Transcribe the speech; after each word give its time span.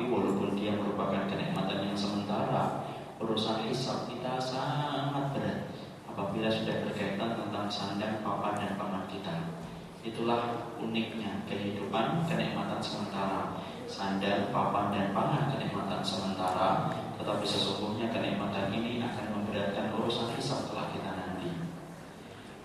Tetapi 0.00 0.16
walaupun 0.16 0.56
dia 0.56 0.72
merupakan 0.72 1.28
kenikmatan 1.28 1.84
yang 1.84 1.92
sementara, 1.92 2.88
urusan 3.20 3.68
hisab 3.68 4.08
kita 4.08 4.40
sangat 4.40 5.28
berat 5.36 5.68
apabila 6.08 6.48
sudah 6.48 6.88
berkaitan 6.88 7.36
tentang 7.36 7.68
sandang, 7.68 8.16
papan 8.24 8.56
dan 8.64 8.80
pangan 8.80 9.04
kita. 9.12 9.52
Itulah 10.00 10.72
uniknya 10.80 11.44
kehidupan 11.44 12.24
kenikmatan 12.24 12.80
sementara. 12.80 13.60
Sandang, 13.84 14.48
papan 14.48 14.88
dan 14.88 15.12
pangan 15.12 15.52
kenikmatan 15.52 16.00
sementara, 16.00 16.88
tetapi 17.20 17.44
sesungguhnya 17.44 18.08
kenikmatan 18.08 18.72
ini 18.72 19.04
akan 19.04 19.36
memberatkan 19.36 19.92
urusan 20.00 20.32
hisab 20.40 20.64
setelah 20.64 20.88
kita 20.96 21.12
nanti. 21.12 21.60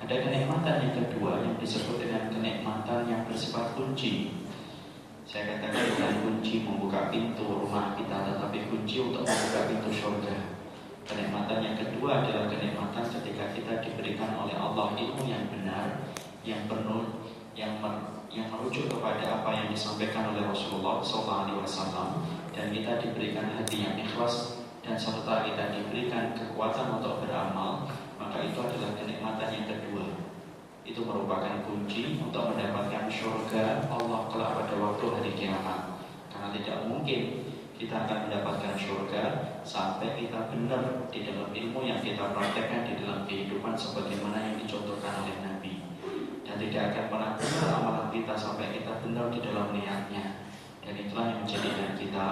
Ada 0.07 0.23
kenikmatan 0.23 0.87
yang 0.87 0.93
kedua 1.03 1.43
yang 1.43 1.59
disebut 1.59 1.99
dengan 1.99 2.31
kenikmatan 2.31 3.11
yang 3.11 3.27
bersifat 3.27 3.75
kunci. 3.75 4.31
Saya 5.25 5.57
katakan 5.57 5.89
bukan 5.89 6.13
kunci 6.21 6.61
membuka 6.61 7.09
pintu 7.09 7.49
rumah 7.49 7.97
kita, 7.97 8.29
tetapi 8.29 8.69
kunci 8.69 9.01
untuk 9.01 9.25
membuka 9.25 9.61
pintu 9.65 9.89
surga. 9.89 10.53
Kenikmatan 11.01 11.65
yang 11.65 11.75
kedua 11.81 12.21
adalah 12.21 12.45
kenikmatan 12.45 13.05
ketika 13.09 13.49
kita 13.57 13.73
diberikan 13.81 14.37
oleh 14.37 14.53
Allah 14.53 14.93
ilmu 14.93 15.25
yang 15.25 15.49
benar, 15.49 16.13
yang 16.45 16.69
penuh, 16.69 17.25
yang 17.57 17.81
yang 18.29 18.51
merujuk 18.53 18.85
kepada 18.91 19.41
apa 19.41 19.49
yang 19.49 19.67
disampaikan 19.73 20.35
oleh 20.35 20.45
Rasulullah 20.45 20.99
SAW 20.99 22.21
dan 22.51 22.65
kita 22.69 22.99
diberikan 22.99 23.47
hati 23.55 23.87
yang 23.87 23.95
ikhlas 23.95 24.61
dan 24.83 24.99
serta 24.99 25.47
kita 25.47 25.71
diberikan 25.71 26.35
kekuatan 26.37 27.01
untuk 27.01 27.25
beramal, 27.25 27.87
maka 28.21 28.43
itu 28.43 28.59
adalah 28.59 28.91
kenikmatan 28.99 29.49
yang 29.49 29.65
kedua. 29.71 29.94
Itu 30.85 31.01
merupakan 31.01 31.65
kunci 31.65 32.21
untuk 32.21 32.53
mendapatkan 32.53 33.09
surga 33.09 33.89
Allah 33.89 34.29
kelak 34.29 34.51
pada 34.53 34.75
waktu 34.77 35.05
hari 35.17 35.31
kiamat. 35.33 35.97
Karena 36.29 36.53
tidak 36.53 36.85
mungkin 36.85 37.41
kita 37.75 38.05
akan 38.05 38.29
mendapatkan 38.29 38.77
surga 38.77 39.23
sampai 39.65 40.13
kita 40.15 40.47
benar 40.53 41.09
di 41.09 41.25
dalam 41.25 41.49
ilmu 41.49 41.83
yang 41.83 41.99
kita 41.99 42.31
praktekkan 42.31 42.85
di 42.85 43.01
dalam 43.01 43.25
kehidupan 43.25 43.73
sebagaimana 43.73 44.37
yang 44.39 44.55
dicontohkan 44.61 45.25
oleh 45.25 45.37
Nabi. 45.41 45.73
Dan 46.45 46.55
tidak 46.61 46.93
akan 46.93 47.05
pernah 47.09 47.31
benar 47.33 47.69
amalan 47.81 48.07
kita 48.13 48.33
sampai 48.37 48.69
kita 48.69 49.01
benar 49.01 49.33
di 49.33 49.41
dalam 49.41 49.73
niatnya. 49.73 50.45
Dan 50.85 50.93
itulah 51.01 51.33
yang 51.33 51.41
menjadikan 51.41 51.97
kita. 51.97 52.27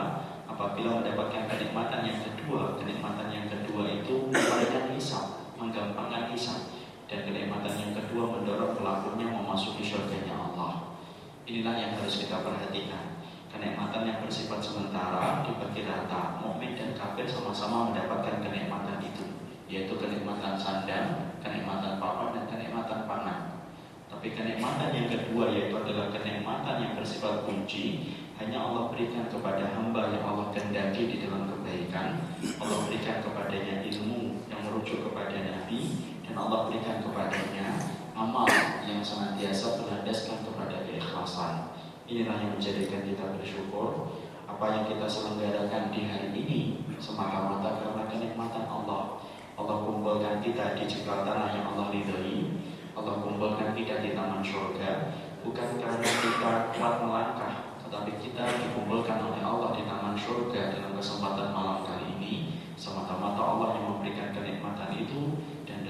Apabila 0.46 1.02
mendapatkan 1.02 1.50
kenikmatan 1.50 2.06
yang 2.06 2.20
kedua 2.22 2.78
kenikmatan 2.78 3.28
yang 3.34 3.50
kedua 3.50 3.90
itu 3.90 4.30
memberikan 4.30 4.94
hisap 4.94 5.50
menggampangkan 5.58 6.30
hisap 6.30 6.70
dan 7.14 7.30
kenikmatan 7.30 7.78
yang 7.78 7.94
kedua 7.94 8.26
mendorong 8.26 8.74
pelakunya 8.74 9.30
memasuki 9.30 9.86
surganya 9.86 10.34
Allah. 10.34 10.98
Inilah 11.46 11.78
yang 11.78 11.92
harus 12.02 12.26
kita 12.26 12.42
perhatikan. 12.42 13.22
Kenikmatan 13.54 14.10
yang 14.10 14.18
bersifat 14.26 14.66
sementara 14.66 15.46
dibagi 15.46 15.86
rata 15.86 16.42
mukmin 16.42 16.74
dan 16.74 16.98
kafir 16.98 17.30
sama-sama 17.30 17.94
mendapatkan 17.94 18.42
kenikmatan 18.42 18.98
itu 19.06 19.30
yaitu 19.70 19.94
kenikmatan 19.94 20.58
sandang, 20.58 21.38
kenikmatan 21.46 22.02
papan 22.02 22.34
dan 22.34 22.46
kenikmatan 22.50 23.06
pangan. 23.06 23.62
Tapi 24.10 24.34
kenikmatan 24.34 24.90
yang 24.98 25.06
kedua 25.14 25.54
yaitu 25.54 25.78
adalah 25.78 26.10
kenikmatan 26.10 26.76
yang 26.82 26.94
bersifat 26.98 27.46
kunci. 27.46 28.18
Hanya 28.42 28.58
Allah 28.58 28.90
berikan 28.90 29.30
kepada 29.30 29.70
hamba 29.78 30.10
yang 30.10 30.26
Allah 30.26 30.50
kendaki 30.50 31.06
di 31.06 31.18
dalam 31.22 31.46
kebaikan. 31.46 32.26
Allah 32.58 32.80
berikan 32.90 33.22
kepadanya 33.22 33.86
ilmu 33.86 34.42
yang 34.50 34.66
merujuk 34.66 35.06
kepada 35.06 35.38
Nabi 35.38 36.13
dan 36.34 36.50
Allah 36.50 36.66
berikan 36.66 36.98
kepadanya 36.98 37.78
amal 38.18 38.50
yang 38.90 39.06
senantiasa 39.06 39.78
berlandaskan 39.78 40.42
kepada 40.42 40.82
keikhlasan. 40.82 41.70
Inilah 42.10 42.42
yang 42.42 42.58
menjadikan 42.58 43.06
kita 43.06 43.38
bersyukur 43.38 44.18
apa 44.50 44.66
yang 44.74 44.90
kita 44.90 45.06
selenggarakan 45.06 45.94
di 45.94 46.10
hari 46.10 46.34
ini 46.34 46.60
semata-mata 46.98 47.78
karena 47.78 48.10
kenikmatan 48.10 48.66
Allah. 48.66 49.22
Allah 49.54 49.78
kumpulkan 49.86 50.42
kita 50.42 50.74
di 50.74 50.90
jengkal 50.90 51.22
tanah 51.22 51.54
yang 51.54 51.70
Allah 51.70 51.94
ridhoi 51.94 52.66
Allah 52.98 53.22
kumpulkan 53.22 53.78
kita 53.78 54.02
di 54.02 54.18
taman 54.18 54.42
surga 54.42 55.14
bukan 55.46 55.70
karena 55.78 56.10
kita 56.18 56.74
kuat 56.74 56.96
melangkah, 57.06 57.78
tetapi 57.86 58.18
kita 58.18 58.42
dikumpulkan 58.58 59.22
oleh 59.22 59.42
Allah 59.46 59.78
di 59.78 59.86
taman 59.86 60.18
surga 60.18 60.82
dalam 60.82 60.98
kesempatan 60.98 61.54
malam 61.54 61.86
kali 61.86 62.18
ini 62.18 62.58
semata-mata 62.74 63.38
Allah 63.38 63.78
yang 63.78 63.86
memberikan 63.94 64.34
kenikmatan 64.34 64.98
itu 64.98 65.38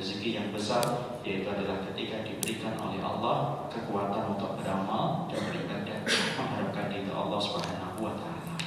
rezeki 0.04 0.36
yang 0.36 0.52
besar 0.52 0.84
yaitu 1.24 1.48
adalah 1.48 1.80
ketika 1.88 2.28
diberikan 2.28 2.76
oleh 2.76 3.00
Allah 3.00 3.64
kekuatan 3.72 4.36
untuk 4.36 4.60
beramal 4.60 5.32
dan 5.32 5.40
beribadah 5.48 6.04
mengharapkan 6.36 6.92
itu 6.92 7.08
Allah 7.16 7.40
Subhanahu 7.40 8.04
wa 8.04 8.12
taala. 8.20 8.60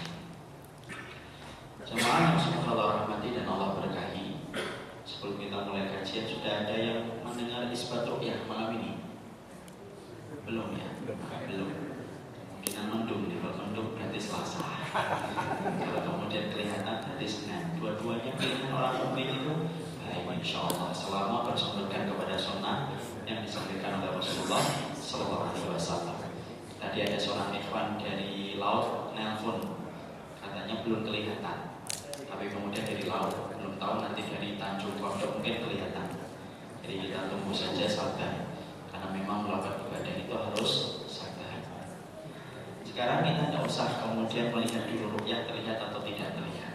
Jemaah 1.85 2.21
yang 2.25 2.41
semoga 2.41 2.73
Allah 2.73 2.89
rahmati 3.05 3.37
dan 3.37 3.45
Allah 3.53 3.77
berkahi. 3.77 4.49
Sebelum 5.05 5.37
kita 5.37 5.69
mulai 5.69 5.93
kajian 5.93 6.25
sudah 6.25 6.53
ada 6.65 6.73
yang 6.73 7.05
mendengar 7.21 7.69
isbat 7.69 8.09
rukyah 8.09 8.41
malam 8.49 8.81
ini? 8.81 9.05
Belum 10.49 10.73
ya? 10.73 10.89
Belum. 11.05 11.69
Kemungkinan 11.69 12.87
mendung 12.89 13.29
nih, 13.29 13.37
kalau 13.45 13.61
mendung 13.61 13.89
berarti 13.93 14.19
Selasa. 14.19 14.65
kalau 15.85 16.01
kemudian 16.01 16.49
kelihatan 16.49 16.97
berarti 17.05 17.27
Senin. 17.29 17.77
Dua-duanya 17.77 18.33
pilihan 18.41 18.73
orang 18.73 19.05
mukmin 19.05 19.29
itu 19.37 19.55
insya 20.39 20.69
Allah 20.69 20.93
selama 20.93 21.49
bersumberkan 21.49 22.13
kepada 22.13 22.37
sunnah 22.37 22.93
yang 23.25 23.41
disampaikan 23.41 24.01
oleh 24.01 24.13
Rasulullah 24.15 24.63
Sallallahu 24.95 25.49
Alaihi 25.51 25.69
Wasallam. 25.73 26.19
Tadi 26.77 26.99
ada 27.03 27.19
seorang 27.19 27.51
ikhwan 27.57 27.97
dari 27.97 28.61
laut 28.61 29.17
nelpon, 29.17 29.59
katanya 30.39 30.85
belum 30.85 31.09
kelihatan, 31.09 31.59
tapi 32.29 32.45
kemudian 32.53 32.85
dari 32.85 33.05
laut 33.09 33.33
belum 33.57 33.81
tahu 33.81 33.95
nanti 34.05 34.23
dari 34.29 34.61
Tanjung 34.61 34.95
Pondok 35.01 35.41
mungkin 35.41 35.57
kelihatan. 35.65 36.07
Jadi 36.85 36.95
kita 37.09 37.33
tunggu 37.33 37.51
saja 37.51 37.89
sabar, 37.89 38.47
karena 38.93 39.09
memang 39.11 39.49
melakukan 39.49 39.89
ibadah 39.89 40.15
itu 40.15 40.33
harus 40.37 40.73
sabar. 41.11 41.59
Sekarang 42.87 43.25
kita 43.25 43.51
tidak 43.51 43.63
usah 43.67 43.89
kemudian 44.05 44.55
melihat 44.55 44.87
dulu 44.87 45.19
rukyah 45.19 45.49
terlihat 45.49 45.81
atau 45.91 46.01
tidak 46.07 46.39
terlihat. 46.39 46.75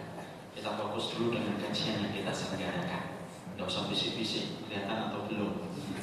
Kita 0.52 0.76
fokus 0.76 1.16
dulu 1.16 1.32
dengan 1.32 1.56
kajian 1.56 2.04
yang 2.04 2.12
kita 2.12 2.30
selenggarakan. 2.30 3.11
Tidak 3.62 3.78
usah 3.78 3.86
bisik-bisik, 3.94 4.58
kelihatan 4.66 5.06
atau 5.06 5.22
belum. 5.30 5.54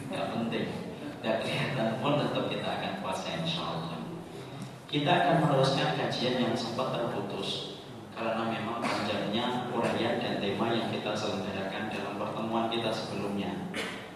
Tidak 0.08 0.28
penting. 0.32 0.96
Tidak 1.20 1.44
kelihatan 1.44 2.00
pun 2.00 2.16
tetap 2.16 2.48
kita 2.48 2.64
akan 2.72 2.94
puasa 3.04 3.36
insya 3.36 3.68
Allah. 3.68 4.00
Kita 4.88 5.12
akan 5.12 5.36
meneruskan 5.44 6.00
kajian 6.00 6.40
yang 6.40 6.56
sempat 6.56 6.96
terputus 6.96 7.76
karena 8.16 8.48
memang 8.48 8.80
panjangnya 8.80 9.68
uraian 9.76 10.24
dan 10.24 10.40
tema 10.40 10.72
yang 10.72 10.88
kita 10.88 11.12
selenggarakan 11.12 11.92
dalam 11.92 12.16
pertemuan 12.16 12.72
kita 12.72 12.96
sebelumnya. 12.96 13.52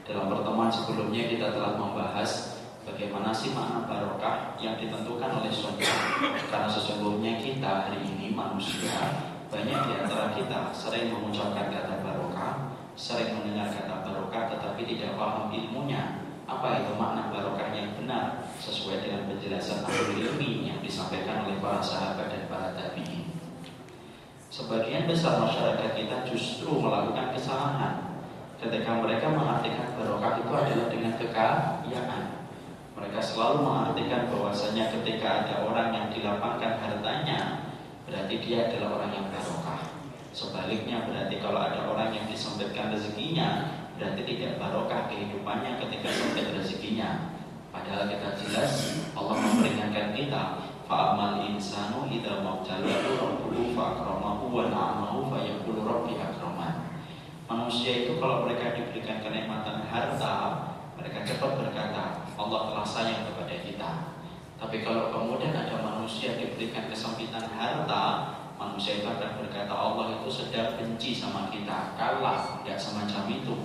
Dalam 0.07 0.31
pertemuan 0.31 0.71
sebelumnya 0.71 1.27
kita 1.27 1.51
telah 1.51 1.75
membahas 1.75 2.63
bagaimana 2.87 3.35
mendominasi 3.35 3.51
makna 3.51 3.83
barokah 3.91 4.55
yang 4.63 4.79
ditentukan 4.79 5.43
oleh 5.43 5.51
sunnah. 5.51 5.95
Karena 6.47 6.71
sesungguhnya 6.71 7.43
kita 7.43 7.91
hari 7.91 8.07
ini 8.07 8.31
manusia 8.31 9.19
banyak 9.53 9.79
di 9.85 9.93
antara 9.99 10.33
kita 10.33 10.73
sering 10.73 11.13
mengucapkan 11.13 11.69
kata 11.69 11.92
sering 12.93 13.33
mendengar 13.41 13.73
kata 13.73 14.05
barokah 14.05 14.53
tetapi 14.53 14.81
tidak 14.85 15.17
paham 15.17 15.49
ilmunya. 15.49 16.21
Apa 16.43 16.83
itu 16.83 16.93
makna 16.99 17.31
barokah 17.33 17.71
yang 17.71 17.95
benar 17.97 18.45
sesuai 18.59 19.01
dengan 19.01 19.25
penjelasan 19.31 19.81
ahli 19.87 20.27
ilmi 20.27 20.67
yang 20.69 20.79
disampaikan 20.83 21.47
oleh 21.47 21.57
para 21.63 21.79
sahabat 21.79 22.29
dan 22.29 22.43
para 22.51 22.75
tabi'in. 22.75 23.31
Sebagian 24.53 25.09
besar 25.09 25.41
masyarakat 25.41 25.97
kita 25.97 26.29
justru 26.29 26.77
melakukan 26.77 27.33
kesalahan 27.33 28.13
ketika 28.61 29.01
mereka 29.01 29.33
mengartikan 29.33 29.97
barokah 29.97 30.37
itu 30.37 30.51
adalah 30.53 30.87
dengan 30.93 31.13
kekayaan. 31.17 32.23
Mereka 32.93 33.19
selalu 33.19 33.65
mengartikan 33.65 34.29
bahwasanya 34.29 34.93
ketika 34.93 35.27
ada 35.43 35.55
orang 35.65 35.89
yang 35.91 36.07
dilapangkan 36.13 36.77
hartanya, 36.77 37.65
berarti 38.05 38.35
dia 38.39 38.69
adalah 38.69 39.01
orang 39.01 39.11
yang 39.17 39.27
barokah. 39.33 39.62
Sebaliknya 40.33 41.06
berarti 41.06 41.38
kalau 41.38 41.62
ada 41.62 41.85
orang 41.85 42.09
yang 42.09 42.25
disempitkan 42.25 42.89
rezekinya, 42.89 43.69
berarti 44.01 44.25
tidak 44.25 44.57
barokah 44.57 45.06
kehidupannya 45.06 45.77
ketika 45.77 46.09
sempit 46.09 46.50
rezekinya. 46.57 47.38
Padahal 47.69 48.09
kita 48.09 48.33
jelas 48.41 48.97
Allah 49.13 49.38
memperingatkan 49.38 50.18
kita, 50.18 50.41
fa'amal 50.89 51.45
insanu 51.45 52.09
idza 52.09 52.41
mabtalahu 52.41 53.13
rabbuhu 53.13 53.77
fa'akramahu 53.77 54.50
wa 54.50 54.74
na'amahu 54.74 55.30
fa 55.30 55.38
yaqulu 55.45 55.85
rabbi 55.85 56.18
akraman. 56.18 56.97
Manusia 57.45 58.09
itu 58.09 58.18
kalau 58.18 58.50
mereka 58.50 58.74
diberikan 58.74 59.21
kenikmatan 59.21 59.86
harta, 59.86 60.33
mereka 60.97 61.21
cepat 61.29 61.62
berkata, 61.62 62.25
Allah 62.33 62.62
telah 62.74 62.86
sayang 62.89 63.29
kepada 63.29 63.53
kita. 63.62 63.91
Tapi 64.57 64.81
kalau 64.81 65.13
kemudian 65.13 65.53
ada 65.53 65.77
manusia 65.77 66.33
diberikan 66.41 66.89
kesempitan 66.89 67.53
harta, 67.53 68.03
manusia 68.69 69.04
itu 69.04 69.07
akan 69.07 69.44
berkata 69.44 69.74
Allah 69.75 70.15
itu 70.15 70.30
sedang 70.31 70.80
benci 70.80 71.12
sama 71.12 71.51
kita, 71.51 72.00
kalah, 72.00 72.63
tidak 72.63 72.80
semacam 72.80 73.24
itu. 73.27 73.56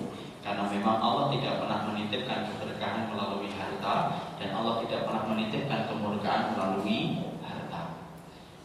Karena 0.43 0.65
memang 0.65 0.97
Allah 0.99 1.29
tidak 1.35 1.61
pernah 1.61 1.85
menitipkan 1.93 2.49
keberkahan 2.51 3.13
melalui 3.13 3.53
harta 3.53 4.17
dan 4.41 4.51
Allah 4.55 4.81
tidak 4.87 5.05
pernah 5.05 5.25
menitipkan 5.29 5.91
kemurkaan 5.91 6.57
melalui 6.57 7.21
harta. 7.45 8.01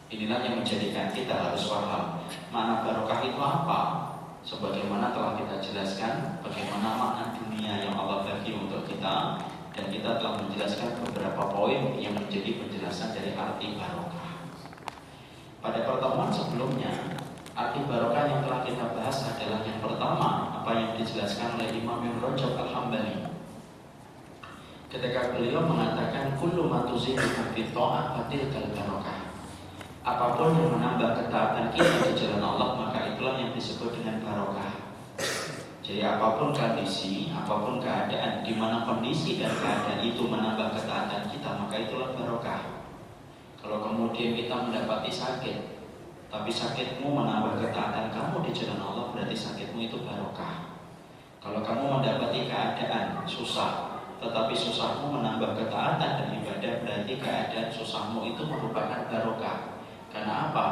Inilah 0.07 0.39
yang 0.45 0.61
menjadikan 0.61 1.11
kita 1.11 1.33
harus 1.33 1.67
paham 1.67 2.23
mana 2.53 2.85
barokah 2.85 3.19
itu 3.25 3.39
apa. 3.41 3.81
Sebagaimana 4.43 5.15
telah 5.15 5.39
kita 5.39 5.55
jelaskan 5.63 6.43
bagaimana 6.43 6.99
makna 6.99 7.25
dunia 7.39 7.79
yang 7.79 7.95
Allah 7.95 8.27
bagi 8.27 8.51
untuk 8.51 8.83
kita 8.83 9.39
dan 9.71 9.85
kita 9.87 10.19
telah 10.19 10.35
menjelaskan 10.43 10.99
beberapa 10.99 11.47
poin 11.47 11.95
yang 11.95 12.11
menjadi 12.11 12.59
penjelasan 12.59 13.15
dari 13.15 13.31
arti 13.33 13.79
barokah. 13.79 14.02
Pada 15.63 15.79
pertemuan 15.87 16.27
sebelumnya, 16.27 16.91
arti 17.55 17.87
barokah 17.87 18.27
yang 18.27 18.43
telah 18.43 18.67
kita 18.67 18.83
bahas 18.99 19.15
adalah 19.31 19.63
yang 19.63 19.79
pertama, 19.79 20.59
apa 20.59 20.71
yang 20.75 20.91
dijelaskan 20.99 21.55
oleh 21.55 21.71
Imam 21.71 22.03
Ibn 22.03 22.19
Rajab 22.19 22.59
Al-Hambali. 22.67 23.31
Ketika 24.91 25.31
beliau 25.31 25.63
mengatakan 25.63 26.35
kullu 26.35 26.67
ma 26.67 26.83
tuzidu 26.83 27.23
fi 27.55 27.71
ta'ah 27.71 28.11
fatilkal 28.11 28.75
barokah. 28.75 29.31
Apa 30.03 30.35
pun 30.35 30.51
yang 30.51 30.75
menambah 30.75 31.23
ketaatan 31.23 31.71
kita 31.71 32.11
di 32.11 32.13
jalan 32.19 32.43
Allah, 32.43 32.69
maka 32.83 33.15
itulah 33.15 33.39
yang 33.39 33.55
disebut 33.55 33.95
dengan 33.95 34.19
barokah. 34.19 34.75
Jadi 35.79 36.03
apa 36.03 36.43
pun 36.43 36.51
kondisi, 36.51 37.31
apa 37.31 37.63
pun 37.63 37.79
keadaan, 37.79 38.43
di 38.43 38.51
mana 38.59 38.83
kondisi 38.83 39.39
dan 39.39 39.55
keadaan 39.55 40.03
itu 40.03 40.27
menambah 40.27 40.75
ketaatan 40.75 41.31
kita, 41.31 41.55
maka 41.55 41.75
itulah 41.79 42.11
barokah. 42.19 42.72
Kalau 43.63 43.79
kemudian 43.79 44.35
kita 44.35 44.51
mendapati 44.67 45.07
sakit, 45.07 45.57
tapi 46.27 46.51
sakitmu 46.51 47.07
menambah 47.07 47.63
ketaatan 47.63 48.11
kamu 48.11 48.43
di 48.43 48.51
jalan 48.51 48.83
Allah, 48.83 49.15
berarti 49.15 49.31
sakitmu 49.31 49.87
itu 49.87 50.03
barokah. 50.03 50.75
Kalau 51.39 51.63
kamu 51.63 51.83
mendapati 51.87 52.51
keadaan 52.51 53.23
susah, 53.23 54.03
tetapi 54.19 54.51
susahmu 54.51 55.15
menambah 55.15 55.55
ketaatan 55.55 56.11
dan 56.19 56.29
ibadah, 56.43 56.83
berarti 56.83 57.13
keadaan 57.23 57.71
susahmu 57.71 58.27
itu 58.35 58.43
merupakan 58.43 59.07
barokah. 59.07 59.79
Karena 60.11 60.51
apa? 60.51 60.65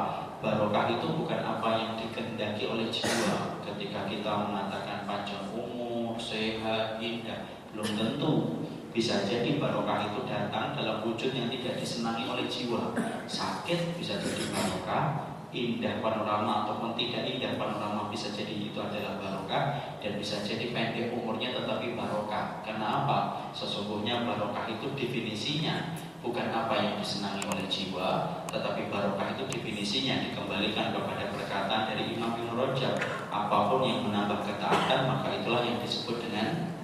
Barokah 0.44 0.92
itu 0.92 1.08
bukan 1.16 1.38
apa 1.38 1.70
yang 1.78 1.94
dikehendaki 1.98 2.66
oleh 2.66 2.90
jiwa 2.90 3.62
Ketika 3.62 4.10
kita 4.10 4.50
mengatakan 4.50 5.06
panjang 5.06 5.46
umur, 5.54 6.18
sehat, 6.18 6.98
indah 6.98 7.46
Belum 7.74 7.90
tentu 7.94 8.51
bisa 8.92 9.24
jadi 9.24 9.56
barokah 9.56 10.12
itu 10.12 10.28
datang 10.28 10.76
dalam 10.76 11.00
wujud 11.08 11.32
yang 11.32 11.48
tidak 11.48 11.80
disenangi 11.80 12.28
oleh 12.28 12.44
jiwa 12.52 12.92
Sakit 13.24 13.96
bisa 13.96 14.20
jadi 14.20 14.52
barokah 14.52 15.32
Indah 15.52 16.00
panorama 16.00 16.64
ataupun 16.64 16.96
tidak 16.96 17.28
indah 17.28 17.60
panorama 17.60 18.08
bisa 18.12 18.32
jadi 18.36 18.52
itu 18.52 18.76
adalah 18.76 19.20
barokah 19.20 19.64
Dan 20.04 20.20
bisa 20.20 20.44
jadi 20.44 20.76
pendek 20.76 21.16
umurnya 21.16 21.56
tetapi 21.56 21.96
barokah 21.96 22.60
Karena 22.68 23.08
apa? 23.08 23.18
Sesungguhnya 23.56 24.28
barokah 24.28 24.68
itu 24.68 24.92
definisinya 24.92 25.96
bukan 26.22 26.54
apa 26.54 26.78
yang 26.78 26.96
disenangi 27.02 27.42
oleh 27.50 27.66
jiwa, 27.66 28.46
tetapi 28.46 28.94
barokah 28.94 29.34
itu 29.34 29.44
definisinya 29.50 30.22
dikembalikan 30.22 30.94
kepada 30.94 31.34
perkataan 31.34 31.90
dari 31.90 32.14
Imam 32.14 32.38
Ibn 32.38 32.54
Rajab. 32.54 32.94
Apa 33.34 33.74
pun 33.74 33.82
yang 33.90 34.06
menambah 34.06 34.46
ketaatan, 34.46 35.10
maka 35.10 35.34
itulah 35.34 35.66
yang 35.66 35.82
disebut 35.82 36.22
dengan. 36.22 36.81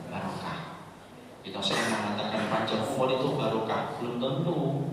Kita 1.47 1.63
sering 1.63 1.95
mengatakan 1.95 2.43
panjang 2.51 2.83
umur 2.91 3.07
itu 3.07 3.39
barokah, 3.39 3.95
belum 4.03 4.19
tentu. 4.19 4.83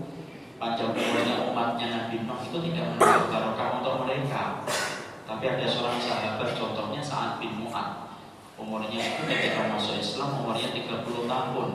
Panjang 0.55 0.95
umurnya 0.95 1.51
umatnya 1.51 1.87
Nabi 1.91 2.23
Nuh 2.23 2.39
itu 2.47 2.57
tidak 2.71 2.95
menambah 2.95 3.27
barokah 3.27 3.67
untuk 3.83 4.07
mereka. 4.07 4.63
Tapi 5.27 5.43
ada 5.51 5.67
seorang 5.67 5.99
sahabat, 5.99 6.55
contohnya 6.55 7.03
saat 7.03 7.43
bin 7.43 7.59
Mu'ad. 7.59 8.07
Umurnya 8.55 9.03
itu 9.03 9.27
ketika 9.27 9.67
masuk 9.67 9.99
Islam 9.99 10.31
umurnya 10.39 10.71
30 10.71 11.27
tahun 11.27 11.69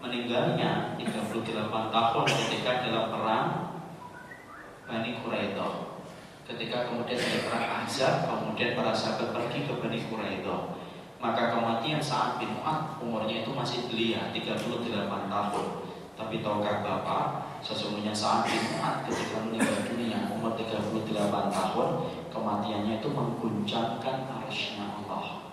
meninggalnya 0.00 0.96
38 0.96 1.92
tahun 1.92 2.24
ketika 2.24 2.72
dalam 2.88 3.12
perang 3.12 3.48
Bani 4.88 5.12
Quraidah. 5.20 5.92
Ketika 6.48 6.88
kemudian 6.88 7.20
ada 7.20 7.38
perang 7.52 7.68
Ahzab, 7.84 8.32
kemudian 8.32 8.80
para 8.80 8.96
sahabat 8.96 9.28
pergi 9.36 9.68
ke 9.68 9.76
Bani 9.76 10.00
Quraidah. 10.08 10.75
Maka 11.16 11.56
kematian 11.56 12.00
saat 12.00 12.36
bin 12.36 12.52
Mu'ad 12.52 13.00
umurnya 13.00 13.40
itu 13.40 13.50
masih 13.56 13.88
belia 13.88 14.28
38 14.36 14.68
tahun. 15.08 15.66
Tapi 16.16 16.40
tahukah 16.40 16.80
Bapak, 16.80 17.24
sesungguhnya 17.64 18.12
saat 18.12 18.44
bin 18.48 18.60
Mu'ad 18.76 19.08
ketika 19.08 19.40
meninggal 19.44 19.80
dunia 19.88 20.28
umur 20.32 20.52
38 20.56 20.92
tahun, 21.52 21.88
kematiannya 22.28 23.00
itu 23.00 23.08
mengguncangkan 23.08 24.16
arsy 24.28 24.76
Allah. 24.76 25.46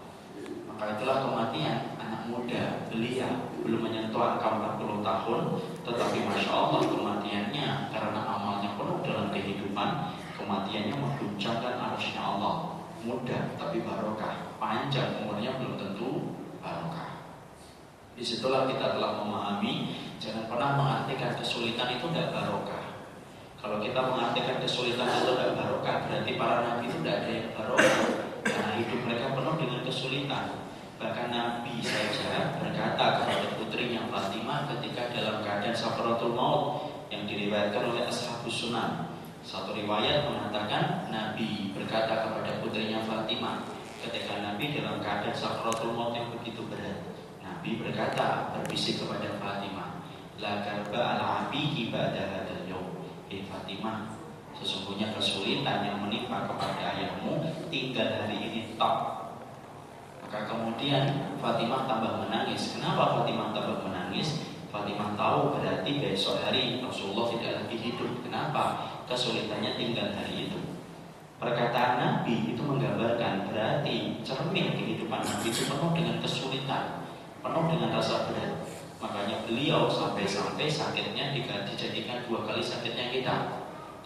Maka 0.67 0.99
itulah 0.99 1.17
kematian 1.23 1.95
anak 1.95 2.27
muda, 2.27 2.89
belia, 2.91 3.47
belum 3.63 3.87
menyentuh 3.87 4.19
angka 4.19 4.79
40 4.83 4.99
tahun, 4.99 5.41
tetapi 5.87 6.17
masya 6.27 6.51
Allah 6.51 6.81
kematiannya 6.83 7.67
karena 7.93 8.19
amalnya 8.27 8.75
penuh 8.75 8.99
dalam 8.99 9.31
kehidupan, 9.31 9.89
kematiannya 10.35 10.95
mengguncangkan 10.99 11.75
arusnya 11.79 12.19
Allah. 12.19 12.55
Mudah 13.03 13.55
tapi 13.59 13.83
barokah, 13.83 14.52
panjang 14.63 15.19
umurnya 15.19 15.51
belum 15.59 15.75
tentu 15.75 16.39
barokah. 16.63 17.11
Di 18.15 18.23
situlah 18.23 18.63
kita 18.71 18.95
telah 18.95 19.19
memahami 19.19 19.99
jangan 20.23 20.47
pernah 20.47 20.79
mengartikan 20.79 21.35
kesulitan 21.35 21.99
itu 21.99 22.07
tidak 22.15 22.31
barokah. 22.31 22.83
Kalau 23.59 23.83
kita 23.83 23.99
mengartikan 23.99 24.63
kesulitan 24.63 25.07
itu 25.19 25.35
tidak 25.35 25.59
barokah, 25.59 25.95
berarti 26.07 26.31
para 26.39 26.55
nabi 26.63 26.83
itu 26.87 26.97
tidak 27.03 27.15
ada 27.27 27.31
yang 27.35 27.49
barokah 27.51 27.97
karena 28.47 28.71
hidup 28.79 28.99
mereka 29.03 29.25
penuh 29.35 29.55
dengan 29.59 29.79
kesulitan. 29.83 30.45
Bahkan 30.93 31.27
Nabi 31.35 31.83
saja 31.83 32.55
berkata 32.63 33.05
kepada 33.19 33.47
putrinya 33.59 34.07
Fatimah 34.07 34.71
ketika 34.71 35.11
dalam 35.11 35.43
keadaan 35.43 35.75
sakaratul 35.75 36.31
maut 36.31 36.63
yang 37.11 37.27
diriwayatkan 37.27 37.91
oleh 37.91 38.07
ashabus 38.07 38.55
sunan. 38.55 39.11
Satu 39.43 39.75
riwayat 39.75 40.23
mengatakan 40.31 41.11
Nabi 41.11 41.75
berkata 41.75 42.23
kepada 42.23 42.63
putrinya 42.63 43.03
Fatimah 43.03 43.72
ketika 44.03 44.43
Nabi 44.43 44.75
dalam 44.75 44.99
keadaan 44.99 45.31
sakaratul 45.31 45.95
maut 45.95 46.11
yang 46.11 46.27
begitu 46.35 46.59
berat. 46.67 46.99
Nabi 47.39 47.79
berkata 47.79 48.51
berbisik 48.51 48.99
kepada 48.99 49.39
Fatimah, 49.39 50.03
La 50.41 50.59
karba 50.67 50.99
ala 51.15 51.25
abihi 51.47 51.87
ba'da 51.87 52.27
hadal. 52.27 52.83
Hei 53.31 53.47
Fatimah, 53.47 54.11
sesungguhnya 54.59 55.15
kesulitan 55.15 55.87
yang 55.87 55.97
menimpa 56.03 56.51
kepada 56.51 56.93
ayahmu 56.93 57.39
tinggal 57.71 58.19
hari 58.19 58.37
ini 58.43 58.75
tak 58.75 59.23
maka 60.33 60.49
kemudian 60.49 61.37
Fatimah 61.37 61.85
tambah 61.85 62.25
menangis. 62.25 62.73
Kenapa 62.73 63.21
Fatimah 63.21 63.53
tambah 63.53 63.85
menangis? 63.85 64.41
Fatimah 64.73 65.13
tahu 65.13 65.53
berarti 65.53 66.01
besok 66.01 66.41
hari 66.41 66.81
Rasulullah 66.81 67.29
tidak 67.37 67.53
lagi 67.61 67.77
hidup. 67.77 68.09
Kenapa? 68.25 68.81
Kesulitannya 69.05 69.77
tinggal 69.77 70.09
hari 70.17 70.49
itu. 70.49 70.62
Perkataan 71.43 71.99
Nabi 71.99 72.55
itu 72.55 72.63
menggambarkan 72.63 73.51
berarti 73.51 74.23
cermin 74.23 74.79
kehidupan 74.79 75.19
Nabi 75.19 75.51
itu 75.51 75.67
penuh 75.67 75.91
dengan 75.91 76.15
kesulitan, 76.23 77.03
penuh 77.43 77.67
dengan 77.67 77.99
rasa 77.99 78.31
berat. 78.31 78.63
Makanya 79.03 79.43
beliau 79.43 79.91
sampai-sampai 79.91 80.71
sakitnya 80.71 81.35
dijadikan 81.35 82.23
dua 82.31 82.47
kali 82.47 82.63
sakitnya 82.63 83.11
kita. 83.11 83.35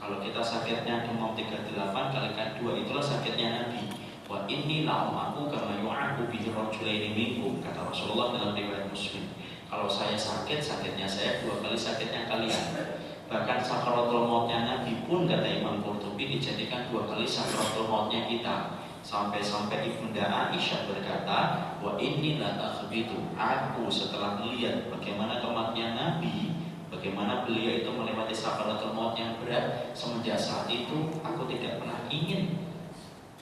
Kalau 0.02 0.18
kita 0.18 0.42
sakitnya 0.42 1.06
demam 1.06 1.38
38 1.38 1.78
kalikan 1.94 2.58
dua 2.58 2.74
itulah 2.74 3.06
sakitnya 3.06 3.48
Nabi. 3.54 3.86
Wa 4.26 4.50
inni 4.50 4.82
la'umaku 4.82 5.54
kama 5.54 5.78
yu'aku 5.78 6.34
bihi 6.34 6.50
rajulaini 6.50 7.14
minkum 7.14 7.62
kata 7.62 7.86
Rasulullah 7.86 8.34
dalam 8.34 8.58
riwayat 8.58 8.90
Muslim. 8.90 9.30
Kalau 9.70 9.86
saya 9.86 10.18
sakit, 10.18 10.58
sakitnya 10.58 11.06
saya 11.06 11.46
dua 11.46 11.62
kali 11.62 11.78
sakitnya 11.78 12.26
kalian. 12.26 12.97
Bahkan 13.28 13.60
sakaratul 13.60 14.24
mautnya 14.24 14.64
Nabi 14.64 15.04
pun 15.04 15.28
kata 15.28 15.60
Imam 15.60 15.84
Qurtubi 15.84 16.40
dijadikan 16.40 16.88
dua 16.88 17.12
kali 17.12 17.28
sakaratul 17.28 17.92
mautnya 17.92 18.24
kita. 18.24 18.80
Sampai-sampai 19.04 19.88
Ibunda 19.88 20.52
Aisyah 20.52 20.88
berkata, 20.88 21.40
"Wa 21.84 22.00
la 22.00 22.50
takhbitu." 22.56 23.20
Aku 23.36 23.92
setelah 23.92 24.40
melihat 24.40 24.88
bagaimana 24.92 25.44
kematian 25.44 25.96
Nabi, 25.96 26.56
bagaimana 26.88 27.44
beliau 27.44 27.84
itu 27.84 27.90
melewati 27.92 28.36
sakaratul 28.36 28.96
maut 28.96 29.20
yang 29.20 29.36
berat, 29.44 29.92
semenjak 29.92 30.40
saat 30.40 30.72
itu 30.72 31.12
aku 31.20 31.48
tidak 31.52 31.84
pernah 31.84 32.00
ingin 32.08 32.68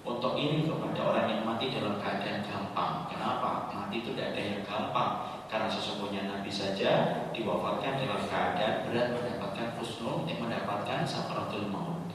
untuk 0.05 0.37
ini 0.37 0.65
kepada 0.65 1.01
orang 1.01 1.25
yang 1.29 1.41
mati 1.45 1.73
dalam 1.73 1.97
keadaan 1.97 2.45
gampang. 2.45 3.09
Kenapa? 3.09 3.69
Mati 3.73 4.01
itu 4.01 4.13
tidak 4.13 4.33
ada 4.37 4.41
yang 4.41 4.61
gampang. 4.65 5.34
Karena 5.45 5.69
sesungguhnya 5.69 6.25
Nabi 6.25 6.49
saja 6.49 7.23
diwafatkan 7.31 8.01
dalam 8.01 8.21
keadaan 8.25 8.89
berat 8.89 9.13
mendapatkan 9.13 9.67
khusnul, 9.77 10.25
mendapatkan 10.25 11.05
sakaratul 11.05 11.69
maut. 11.69 12.09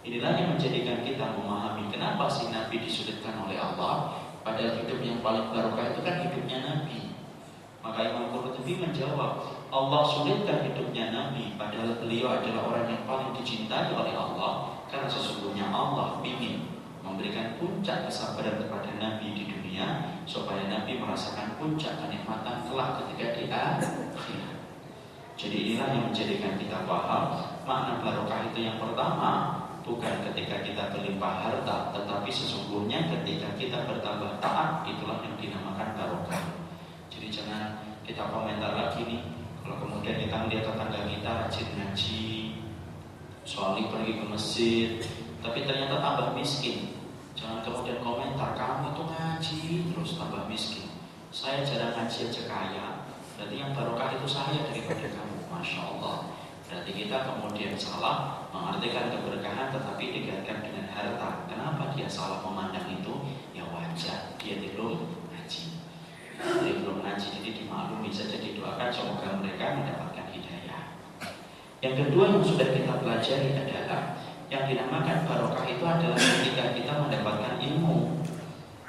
Inilah 0.00 0.32
yang 0.40 0.56
menjadikan 0.56 1.04
kita 1.04 1.36
memahami 1.36 1.92
kenapa 1.92 2.24
si 2.26 2.48
Nabi 2.48 2.80
disulitkan 2.80 3.36
oleh 3.44 3.60
Allah. 3.60 4.16
Padahal 4.40 4.80
hidup 4.80 5.04
yang 5.04 5.20
paling 5.20 5.52
barokah 5.52 5.92
itu 5.92 6.00
kan 6.00 6.24
hidupnya 6.24 6.58
Nabi. 6.64 7.12
Maka 7.84 8.12
Imam 8.12 8.32
Qurtubi 8.32 8.80
menjawab, 8.80 9.60
Allah 9.70 10.02
sulitkan 10.02 10.66
hidupnya 10.66 11.14
Nabi 11.14 11.54
padahal 11.54 12.02
beliau 12.02 12.28
adalah 12.28 12.66
orang 12.74 12.90
yang 12.90 13.02
paling 13.06 13.30
dicintai 13.38 13.94
oleh 13.94 14.12
Allah 14.18 14.82
karena 14.90 15.06
sesungguhnya 15.06 15.70
Allah 15.70 16.18
ingin 16.26 16.66
memberikan 17.06 17.54
puncak 17.62 18.10
kesabaran 18.10 18.58
kepada 18.58 18.90
Nabi 18.98 19.30
di 19.30 19.46
dunia 19.46 19.59
supaya 20.24 20.66
Nabi 20.70 20.98
merasakan 20.98 21.58
puncak 21.58 21.98
kenikmatan 22.00 22.66
kelak 22.66 23.02
ketika 23.02 23.26
di 23.34 23.42
akhirat. 23.50 24.58
Jadi 25.40 25.56
inilah 25.56 25.88
yang 25.96 26.04
menjadikan 26.12 26.54
kita 26.60 26.84
paham 26.84 27.48
makna 27.64 28.04
barokah 28.04 28.44
itu 28.52 28.60
yang 28.60 28.76
pertama 28.76 29.56
bukan 29.80 30.14
ketika 30.30 30.60
kita 30.60 30.92
berlimpah 30.92 31.34
harta, 31.40 31.96
tetapi 31.96 32.28
sesungguhnya 32.28 33.08
ketika 33.08 33.48
kita 33.56 33.88
bertambah 33.88 34.36
taat, 34.38 34.84
itulah 34.84 35.18
yang 35.24 35.34
dinamakan 35.40 35.96
barokah. 35.96 36.44
Jadi 37.08 37.26
jangan 37.32 37.80
kita 38.04 38.28
komentar 38.28 38.76
lagi 38.76 39.02
nih, 39.08 39.20
kalau 39.64 39.76
kemudian 39.80 40.20
kita 40.20 40.36
melihat 40.46 40.64
tetangga 40.70 41.00
kita 41.08 41.30
rajin 41.32 41.68
ngaji, 41.74 42.28
soalnya 43.48 43.88
pergi 43.88 44.12
ke 44.20 44.24
masjid, 44.28 44.90
tapi 45.40 45.64
ternyata 45.64 45.96
tambah 45.98 46.36
miskin. 46.36 46.99
Jangan 47.40 47.64
kemudian 47.64 48.04
komentar, 48.04 48.52
kamu 48.52 48.92
itu 48.92 49.02
ngaji 49.08 49.60
terus 49.88 50.10
tambah 50.20 50.44
miskin. 50.44 50.92
Saya 51.32 51.64
jarang 51.64 51.96
ngaji 51.96 52.28
aja 52.28 52.42
kaya, 52.44 52.86
berarti 53.40 53.56
yang 53.56 53.72
barokah 53.72 54.12
itu 54.12 54.28
saya 54.28 54.60
daripada 54.68 55.08
kamu, 55.08 55.48
masya 55.48 55.80
Allah. 55.88 56.36
Berarti 56.68 56.92
kita 56.92 57.16
kemudian 57.24 57.80
salah 57.80 58.44
mengartikan 58.52 59.08
keberkahan 59.08 59.72
tetapi 59.72 60.04
digantikan 60.12 60.60
dengan 60.60 60.86
harta. 60.92 61.48
Kenapa 61.48 61.96
dia 61.96 62.04
salah 62.12 62.44
memandang 62.44 62.92
itu? 62.92 63.24
Ya 63.56 63.64
wajar, 63.72 64.36
dia 64.36 64.60
belum 64.60 65.08
ngaji. 65.32 65.64
Dia 66.44 66.74
belum 66.76 67.00
ngaji, 67.00 67.26
jadi 67.40 67.50
dimaklumi 67.56 68.12
saja 68.12 68.36
didoakan 68.36 68.92
semoga 68.92 69.40
mereka 69.40 69.80
mendapatkan 69.80 70.28
hidayah. 70.28 70.92
Yang 71.80 71.94
kedua 72.04 72.36
yang 72.36 72.44
sudah 72.44 72.68
kita 72.68 72.92
pelajari 73.00 73.48
adalah 73.56 74.20
yang 74.50 74.66
dinamakan 74.66 75.30
barokah 75.30 75.62
itu 75.70 75.84
adalah 75.86 76.18
ketika 76.18 76.74
kita 76.74 76.92
mendapatkan 76.98 77.54
ilmu 77.62 78.18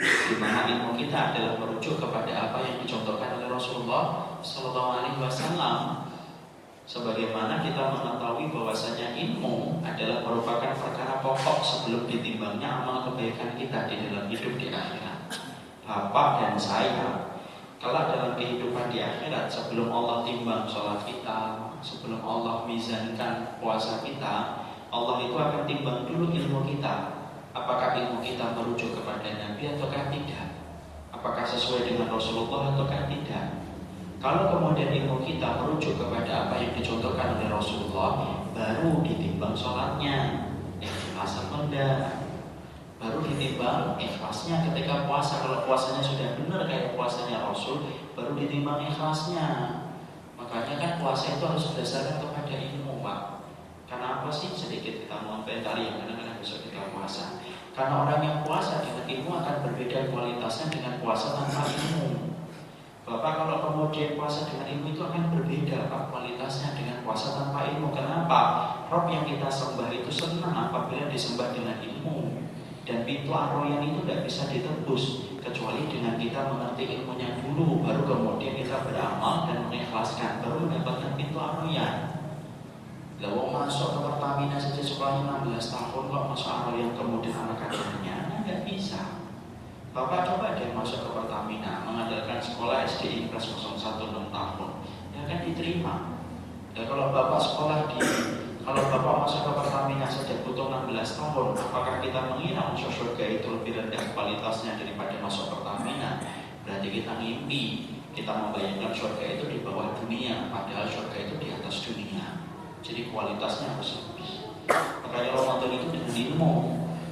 di 0.02 0.36
mana 0.42 0.66
ilmu 0.66 0.98
kita 0.98 1.14
adalah 1.32 1.62
merujuk 1.92 2.08
kepada 2.08 2.32
apa 2.48 2.64
yang 2.64 2.80
dicontohkan 2.80 3.36
oleh 3.36 3.52
Rasulullah 3.52 4.04
Sallallahu 4.40 4.90
Alaihi 4.96 5.20
Wasallam 5.20 6.08
Sebagaimana 6.88 7.64
kita 7.64 7.88
mengetahui 7.88 8.52
bahwasanya 8.52 9.16
ilmu 9.16 9.80
adalah 9.80 10.28
merupakan 10.28 10.76
perkara 10.76 11.24
pokok 11.24 11.64
sebelum 11.64 12.04
ditimbangnya 12.04 12.84
amal 12.84 13.08
kebaikan 13.08 13.56
kita 13.56 13.88
di 13.88 14.12
dalam 14.12 14.28
hidup 14.28 14.60
di 14.60 14.68
akhirat. 14.76 15.20
Bapak 15.88 16.28
dan 16.42 16.56
saya, 16.60 17.32
kalau 17.80 18.12
dalam 18.12 18.36
kehidupan 18.36 18.92
di 18.92 19.00
akhirat 19.00 19.48
sebelum 19.48 19.88
Allah 19.88 20.28
timbang 20.28 20.68
sholat 20.68 21.06
kita, 21.08 21.72
sebelum 21.80 22.20
Allah 22.28 22.68
mizankan 22.68 23.56
puasa 23.64 24.04
kita, 24.04 24.68
Allah 24.92 25.16
itu 25.24 25.36
akan 25.38 25.64
timbang 25.64 26.12
dulu 26.12 26.28
ilmu 26.28 26.60
kita. 26.76 27.24
Apakah 27.56 27.96
ilmu 27.96 28.20
kita 28.20 28.52
merujuk 28.58 29.00
kepada 29.00 29.32
Nabi 29.32 29.80
ataukah 29.80 30.12
tidak? 30.12 30.51
Apakah 31.22 31.46
sesuai 31.46 31.86
dengan 31.86 32.10
Rasulullah 32.10 32.74
ataukah 32.74 33.06
tidak? 33.06 33.62
Kalau 34.18 34.58
kemudian 34.58 34.90
ilmu 34.90 35.22
kita 35.22 35.62
merujuk 35.62 36.02
kepada 36.02 36.50
apa 36.50 36.58
yang 36.58 36.74
dicontohkan 36.74 37.38
oleh 37.38 37.46
Rasulullah, 37.46 38.42
baru 38.58 39.06
ditimbang 39.06 39.54
sholatnya, 39.54 40.50
ikhlas 40.82 41.46
atau 41.46 41.70
enggak. 41.70 42.26
Baru 42.98 43.22
ditimbang 43.22 44.02
ikhlasnya 44.02 44.66
ketika 44.74 45.06
puasa. 45.06 45.46
Kalau 45.46 45.62
puasanya 45.70 46.02
sudah 46.02 46.42
benar 46.42 46.66
kayak 46.66 46.98
puasanya 46.98 47.46
Rasul, 47.46 47.86
baru 48.18 48.34
ditimbang 48.34 48.90
ikhlasnya. 48.90 49.78
Makanya 50.42 50.74
kan 50.82 50.92
puasa 51.06 51.38
itu 51.38 51.46
harus 51.46 51.70
berdasarkan 51.70 52.18
kepada 52.18 52.54
ilmu, 52.58 53.06
Pak. 53.06 53.46
Karena 53.86 54.26
apa 54.26 54.30
sih 54.34 54.50
sedikit 54.58 55.06
kita 55.06 55.22
mau 55.22 55.46
yang 55.46 56.02
kadang-kadang 56.02 56.42
besok 56.42 56.66
kita 56.66 56.90
puasa. 56.90 57.41
Karena 57.72 58.04
orang 58.04 58.20
yang 58.20 58.38
puasa 58.44 58.84
dengan 58.84 59.08
ilmu 59.08 59.32
akan 59.32 59.56
berbeda 59.64 60.12
kualitasnya 60.12 60.68
dengan 60.68 61.00
puasa 61.00 61.40
tanpa 61.40 61.64
ilmu. 61.72 62.32
Bapak 63.02 63.44
kalau 63.44 63.58
kemudian 63.60 64.16
puasa 64.16 64.48
dengan 64.48 64.72
ilmu 64.72 64.96
itu 64.96 65.02
akan 65.04 65.36
berbeda 65.36 65.90
Pak 65.90 66.14
kualitasnya 66.14 66.78
dengan 66.78 67.04
puasa 67.04 67.34
tanpa 67.34 67.68
ilmu 67.68 67.92
Kenapa? 67.92 68.40
Rob 68.88 69.10
yang 69.12 69.28
kita 69.28 69.50
sembah 69.50 69.92
itu 69.92 70.08
senang 70.08 70.70
apabila 70.70 71.12
disembah 71.12 71.52
dengan 71.52 71.82
ilmu 71.82 72.40
Dan 72.88 73.04
pintu 73.04 73.36
arroyan 73.36 73.84
itu 73.84 74.06
tidak 74.08 74.30
bisa 74.30 74.48
ditebus 74.48 75.34
Kecuali 75.44 75.92
dengan 75.92 76.16
kita 76.22 76.56
mengerti 76.56 77.02
ilmunya 77.02 77.42
dulu 77.44 77.84
Baru 77.84 78.06
kemudian 78.06 78.54
kita 78.62 78.86
beramal 78.86 79.50
dan 79.50 79.66
mengikhlaskan 79.66 80.46
Baru 80.46 80.70
mendapatkan 80.70 81.12
pintu 81.20 81.36
arroyan 81.42 82.21
Lalu 83.22 83.54
masuk 83.54 83.94
ke 83.94 84.00
Pertamina 84.02 84.58
saja 84.58 84.82
sekolahnya 84.82 85.46
16 85.46 85.62
tahun 85.70 86.04
Kok 86.10 86.26
masuk 86.34 86.50
arroyan 86.50 86.90
kemudian 86.98 87.38
anak 87.38 87.70
kadernya 87.70 88.42
Nggak 88.42 88.66
bisa 88.66 89.22
Bapak 89.92 90.24
coba 90.24 90.56
dia 90.56 90.72
masuk 90.72 91.04
ke 91.04 91.10
Pertamina 91.12 91.84
mengandalkan 91.84 92.40
sekolah 92.40 92.88
SDI 92.88 93.28
kelas 93.28 93.52
01 93.60 93.76
6 93.76 94.32
tahun, 94.32 94.70
ya 95.12 95.20
akan 95.28 95.40
diterima. 95.52 95.96
Dan 96.72 96.88
kalau 96.88 97.12
Bapak 97.12 97.44
sekolah 97.44 97.92
di 97.92 98.00
kalau 98.64 98.88
Bapak 98.88 99.28
masuk 99.28 99.42
ke 99.44 99.52
Pertamina 99.52 100.08
sejak 100.08 100.48
butuh 100.48 100.72
16 100.72 100.96
tahun, 100.96 101.48
apakah 101.60 102.00
kita 102.00 102.20
mengira 102.24 102.72
masuk 102.72 102.88
surga 102.88 103.26
itu 103.36 103.48
lebih 103.52 103.84
rendah 103.84 104.04
kualitasnya 104.16 104.80
daripada 104.80 105.12
masuk 105.20 105.60
Pertamina? 105.60 106.24
Berarti 106.64 106.88
kita 106.88 107.12
ngimpi, 107.20 107.64
kita 108.16 108.32
membayangkan 108.32 108.96
surga 108.96 109.26
itu 109.28 109.44
di 109.52 109.60
bawah 109.60 109.92
dunia, 110.00 110.48
padahal 110.56 110.88
surga 110.88 111.18
itu 111.20 111.36
di 111.36 111.48
atas 111.52 111.84
dunia. 111.84 112.41
Jadi 112.82 113.14
kualitasnya 113.14 113.78
harus 113.78 114.02
lebih. 114.02 114.50
Makanya 115.06 115.32
Ramadan 115.38 115.72
itu 115.78 115.88
dengan 115.94 116.12
ilmu, 116.12 116.54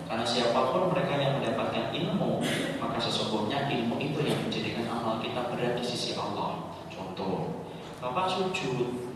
karena 0.09 0.25
siapa 0.25 0.73
pun 0.73 0.89
mereka 0.89 1.13
yang 1.13 1.37
mendapatkan 1.37 1.93
ilmu, 1.93 2.41
maka 2.81 2.97
sesungguhnya 2.97 3.69
ilmu 3.69 4.01
itu 4.01 4.19
yang 4.25 4.41
menjadikan 4.41 4.89
amal 4.89 5.21
kita 5.21 5.45
berat 5.53 5.77
di 5.77 5.85
sisi 5.85 6.17
Allah. 6.17 6.73
Contoh, 6.89 7.61
Bapak 8.01 8.25
sujud. 8.25 9.11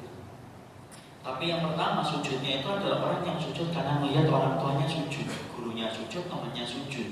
Tapi 1.24 1.43
yang 1.50 1.63
pertama 1.63 2.03
sujudnya 2.03 2.60
itu 2.62 2.67
adalah 2.67 3.00
orang 3.00 3.24
yang 3.24 3.39
sujud 3.39 3.72
karena 3.72 3.98
melihat 4.03 4.27
orang 4.27 4.60
tuanya 4.60 4.86
sujud, 4.86 5.25
gurunya 5.55 5.88
sujud, 5.89 6.27
temannya 6.29 6.67
sujud. 6.67 7.10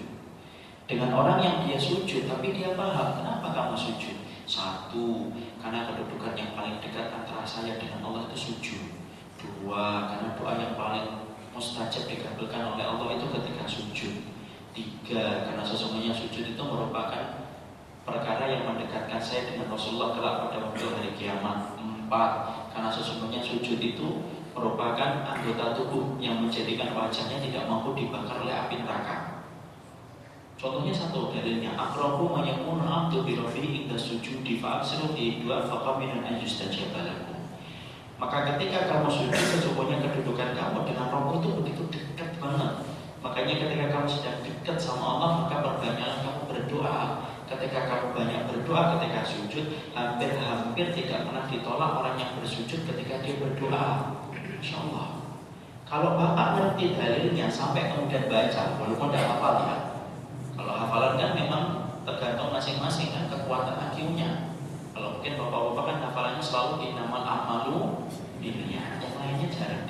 Dengan 0.85 1.15
orang 1.15 1.39
yang 1.39 1.55
dia 1.63 1.79
sujud, 1.79 2.27
tapi 2.27 2.51
dia 2.51 2.75
paham 2.75 3.23
kenapa 3.23 3.55
kamu 3.55 3.73
sujud. 3.79 4.19
Satu, 4.43 5.31
karena 5.63 5.87
kedudukan 5.87 6.35
yang 6.35 6.51
paling 6.53 6.77
dekat 6.83 7.07
antara 7.07 7.47
saya 7.47 7.79
dengan 7.79 8.03
Allah 8.03 8.27
itu 8.27 8.51
sujud. 8.51 9.00
Dua, 9.41 10.13
karena 10.13 10.37
doa 10.37 10.53
yang 10.53 10.73
paling 10.77 11.07
mustajab 11.51 12.05
dikabulkan 12.05 12.77
oleh 12.77 12.85
Allah 12.85 13.07
itu 13.17 13.25
ketika 13.33 13.65
sujud. 13.65 14.13
Tiga, 14.71 15.49
karena 15.49 15.63
sesungguhnya 15.65 16.13
sujud 16.13 16.45
itu 16.53 16.63
merupakan 16.63 17.41
perkara 18.05 18.45
yang 18.47 18.69
mendekatkan 18.69 19.19
saya 19.19 19.49
dengan 19.51 19.67
Rasulullah 19.73 20.13
kelak 20.15 20.35
pada 20.47 20.57
waktu 20.63 20.85
hari 20.93 21.11
kiamat. 21.17 21.75
Empat, 21.81 22.31
karena 22.71 22.89
sesungguhnya 22.93 23.41
sujud 23.41 23.79
itu 23.81 24.07
merupakan 24.51 25.23
anggota 25.23 25.75
tubuh 25.79 26.19
yang 26.19 26.43
menjadikan 26.43 26.91
wajahnya 26.91 27.39
tidak 27.39 27.63
mampu 27.71 27.95
dibakar 27.95 28.43
oleh 28.43 28.51
api 28.51 28.83
neraka. 28.83 29.43
Contohnya 30.61 30.93
satu 30.93 31.33
dalilnya 31.33 31.73
akrabu 31.73 32.29
mayakunu 32.29 32.85
abdu 32.85 33.25
bi 33.25 33.33
rabbi 33.33 33.81
inda 33.81 33.97
sujudi 33.97 34.61
fa 34.61 34.77
aksiru 34.77 35.09
fi 35.17 35.41
dua 35.41 35.65
faqaminan 35.65 36.21
ayustajaba 36.21 37.01
lakum. 37.01 37.30
Maka 38.21 38.53
ketika 38.53 38.85
kamu 38.85 39.09
sujud 39.09 39.33
sesungguhnya 39.33 39.97
kedudukan 39.97 40.53
kamu 40.53 40.85
dengan 40.85 41.09
Rabb 41.09 41.41
itu 41.41 41.57
begitu 41.57 41.83
dekat 41.89 42.37
banget. 42.37 42.85
Makanya 43.25 43.65
ketika 43.65 43.85
kamu 43.89 44.05
sedang 44.05 44.37
dekat 44.45 44.77
sama 44.77 45.17
Allah 45.17 45.29
maka 45.41 45.55
perbanyaklah 45.65 46.21
kamu 46.21 46.41
berdoa. 46.45 47.25
Ketika 47.49 47.79
kamu 47.89 48.13
banyak 48.13 48.41
berdoa 48.45 48.81
ketika 48.95 49.25
sujud 49.25 49.65
hampir-hampir 49.97 50.93
tidak 50.93 51.25
pernah 51.25 51.49
ditolak 51.49 51.91
orang 51.97 52.15
yang 52.21 52.31
bersujud 52.37 52.85
ketika 52.85 53.25
dia 53.25 53.41
berdoa. 53.41 54.13
Insya 54.37 54.77
Allah. 54.85 55.17
Kalau 55.89 56.13
bapak 56.13 56.47
ngerti 56.61 56.93
dalilnya 56.93 57.49
sampai 57.49 57.89
kemudian 57.89 58.29
baca, 58.29 58.79
walaupun 58.79 59.11
tidak 59.11 59.27
hafal 59.27 59.53
ya, 59.65 59.77
kalau 60.55 60.73
hafalan 60.77 61.19
kan 61.19 61.31
memang 61.35 61.63
tergantung 62.05 62.53
masing-masing 62.53 63.11
kan 63.11 63.27
kekuatan 63.27 63.75
IQ-nya. 63.91 64.50
Mungkin 65.21 65.37
bapak-bapak 65.37 65.85
kan 65.85 65.97
hafalannya 66.01 66.41
selalu 66.41 66.73
inamal 66.81 67.21
amalu 67.21 68.09
dirinya, 68.41 68.97
yang 68.97 69.13
lainnya 69.21 69.53
jarang. 69.53 69.85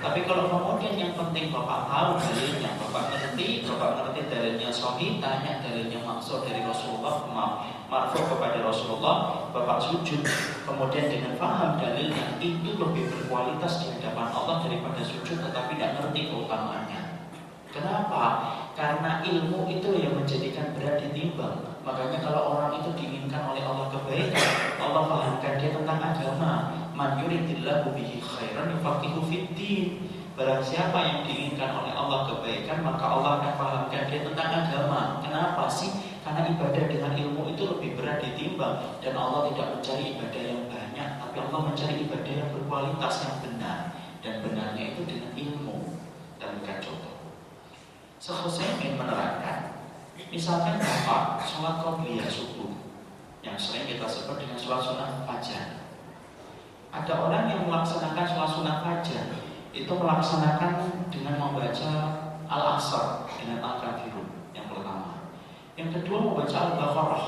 Tapi 0.00 0.24
kalau 0.24 0.48
kemudian 0.48 0.96
yang 0.96 1.12
penting 1.12 1.52
bapak 1.52 1.84
tahu 1.92 2.16
dalilnya, 2.16 2.72
bapak 2.80 3.12
ngerti, 3.12 3.68
bapak 3.68 4.00
ngerti 4.00 4.20
dalilnya 4.32 4.72
sahih, 4.72 5.20
tanya 5.20 5.60
dalilnya 5.60 6.00
maksud 6.00 6.40
dari 6.40 6.64
Rasulullah, 6.64 7.28
maaf, 7.36 7.68
marfu 7.92 8.24
kepada 8.24 8.64
Rasulullah, 8.64 9.44
bapak 9.52 9.92
sujud, 9.92 10.24
kemudian 10.64 11.12
dengan 11.12 11.36
paham 11.36 11.76
dalilnya 11.76 12.40
itu 12.40 12.80
lebih 12.80 13.04
berkualitas 13.12 13.84
di 13.84 13.92
hadapan 13.92 14.32
Allah 14.32 14.64
daripada 14.64 15.04
sujud 15.04 15.36
tetapi 15.36 15.76
tidak 15.76 16.00
ngerti 16.00 16.32
keutamaannya. 16.32 17.28
Kenapa? 17.76 18.24
Karena 18.72 19.20
ilmu 19.20 19.68
itu 19.68 20.00
yang 20.00 20.16
menjadikan 20.16 20.72
berat 20.72 21.04
ditimbang. 21.04 21.73
Makanya 21.84 22.18
kalau 22.24 22.56
orang 22.56 22.80
itu 22.80 22.90
diinginkan 22.96 23.44
oleh 23.44 23.60
Allah 23.60 23.92
kebaikan, 23.92 24.48
Allah 24.80 25.02
pahamkan 25.04 25.52
dia 25.60 25.70
tentang 25.76 26.00
agama. 26.00 26.52
Man 26.96 27.20
yuridillahu 27.20 27.92
bihi 27.92 28.24
khairan 28.24 28.72
yufaqihu 28.72 29.20
fiddin. 29.28 30.08
Barang 30.34 30.64
siapa 30.64 30.96
yang 30.98 31.20
diinginkan 31.28 31.70
oleh 31.76 31.92
Allah 31.92 32.26
kebaikan, 32.32 32.80
maka 32.82 33.04
Allah 33.04 33.30
akan 33.38 33.52
pahamkan 33.60 34.02
dia 34.08 34.24
tentang 34.24 34.50
agama. 34.64 35.20
Kenapa 35.20 35.68
sih? 35.68 35.92
Karena 36.24 36.48
ibadah 36.48 36.84
dengan 36.88 37.12
ilmu 37.12 37.52
itu 37.52 37.68
lebih 37.68 38.00
berat 38.00 38.24
ditimbang 38.24 38.80
dan 39.04 39.12
Allah 39.12 39.52
tidak 39.52 39.76
mencari 39.76 40.16
ibadah 40.16 40.42
yang 40.42 40.62
banyak, 40.72 41.08
tapi 41.20 41.36
Allah 41.36 41.60
mencari 41.68 41.94
ibadah 42.00 42.32
yang 42.32 42.48
berkualitas 42.48 43.14
yang 43.28 43.36
benar 43.44 43.78
dan 44.24 44.34
benarnya 44.40 44.84
itu 44.96 45.04
dengan 45.04 45.30
ilmu. 45.36 45.76
Dan 46.40 46.48
bukan 46.58 46.76
contoh. 46.80 47.16
Selesai 48.24 48.80
ingin 48.80 48.96
menerangkan 48.96 49.73
Misalkan 50.14 50.78
Bapak 50.78 51.42
sholat 51.42 51.82
qobliyah 51.82 52.30
subuh 52.30 52.70
Yang 53.42 53.70
sering 53.70 53.86
kita 53.90 54.06
sebut 54.06 54.38
dengan 54.38 54.54
sholat 54.54 54.80
sunnah 54.86 55.10
fajar. 55.26 55.82
Ada 56.94 57.12
orang 57.18 57.50
yang 57.50 57.66
melaksanakan 57.66 58.22
sholat 58.22 58.50
sunnah 58.54 58.76
fajar 58.86 59.42
Itu 59.74 59.90
melaksanakan 59.90 61.06
dengan 61.10 61.34
membaca 61.38 61.90
Al-Asr 62.46 63.26
Dengan 63.42 63.58
Al-Kafirun 63.58 64.54
Yang 64.54 64.66
pertama. 64.70 65.34
Yang 65.74 65.90
kedua 65.98 66.18
membaca 66.22 66.56
Al-Baqarah. 66.62 67.26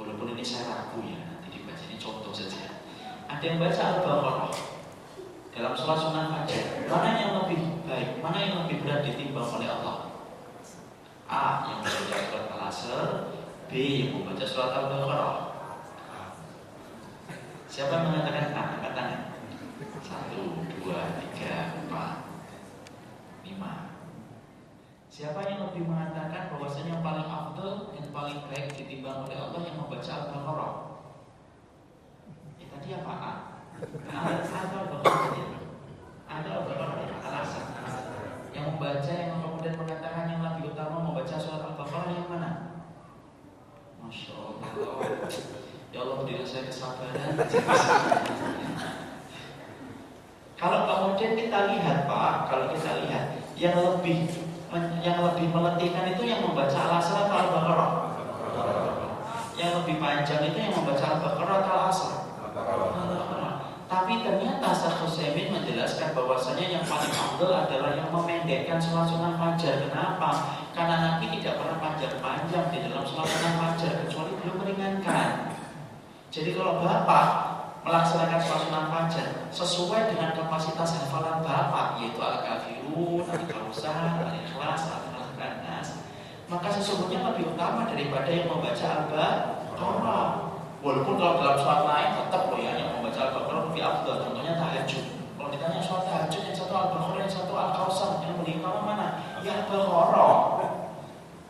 Walaupun 0.00 0.32
ini 0.32 0.44
saya 0.44 0.64
ragu 0.72 1.04
ya 1.04 1.28
Nanti 1.28 1.52
dibaca 1.52 1.84
ini 1.92 2.00
contoh 2.00 2.32
saja. 2.32 2.80
Ada 3.28 3.44
yang 3.44 3.60
baca 3.60 3.82
Al-Baqarah 3.84 4.52
dalam 5.52 5.74
sholat 5.76 5.98
sunnah 6.00 6.24
fajar. 6.32 6.88
Mana 6.88 7.08
yang 7.20 7.32
lebih 7.44 7.84
baik 7.84 8.20
mana 8.24 8.38
yang 8.40 8.56
lebih 8.64 8.84
berat 8.84 9.04
ditimbang 9.04 9.48
oleh 9.48 9.68
Allah 9.68 10.07
A 11.28 11.68
yang 11.68 11.84
membaca 11.84 12.16
surat 12.24 12.48
al-asr 12.56 13.08
B 13.68 13.72
yang 14.00 14.16
membaca 14.16 14.48
surat 14.48 14.72
al-baqarah. 14.72 15.36
Siapa 17.68 17.92
yang 18.00 18.04
mengatakan 18.08 18.56
A? 18.56 18.62
Angkat 18.80 18.92
tangan 18.96 19.20
satu 20.00 20.64
dua 20.80 21.20
tiga 21.20 21.84
empat 21.84 22.24
lima. 23.44 23.92
Siapa 25.12 25.44
yang 25.44 25.68
lebih 25.68 25.84
mengatakan 25.84 26.48
bahwasanya 26.48 26.96
yang 26.96 27.04
paling 27.04 27.28
afdal 27.28 27.92
yang 27.92 28.08
paling 28.08 28.38
baik 28.48 28.72
ditimbang 28.72 29.28
oleh 29.28 29.36
Allah 29.36 29.60
yang 29.68 29.76
membaca 29.76 30.08
al-baqarah? 30.08 30.74
Ya 32.56 32.66
tadi 32.72 32.88
apa? 32.96 33.12
A. 33.12 33.32
Ada 34.08 34.48
ada 36.28 36.50
beberapa 36.64 37.04
alasan 37.24 37.77
yang 38.58 38.74
membaca 38.74 39.12
yang 39.14 39.38
kemudian 39.38 39.78
mengatakan 39.78 40.26
yang 40.26 40.42
lebih 40.42 40.74
utama 40.74 40.98
membaca 40.98 41.38
surat 41.38 41.62
al-baqarah 41.62 42.10
yang 42.10 42.26
mana? 42.26 42.50
Masya 44.02 44.34
Allah. 44.34 44.98
Ya 45.94 46.02
Allah 46.02 46.16
berilah 46.26 46.42
saya 46.42 46.66
kesabaran. 46.66 47.38
kalau 50.58 50.78
kemudian 50.90 51.32
kita 51.38 51.58
lihat 51.70 52.10
Pak, 52.10 52.34
kalau 52.50 52.66
kita 52.74 52.90
lihat 53.06 53.38
yang 53.54 53.78
lebih 53.78 54.26
yang 55.06 55.22
lebih 55.22 55.46
meletihkan 55.54 56.18
itu 56.18 56.22
yang 56.26 56.42
membaca 56.42 56.74
al-asr 56.74 57.14
atau 57.14 57.36
al-baqarah. 57.46 57.92
Yang 59.54 59.70
lebih 59.82 59.96
panjang 60.02 60.42
itu 60.50 60.58
yang 60.58 60.74
membaca 60.74 61.04
al-baqarah 61.14 61.54
atau 61.62 61.72
al-asr. 61.78 62.12
Tapi 63.88 64.20
ternyata 64.20 64.68
Syekh 64.76 65.00
Husaymin 65.00 65.48
menjelaskan 65.48 66.12
bahwasanya 66.12 66.76
yang 66.76 66.84
paling 66.84 67.08
afdal 67.08 67.48
adalah 67.56 67.96
yang 67.96 68.12
memendekkan 68.12 68.76
sholat 68.76 69.08
sunnah 69.08 69.32
fajar. 69.40 69.88
Kenapa? 69.88 70.60
Karena 70.76 70.96
Nabi 71.00 71.40
tidak 71.40 71.56
pernah 71.56 71.80
panjang-panjang 71.80 72.68
di 72.68 72.78
dalam 72.84 73.00
sholat 73.08 73.24
sunnah 73.32 73.54
fajar 73.56 73.92
kecuali 74.04 74.32
belum 74.44 74.56
meringankan. 74.60 75.56
Jadi 76.28 76.50
kalau 76.52 76.84
bapak 76.84 77.26
melaksanakan 77.80 78.40
sholat 78.44 78.60
sunnah 78.68 78.84
fajar 78.92 79.28
sesuai 79.56 80.12
dengan 80.12 80.36
kapasitas 80.36 80.90
hafalan 81.00 81.40
bapak 81.40 82.04
yaitu 82.04 82.20
al-kafirun, 82.20 83.24
al-kausar, 83.24 84.20
al-ikhlas, 84.20 84.84
al-nas 84.84 85.88
maka 86.48 86.68
sesungguhnya 86.72 87.24
lebih 87.28 87.56
utama 87.56 87.84
daripada 87.88 88.28
yang 88.28 88.48
membaca 88.48 88.84
al-baqarah. 88.84 90.47
Walaupun 90.78 91.18
kalau 91.18 91.42
dalam 91.42 91.58
sholat 91.58 91.82
lain 91.90 92.08
tetap 92.22 92.42
loh 92.54 92.58
ya 92.62 92.72
yang 92.78 92.94
membaca 92.94 93.18
Al-Baqarah 93.18 93.62
lebih 93.66 93.82
afdal. 93.82 94.16
Contohnya 94.30 94.54
tahajud. 94.54 95.04
Kalau 95.34 95.50
ditanya 95.50 95.80
sholat 95.82 96.04
tahajud 96.06 96.42
yang 96.46 96.54
satu 96.54 96.74
Al-Baqarah 96.74 97.18
yang 97.18 97.34
satu 97.34 97.52
Al-Kausar 97.58 98.10
yang 98.22 98.38
lebih 98.38 98.62
utama 98.62 98.80
mana? 98.86 99.06
Ya 99.42 99.66
Al-Baqarah. 99.66 100.34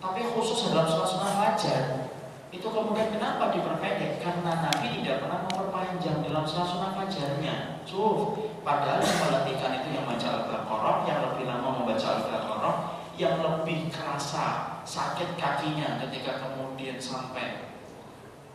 Tapi 0.00 0.20
khusus 0.32 0.72
dalam 0.72 0.88
sholat 0.88 1.08
sunnah 1.12 1.32
fajar 1.36 2.08
itu 2.48 2.64
kemudian 2.64 3.12
kenapa 3.12 3.52
diperpendek? 3.52 4.24
Karena 4.24 4.64
Nabi 4.64 5.04
tidak 5.04 5.20
pernah 5.20 5.44
memperpanjang 5.44 6.24
dalam 6.24 6.48
sholat 6.48 6.68
sunnah 6.72 6.92
fajarnya. 6.96 7.84
Cuf, 7.84 8.40
padahal 8.64 9.04
yang 9.04 9.18
melatihkan 9.28 9.72
itu 9.76 9.88
yang 9.92 10.08
membaca 10.08 10.28
Al-Baqarah, 10.40 10.96
yang 11.04 11.18
lebih 11.28 11.44
lama 11.44 11.68
membaca 11.76 12.08
Al-Baqarah, 12.16 12.76
yang 13.20 13.36
lebih 13.44 13.92
kerasa 13.92 14.80
sakit 14.88 15.36
kakinya 15.36 16.00
ketika 16.08 16.40
kemudian 16.48 16.96
sampai 16.96 17.67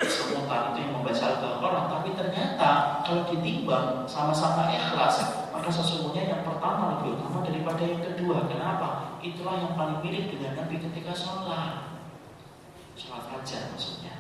semutan 0.07 0.73
itu 0.73 0.77
yang 0.83 0.91
membaca 0.99 1.23
Al-Baqarah 1.23 1.83
tapi 1.91 2.09
ternyata 2.17 2.71
kalau 3.03 3.23
ditimbang 3.29 4.03
sama-sama 4.07 4.71
ikhlas 4.71 5.23
maka 5.53 5.69
sesungguhnya 5.69 6.27
yang 6.27 6.41
pertama 6.43 6.97
lebih 6.99 7.15
utama 7.15 7.39
daripada 7.45 7.81
yang 7.85 8.01
kedua. 8.03 8.43
Kenapa? 8.51 9.13
itulah 9.23 9.55
yang 9.55 9.73
paling 9.79 10.03
mirip 10.03 10.27
dengan 10.27 10.59
Nabi 10.59 10.83
ketika 10.83 11.15
sholat. 11.15 11.95
Sholat 12.99 13.23
fajar 13.31 13.71
maksudnya. 13.71 14.11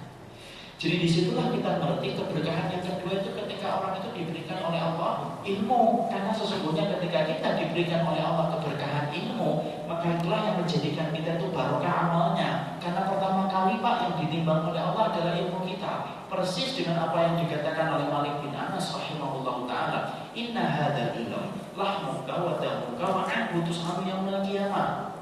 Jadi 0.79 0.95
di 0.99 1.07
situlah 1.07 1.47
kita 1.53 1.79
mengerti 1.79 2.17
keberkahan 2.17 2.67
yang 2.71 2.83
kedua 2.83 3.23
itu 3.23 3.29
ketika 3.31 3.67
orang 3.79 4.03
itu 4.03 4.09
diberikan 4.15 4.59
oleh 4.67 4.79
Allah 4.79 5.39
ilmu. 5.43 6.07
Karena 6.07 6.31
sesungguhnya 6.31 6.87
ketika 6.97 7.19
kita 7.29 7.49
diberikan 7.59 8.07
oleh 8.07 8.23
Allah 8.23 8.57
keberkahan 8.57 9.11
ilmu 9.11 9.83
maka 9.87 10.19
itulah 10.19 10.41
yang 10.41 10.55
menjadikan 10.63 11.11
kita 11.11 11.37
itu 11.37 11.47
barokah 11.51 11.93
amalnya 12.07 12.72
karena 12.83 13.07
pertama 13.07 13.47
kali 13.47 13.79
Pak 13.79 13.95
yang 14.03 14.15
ditimbang 14.19 14.67
oleh 14.67 14.83
Allah 14.83 15.15
adalah 15.15 15.39
ilmu 15.39 15.63
kita 15.63 16.03
persis 16.27 16.75
dengan 16.75 17.07
apa 17.07 17.15
yang 17.31 17.35
dikatakan 17.39 17.95
oleh 17.95 18.11
Malik 18.11 18.43
bin 18.43 18.51
Anas 18.51 18.91
rahimahullah 18.91 19.55
taala 19.71 19.99
inna 20.35 20.67
hadzal 20.67 21.15
ilm 21.15 21.55
lahmuka 21.79 22.35
wa 22.35 22.59
damuka 22.59 23.07
wa 23.07 23.23
tus'alu 23.63 24.03
yaumil 24.03 24.43
qiyamah 24.43 25.15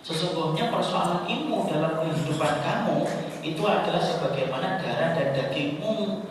Sesungguhnya 0.00 0.72
persoalan 0.72 1.28
ilmu 1.28 1.68
dalam 1.68 2.00
kehidupan 2.00 2.54
kamu 2.64 3.04
itu 3.44 3.62
adalah 3.64 4.00
sebagaimana 4.00 4.80
darah 4.80 5.12
dan 5.12 5.28
dagingmu. 5.36 6.24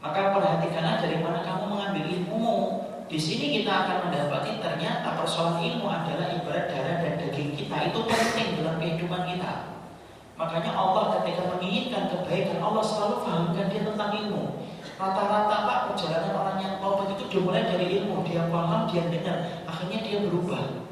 Maka 0.00 0.32
perhatikanlah 0.32 0.98
dari 1.04 1.20
mana 1.20 1.44
kamu 1.44 1.64
mengambil 1.68 2.04
ilmu. 2.08 2.81
Di 3.12 3.20
sini 3.20 3.60
kita 3.60 3.68
akan 3.68 4.08
mendapati 4.08 4.56
ternyata 4.56 5.20
persoalan 5.20 5.60
ilmu 5.60 5.84
adalah 5.84 6.32
ibarat 6.32 6.64
darah 6.72 6.96
dan 7.04 7.20
daging 7.20 7.52
kita. 7.52 7.92
Itu 7.92 8.08
penting 8.08 8.56
dalam 8.56 8.80
kehidupan 8.80 9.28
kita. 9.28 9.76
Makanya 10.40 10.72
Allah 10.72 11.20
ketika 11.20 11.44
menginginkan 11.52 12.08
kebaikan 12.08 12.64
Allah 12.64 12.80
selalu 12.80 13.20
fahamkan 13.20 13.68
dia 13.68 13.84
tentang 13.84 14.16
ilmu. 14.16 14.64
Rata-rata 14.96 15.56
pak 15.68 15.78
perjalanan 15.92 16.32
orang 16.40 16.56
yang 16.56 16.80
taubat 16.80 17.12
itu 17.12 17.28
dimulai 17.28 17.68
dari 17.68 18.00
ilmu. 18.00 18.24
Dia 18.24 18.48
paham, 18.48 18.88
dia 18.88 19.04
dengar. 19.04 19.60
Akhirnya 19.68 20.00
dia 20.00 20.18
berubah. 20.24 20.88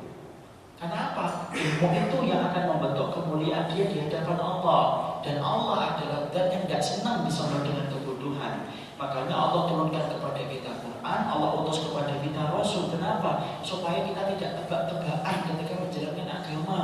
Karena 0.77 1.17
apa? 1.17 1.57
Ilmu 1.57 1.89
itu 1.89 2.19
yang 2.29 2.53
akan 2.53 2.65
membentuk 2.69 3.17
kemuliaan 3.17 3.65
dia 3.73 3.89
di 3.89 3.97
hadapan 3.97 4.37
Allah. 4.37 5.17
Dan 5.25 5.41
Allah 5.41 5.97
adalah 5.97 6.29
zat 6.29 6.53
yang 6.53 6.69
tidak 6.69 6.85
senang 6.85 7.25
bersama 7.25 7.65
dengan 7.65 7.89
kebodohan. 7.89 8.69
Makanya 9.01 9.33
Allah 9.33 9.73
turunkan 9.73 10.05
kepada 10.13 10.41
kita 10.45 10.73
Quran, 11.01 11.33
Allah 11.33 11.65
utus 11.65 11.89
kepada 11.89 12.21
kita 12.21 12.53
Rasul. 12.53 12.93
Kenapa? 12.93 13.57
Supaya 13.65 14.05
kita 14.05 14.37
tidak 14.37 14.51
tebak-tebakan 14.61 15.37
ketika 15.49 15.75
menjalankan 15.81 16.29
agama. 16.29 16.83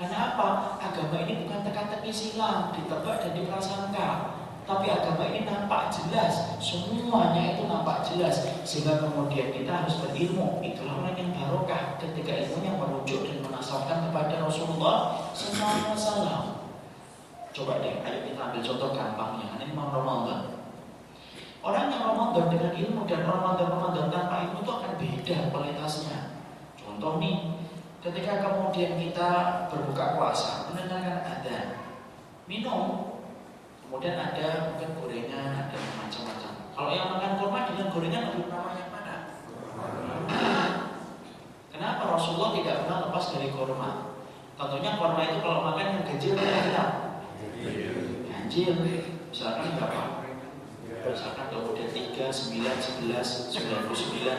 Karena 0.00 0.32
apa? 0.32 0.48
Agama 0.80 1.20
ini 1.28 1.44
bukan 1.44 1.60
teka-teki 1.60 2.08
silang, 2.08 2.72
ditebak 2.72 3.20
dan 3.20 3.36
diprasangka. 3.36 4.08
Tapi 4.64 4.88
agama 4.88 5.28
ini 5.28 5.44
nampak 5.44 5.92
jelas, 5.92 6.56
semuanya 6.64 7.60
itu 7.60 7.68
nampak 7.68 8.08
jelas. 8.08 8.40
Sehingga 8.64 9.04
kemudian 9.04 9.52
kita 9.52 9.84
harus 9.84 10.00
berilmu. 10.00 10.64
Itulah 10.64 11.04
orang 11.04 11.20
yang 11.20 11.36
barokah 11.36 12.00
ketika 12.00 12.32
ilmunya 12.32 12.72
merujuk 12.80 13.28
dan 13.28 13.44
menasabkan 13.44 14.08
kepada 14.08 14.40
Rasulullah 14.40 15.28
SAW. 15.36 16.56
Coba 17.52 17.84
deh, 17.84 18.00
ayo 18.00 18.18
kita 18.24 18.40
ambil 18.40 18.64
contoh 18.64 18.88
gampangnya. 18.96 19.60
Ini 19.60 19.76
mau 19.76 19.92
Ramadan. 19.92 20.59
Orang 21.60 21.92
yang 21.92 22.02
Ramadan 22.08 22.46
dengan 22.48 22.72
ilmu 22.72 23.04
dan 23.04 23.28
Ramadan-Ramadan 23.28 24.08
tanpa 24.08 24.48
ilmu 24.48 24.64
itu 24.64 24.72
akan 24.72 24.92
beda 24.96 25.36
kualitasnya. 25.52 26.18
Contoh 26.80 27.20
nih, 27.20 27.60
ketika 28.00 28.48
kemudian 28.48 28.96
kita 28.96 29.30
berbuka 29.68 30.16
puasa, 30.16 30.72
mendengarkan 30.72 31.20
ada 31.20 31.56
minum, 32.48 33.10
Kemudian 33.90 34.14
ada 34.22 34.70
mungkin 34.70 34.94
gorengan, 35.02 35.50
ada 35.50 35.74
macam-macam. 35.98 36.52
Kalau 36.78 36.90
yang 36.94 37.10
makan 37.10 37.42
kurma 37.42 37.66
dengan 37.66 37.90
gorengan 37.90 38.22
lebih 38.30 38.46
namanya 38.46 38.86
mana? 38.86 39.16
Kenapa 41.74 42.02
Rasulullah 42.14 42.54
tidak 42.54 42.86
pernah 42.86 43.10
lepas 43.10 43.24
dari 43.34 43.50
kurma? 43.50 44.14
Tentunya 44.54 44.94
kurma 44.94 45.26
itu 45.26 45.42
kalau 45.42 45.60
makan 45.66 45.86
yang 45.90 46.06
kecil 46.06 46.38
kan 46.38 46.46
ganjil. 48.30 48.78
Misalkan 49.34 49.74
berapa? 49.74 50.19
Misalkan 51.00 51.48
kemudian 51.48 51.88
3, 51.88 52.28
9, 52.28 52.60
11, 53.08 53.56
99 53.56 54.36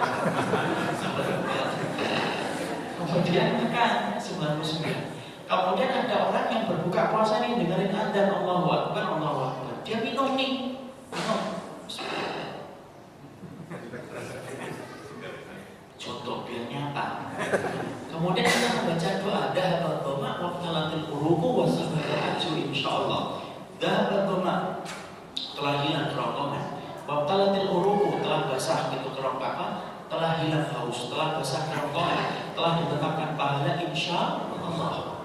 Kemudian 3.02 3.48
makan 3.58 3.94
99 4.22 5.12
Kemudian 5.50 5.92
ada 5.92 6.16
orang 6.30 6.48
yang 6.54 6.64
berbuka 6.70 7.10
puasa 7.10 7.42
nih 7.42 7.58
dengerin 7.60 7.92
adzan 7.92 8.30
Allahu 8.32 8.72
Akbar, 8.72 9.04
Allahu 9.20 9.40
Akbar. 9.52 9.74
Dia 9.84 10.00
minum 10.00 10.40
nih, 10.40 10.80
minum. 11.12 11.42
Contoh 16.00 16.48
biar 16.48 16.72
nyata. 16.72 17.36
Kemudian 18.08 18.48
kita 18.48 18.68
membaca 18.80 19.10
doa 19.20 19.52
dahabat 19.52 19.98
doma 20.08 20.32
insyaallah. 22.72 23.22
Telah 25.62 25.86
hilang 25.86 26.10
kerongkongan. 26.10 26.66
Waqtalatil 27.06 27.70
uruku 27.70 28.18
telah 28.26 28.50
basah 28.50 28.90
gitu 28.90 29.14
kerongkongan, 29.14 30.02
telah 30.10 30.42
hilang 30.42 30.66
haus, 30.74 31.06
telah 31.14 31.38
basah 31.38 31.70
kerongkongan, 31.70 32.58
telah 32.58 32.72
ditetapkan 32.82 33.38
pahala 33.38 33.78
insya 33.78 34.50
Allah. 34.58 35.22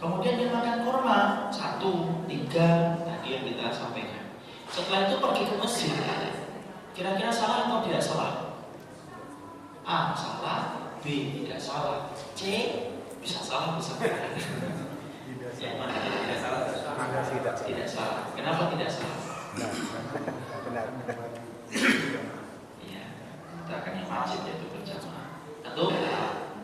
Kemudian 0.00 0.40
dia 0.40 0.48
makan 0.50 0.88
kurma 0.88 1.52
satu, 1.52 2.24
tiga, 2.24 2.96
tadi 3.04 3.28
yang 3.28 3.44
kita 3.44 3.70
sampaikan. 3.70 4.34
Setelah 4.72 5.06
itu 5.06 5.20
pergi 5.20 5.42
ke 5.46 5.54
masjid. 5.60 5.92
Kira-kira 6.96 7.28
salah 7.28 7.68
atau 7.68 7.84
tidak 7.84 8.02
salah? 8.02 8.32
A 9.84 10.16
salah, 10.16 10.90
B 11.04 11.44
tidak 11.44 11.60
salah, 11.60 12.08
C 12.34 12.40
bisa 13.20 13.38
salah 13.44 13.76
bisa 13.76 14.00
benar. 14.00 14.32
Yang 15.60 15.74
mana 15.78 15.94
tidak 16.02 16.38
salah? 16.40 16.60
Tidak, 17.30 17.54
tidak 17.62 17.86
salah. 17.86 18.26
Kenapa 18.34 18.72
tidak 18.74 18.90
salah? 18.90 19.21
Benar. 19.52 20.86
Iya, 22.80 23.04
kita 23.52 23.72
akan 23.84 23.92
yang 24.00 24.08
masjid 24.08 24.40
yaitu 24.48 24.66
berjamaah. 24.72 25.28
Atau 25.60 25.92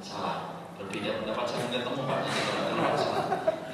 salah. 0.01 0.57
Berbeda 0.81 1.21
pendapat 1.21 1.45
saya 1.53 1.69
ketemu 1.69 2.03
Pak. 2.07 2.21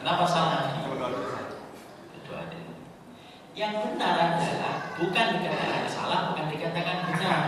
Kenapa 0.02 0.24
salah? 0.26 0.72
Kedua 0.82 2.42
Yang 3.54 3.74
benar 3.86 4.14
adalah 4.18 4.74
bukan 4.98 5.26
dikatakan 5.38 5.84
salah, 5.86 6.34
bukan 6.34 6.46
dikatakan 6.50 6.96
benar. 7.12 7.42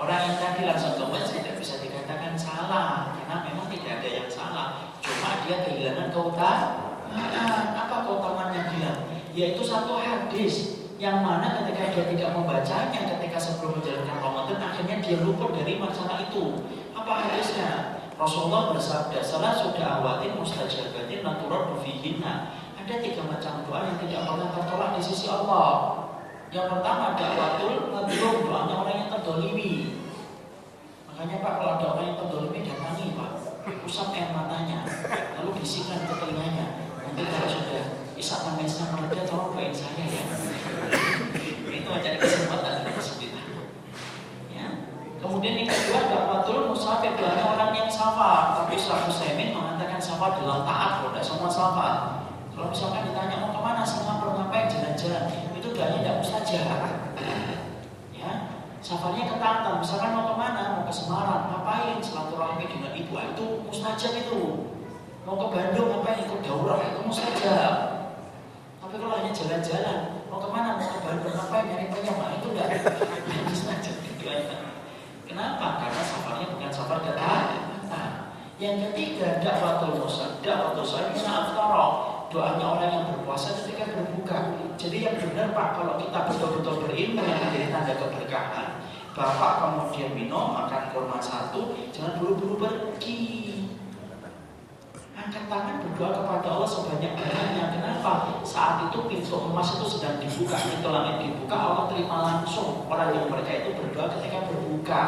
Orang 0.00 0.20
yang 0.32 0.36
tadi 0.40 0.64
langsung 0.64 0.96
ke 0.96 1.04
masjid 1.12 1.44
tidak 1.44 1.60
bisa 1.60 1.76
dikatakan 1.76 2.32
salah, 2.40 3.12
karena 3.20 3.36
memang 3.44 3.68
tidak 3.68 4.00
ada 4.00 4.08
yang 4.08 4.30
salah. 4.32 4.88
Cuma 5.04 5.44
dia 5.44 5.60
kehilangan 5.60 6.08
keutamaan. 6.08 7.64
Apa 7.76 7.96
keutamaan 8.08 8.54
yang 8.56 8.72
hilang? 8.72 9.09
Yaitu 9.30 9.62
satu 9.62 9.94
hadis 9.98 10.80
yang 11.00 11.24
mana 11.24 11.62
ketika 11.62 11.96
dia 11.96 12.04
tidak 12.12 12.30
membacanya 12.36 13.00
ketika 13.16 13.38
sebelum 13.40 13.80
menjalankan 13.80 14.18
Ramadan 14.20 14.60
akhirnya 14.60 14.96
dia 15.00 15.16
luput 15.24 15.56
dari 15.56 15.80
masalah 15.80 16.20
itu. 16.28 16.60
Apa 16.92 17.24
hadisnya? 17.24 18.00
Rasulullah 18.20 18.76
bersabda, 18.76 19.24
salah 19.24 19.56
sudah 19.56 20.04
awatin 20.04 20.36
mustajabatin 20.36 21.24
natural 21.24 21.72
fihinna. 21.80 22.52
Ada 22.76 23.00
tiga 23.00 23.24
macam 23.24 23.64
doa 23.64 23.80
yang 23.88 23.96
tidak 23.96 24.28
pernah 24.28 24.48
tertolak 24.52 24.90
di 25.00 25.02
sisi 25.08 25.26
Allah. 25.32 26.04
Yang 26.52 26.66
pertama 26.68 27.16
dakwatul 27.16 27.88
madlum, 27.88 28.36
doanya 28.44 28.74
orang 28.76 28.96
yang 29.00 29.08
terdolimi. 29.08 30.04
Makanya 31.08 31.36
Pak 31.40 31.52
kalau 31.56 31.72
ada 31.80 31.86
orang 31.96 32.06
yang 32.12 32.18
terdolimi 32.20 32.60
datangi 32.60 33.06
Pak, 33.16 33.30
usap 33.88 34.12
air 34.12 34.36
matanya, 34.36 34.84
lalu 35.40 35.56
bisikan 35.56 36.04
ke 36.04 36.12
telinganya. 36.12 36.59
Isak 38.20 38.44
tangisnya 38.44 38.84
mereda, 38.92 39.24
tolong 39.24 39.56
doain 39.56 39.72
saya 39.72 40.04
ya. 40.04 40.20
Itu 41.72 41.88
aja 41.88 42.20
kesempatan 42.20 42.92
kesulitan. 42.92 43.48
Ya. 44.52 44.68
Kemudian 45.16 45.64
yang 45.64 45.72
kedua 45.72 46.04
dakwatul 46.04 46.68
musafir, 46.68 47.16
doanya 47.16 47.48
orang 47.48 47.72
yang 47.72 47.88
safar, 47.88 48.60
tapi 48.60 48.76
Ustaz 48.76 49.08
Musaimin 49.08 49.56
mengatakan 49.56 49.96
safar 49.96 50.36
dalam 50.36 50.68
taat, 50.68 51.00
kalau 51.00 51.16
tidak 51.16 51.24
semua 51.24 51.48
safar. 51.48 51.94
Kalau 52.52 52.68
misalkan 52.68 53.08
ditanya 53.08 53.40
mau 53.40 53.56
ke 53.56 53.60
mana 53.64 53.80
Singapura 53.88 54.36
ngapain 54.36 54.68
jalan-jalan, 54.68 55.24
itu 55.56 55.68
doanya 55.72 55.98
tidak 56.04 56.16
mustajab. 56.20 56.68
Ya, 58.12 58.30
safarnya 58.84 59.32
ke 59.32 59.36
misalkan 59.80 60.12
mau 60.12 60.28
ke 60.28 60.36
mana, 60.36 60.62
mau 60.76 60.84
ke 60.84 60.92
Semarang, 60.92 61.48
ngapain 61.56 61.96
silaturahmi 62.04 62.68
dengan 62.68 62.92
ibu, 62.92 63.16
ah, 63.16 63.32
itu 63.32 63.64
mustajab 63.64 64.12
itu. 64.12 64.68
Mau 65.24 65.40
ke 65.40 65.46
Bandung 65.56 65.88
ngapain 65.88 66.20
ikut 66.20 66.40
daurah, 66.44 66.84
itu 66.84 67.00
mustajab. 67.00 67.89
Tapi 68.90 69.06
kalau 69.06 69.22
hanya 69.22 69.30
jalan-jalan, 69.30 69.98
mau 70.26 70.42
ke 70.42 70.50
mana, 70.50 70.74
mau 70.74 70.90
ke 70.90 70.98
Bandung 71.06 71.30
ngapain 71.30 71.62
nyari 71.62 71.94
penyemah, 71.94 72.42
itu 72.42 72.46
enggak 72.50 72.68
mustajab 73.46 73.96
itu 74.02 74.26
Kenapa? 75.30 75.66
Karena 75.78 76.02
safarnya 76.02 76.46
bukan 76.50 76.70
safar 76.74 76.98
Tantan. 77.06 78.34
Yang 78.58 78.90
ketiga, 78.90 79.38
dakwatul 79.46 79.94
musa, 79.94 80.42
dakwatul 80.42 80.82
bisa 81.14 81.30
aftara. 81.30 81.86
Doanya 82.34 82.66
orang 82.66 82.90
yang 82.90 83.04
berpuasa 83.14 83.62
ketika 83.62 83.94
berbuka. 83.94 84.58
Jadi 84.74 85.06
yang 85.06 85.22
benar 85.22 85.54
Pak, 85.54 85.68
kalau 85.78 85.94
kita 85.94 86.18
betul-betul 86.26 86.74
berilmu 86.90 87.22
yang 87.22 87.38
menjadi 87.46 87.70
tanda 87.70 87.94
keberkahan, 87.94 88.68
Bapak 89.14 89.52
kemudian 89.62 90.18
minum, 90.18 90.50
makan 90.50 90.90
kurma 90.90 91.22
satu, 91.22 91.78
jangan 91.94 92.18
buru-buru 92.18 92.58
pergi. 92.58 93.54
Angkat 95.20 95.52
tangan 95.52 95.84
berdoa 95.84 96.16
kepada 96.16 96.48
Allah 96.48 96.64
sebanyak-banyaknya. 96.64 97.64
Kenapa? 97.76 98.40
Saat 98.40 98.88
itu 98.88 99.04
pintu 99.04 99.36
emas 99.36 99.76
itu 99.76 99.84
sedang 99.84 100.16
dibuka, 100.16 100.56
pintu 100.56 100.88
langit 100.88 101.20
dibuka, 101.20 101.56
Allah 101.60 101.84
terima 101.92 102.16
langsung. 102.24 102.88
Orang 102.88 103.12
yang 103.12 103.28
mereka 103.28 103.52
itu 103.52 103.76
berdoa 103.76 104.08
ketika 104.16 104.48
berbuka. 104.48 105.02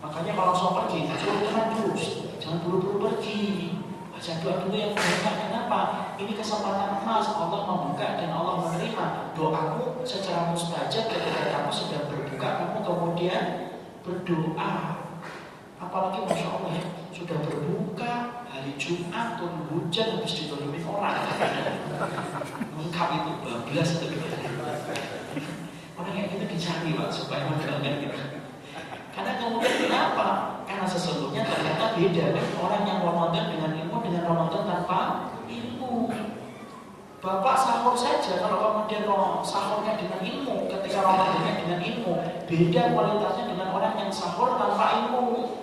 Makanya 0.00 0.32
kalau 0.32 0.48
langsung 0.56 0.72
pergi, 0.80 1.12
jangan 1.12 1.76
dulu, 1.76 1.92
jangan 2.40 2.58
buru-buru 2.64 2.96
pergi. 3.12 3.76
Baca 4.16 4.32
doa 4.40 4.54
dulu 4.64 4.76
yang 4.80 4.96
banyak. 4.96 5.34
Kenapa? 5.44 5.80
Ini 6.16 6.32
kesempatan 6.32 7.04
emas. 7.04 7.26
Allah 7.36 7.60
membuka 7.68 8.16
dan 8.16 8.32
Allah 8.32 8.64
menerima 8.64 9.36
doamu 9.36 10.00
secara 10.08 10.48
mustajab 10.48 11.04
ketika 11.12 11.52
kamu 11.52 11.68
sudah 11.68 12.00
berbuka, 12.08 12.48
kamu 12.64 12.78
kemudian 12.80 13.44
berdoa. 14.00 15.04
Apalagi 15.76 16.24
masya 16.24 16.48
Allah 16.48 16.80
sudah 17.12 17.36
berbuka 17.44 18.41
hari 18.62 18.78
Jumat 18.78 19.42
turun 19.42 19.66
hujan 19.74 20.22
habis 20.22 20.38
ditolongin 20.38 20.86
orang. 20.86 21.18
Lengkap 22.78 23.08
itu, 23.10 23.30
bablas 23.42 23.90
itu. 23.98 24.06
Orang 25.98 26.14
yang 26.14 26.30
itu 26.30 26.46
dicari 26.46 26.94
pak 26.94 27.10
supaya 27.10 27.50
menjalankan 27.50 27.98
kita. 27.98 28.22
Karena 29.10 29.32
kemudian 29.42 29.74
kenapa? 29.82 30.26
Karena 30.62 30.86
sesungguhnya 30.86 31.42
ternyata 31.42 31.98
beda 31.98 32.24
kan 32.38 32.46
orang 32.62 32.82
yang 32.86 32.98
Ramadan 33.02 33.44
dengan 33.50 33.70
ilmu 33.82 33.96
dengan 33.98 34.22
Ramadan 34.30 34.62
tanpa 34.62 35.00
ilmu. 35.50 36.14
Bapak 37.18 37.56
sahur 37.58 37.94
saja 37.98 38.46
kalau 38.46 38.58
kemudian 38.62 39.06
sahurnya 39.42 39.98
dengan 39.98 40.22
ilmu, 40.22 40.70
ketika 40.70 41.02
Ramadannya 41.02 41.54
dengan 41.66 41.78
ilmu, 41.82 42.12
beda 42.46 42.82
kualitasnya 42.94 43.44
dengan 43.50 43.68
orang 43.74 43.94
yang 43.98 44.10
sahur 44.14 44.54
tanpa 44.54 45.02
ilmu. 45.02 45.61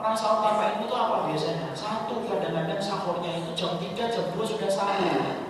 Orang 0.00 0.16
sahur 0.16 0.40
tanpa 0.40 0.72
ilmu 0.72 0.88
itu 0.88 0.96
apa 0.96 1.28
biasanya? 1.28 1.76
Satu, 1.76 2.24
kadang-kadang 2.24 2.80
sahurnya 2.80 3.36
itu 3.36 3.52
jam 3.52 3.76
3, 3.76 4.08
jam 4.08 4.32
2 4.32 4.40
sudah 4.48 4.70
sahur. 4.72 5.44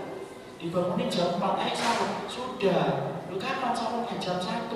Dibangunin 0.58 1.06
jam 1.06 1.38
4, 1.38 1.62
eh 1.62 1.70
sahur. 1.70 2.26
Sudah. 2.26 3.14
Lu 3.30 3.38
kapan 3.38 3.70
sahurnya? 3.70 4.18
Jam 4.18 4.42
1. 4.42 4.74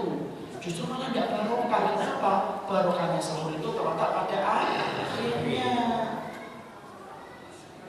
Justru 0.62 0.86
malah 0.86 1.10
tidak 1.10 1.26
barokah. 1.26 1.90
Kenapa? 1.90 2.32
Barokahnya 2.70 3.18
sahur 3.18 3.50
itu 3.50 3.66
terletak 3.74 4.10
pada 4.14 4.38
akhirnya. 4.46 5.74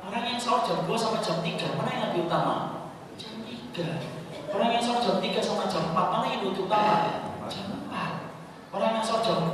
Orang 0.02 0.26
yang 0.26 0.41
sahur 0.41 0.65
jam 0.65 0.89
2 0.89 0.98
sampai 0.98 1.21
jam 1.21 1.38
3, 1.45 1.78
mana 1.78 1.89
yang 1.93 2.04
lebih 2.10 2.26
utama? 2.26 2.89
Jam 3.13 3.45
3. 3.45 4.02
Orang 4.50 4.74
yang 4.74 4.82
sahur 4.82 5.06
jam 5.06 5.17
3 5.21 5.38
sampai 5.38 5.69
jam 5.69 5.93
4, 5.93 5.93
mana 5.93 6.26
yang 6.34 6.41
lebih 6.50 6.65
utama? 6.65 6.98
Jam 7.45 7.78
4. 7.93 8.74
Orang 8.74 8.89
yang 8.98 9.06
sahur 9.06 9.21
jam 9.21 9.38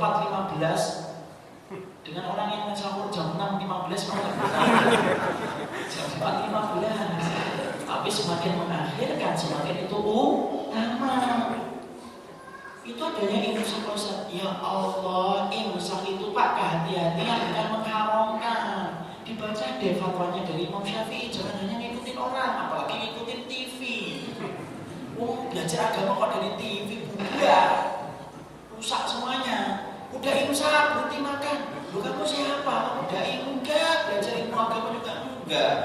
15, 0.56 1.11
dengan 2.02 2.34
orang 2.34 2.48
yang 2.50 2.74
sahur 2.74 3.06
jam 3.14 3.38
6.15 3.38 4.10
jam 5.86 6.06
4.15 6.18 7.86
tapi 7.86 8.08
semakin 8.10 8.52
mengakhirkan 8.58 9.32
semakin 9.38 9.86
itu 9.86 9.98
utama. 10.02 11.14
Itu 12.82 12.98
adanya 12.98 13.38
imsak 13.54 13.86
Ustaz 13.86 14.26
ya 14.26 14.58
Allah 14.58 15.46
imsak 15.54 16.02
itu 16.02 16.34
pak 16.34 16.58
kehati-hatian 16.58 17.38
bukan 17.54 17.66
mengharamkan 17.78 19.06
dibaca 19.22 19.66
deh 19.78 19.94
dari 20.42 20.62
Imam 20.66 20.82
Syafi'i 20.82 21.30
jangan 21.30 21.62
hanya 21.62 21.78
ngikutin 21.78 22.18
orang 22.18 22.66
apalagi 22.66 22.94
ngikutin 22.98 23.40
TV 23.46 23.80
oh 25.14 25.46
belajar 25.46 25.94
agama 25.94 26.18
kok 26.18 26.30
dari 26.34 26.50
TV 26.58 27.06
bukan 27.06 27.70
rusak 28.74 29.02
semuanya. 29.06 29.86
Udah 30.10 30.34
imsak 30.42 30.98
berhenti 30.98 31.18
makan 31.22 31.81
Lu 31.92 32.00
kamu 32.00 32.24
siapa? 32.24 32.72
Kamu 32.72 33.04
dai 33.12 33.44
enggak? 33.44 34.08
Belajar 34.08 34.34
ilmu 34.40 34.56
agama 34.56 34.96
juga 34.96 35.12
enggak? 35.28 35.76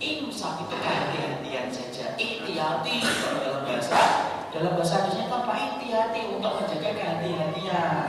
Imsak 0.00 0.64
itu 0.64 0.76
kehati-hatian 0.80 1.68
saja. 1.68 2.16
Ihtiyati 2.16 2.94
kalau 3.04 3.38
dalam 3.44 3.62
bahasa 3.68 4.00
dalam 4.48 4.72
bahasa 4.72 5.04
Indonesia 5.04 5.28
itu 5.28 5.36
apa? 5.36 5.52
Ihtiyati 5.52 6.20
untuk 6.32 6.52
menjaga 6.64 6.90
kehati-hatian. 6.96 8.08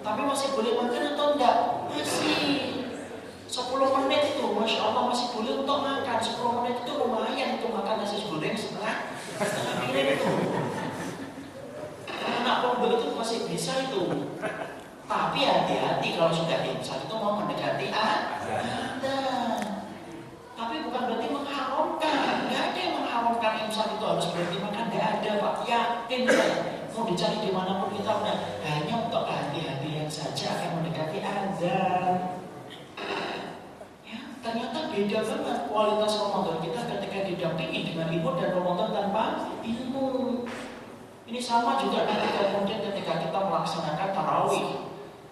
Tapi 0.00 0.20
masih 0.24 0.48
boleh 0.56 0.72
makan 0.80 1.02
atau 1.12 1.26
enggak? 1.36 1.56
Masih. 1.92 2.80
10 3.50 3.66
menit 4.06 4.22
itu, 4.30 4.46
Masya 4.46 4.78
Allah 4.78 5.10
masih 5.10 5.34
boleh 5.34 5.66
untuk 5.66 5.82
makan 5.82 6.18
10 6.22 6.56
menit 6.62 6.76
itu 6.86 6.92
lumayan 6.94 7.58
untuk 7.58 7.74
makan 7.74 7.98
nasi 7.98 8.22
goreng 8.30 8.54
setengah 8.54 9.10
setengah 9.42 9.74
piring 9.90 10.08
itu 10.14 10.32
Anak 12.14 12.56
pondok 12.62 13.02
itu 13.02 13.10
masih 13.10 13.38
bisa 13.50 13.90
itu 13.90 14.30
tapi 15.10 15.42
hati-hati 15.42 16.14
kalau 16.14 16.30
sudah 16.30 16.62
imsak 16.62 17.02
itu 17.02 17.14
mau 17.18 17.34
mendekati 17.42 17.90
Anda. 17.90 19.18
Tapi 20.54 20.86
bukan 20.86 21.02
berarti 21.10 21.26
mengharamkan. 21.34 22.46
Tidak 22.46 22.62
ada 22.70 22.78
yang 22.78 22.94
mengharamkan 23.02 23.52
imsak 23.66 23.98
itu 23.98 24.04
harus 24.06 24.26
berhenti 24.30 24.58
makan. 24.62 24.86
Tidak 24.86 25.08
ada 25.18 25.30
Pak. 25.42 25.54
Yakin 25.66 26.20
saya. 26.30 26.56
Mau 26.94 27.02
dicari 27.10 27.42
di 27.42 27.50
mana 27.50 27.82
pun 27.82 27.90
kita 27.90 28.10
udah 28.22 28.36
hanya 28.62 28.94
untuk 29.02 29.26
hati-hatian 29.26 30.06
saja 30.06 30.46
akan 30.54 30.70
mendekati 30.78 31.18
Anda. 31.26 31.82
Ya, 34.06 34.18
ternyata 34.46 34.78
beda 34.94 35.18
banget 35.26 35.58
kualitas 35.66 36.12
Ramadan 36.22 36.58
kita 36.62 36.80
ketika 36.86 37.18
didampingi 37.26 37.80
dengan 37.94 38.14
ilmu 38.14 38.30
dan 38.38 38.54
Ramadan 38.54 38.88
tanpa 38.94 39.24
ilmu. 39.66 40.46
Ini 41.30 41.40
sama 41.42 41.78
juga 41.82 42.06
ketika 42.06 42.54
kemudian 42.54 42.82
ketika 42.90 43.22
kita 43.22 43.38
melaksanakan 43.38 44.10
tarawih 44.10 44.89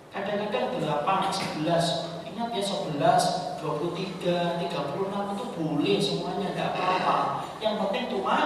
Kadang-kadang 0.08 0.80
8, 0.80 1.64
11 1.64 2.24
Ingat 2.32 2.48
ya 2.54 2.64
11, 2.64 3.60
23, 3.60 4.62
36 4.64 5.34
itu 5.36 5.44
boleh 5.52 5.96
semuanya 6.00 6.48
Gak 6.56 6.68
apa-apa. 6.72 7.16
Yang 7.60 7.74
penting 7.84 8.04
cuma 8.16 8.36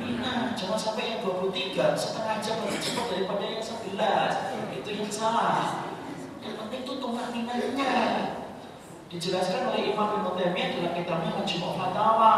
Mina 0.00 0.56
Jangan 0.56 0.78
sampai 0.80 1.04
yang 1.12 1.20
23 1.20 2.00
Setengah 2.00 2.36
jam 2.40 2.56
lebih 2.64 2.80
cepat 2.80 3.06
daripada 3.12 3.44
yang 3.44 3.60
11 3.60 4.80
Itu 4.80 4.90
yang 4.96 5.12
salah. 5.12 5.84
Yang 6.40 6.54
penting 6.64 6.80
itu 6.80 6.92
cuma 6.96 7.22
minanya 7.28 7.94
Dijelaskan 9.12 9.68
oleh 9.68 9.92
Imam 9.92 10.24
Ibn 10.24 10.32
Taimiyah 10.40 10.68
dalam 10.72 10.92
kitabnya 10.96 11.36
Majmu' 11.36 11.76
Fatawa. 11.76 12.34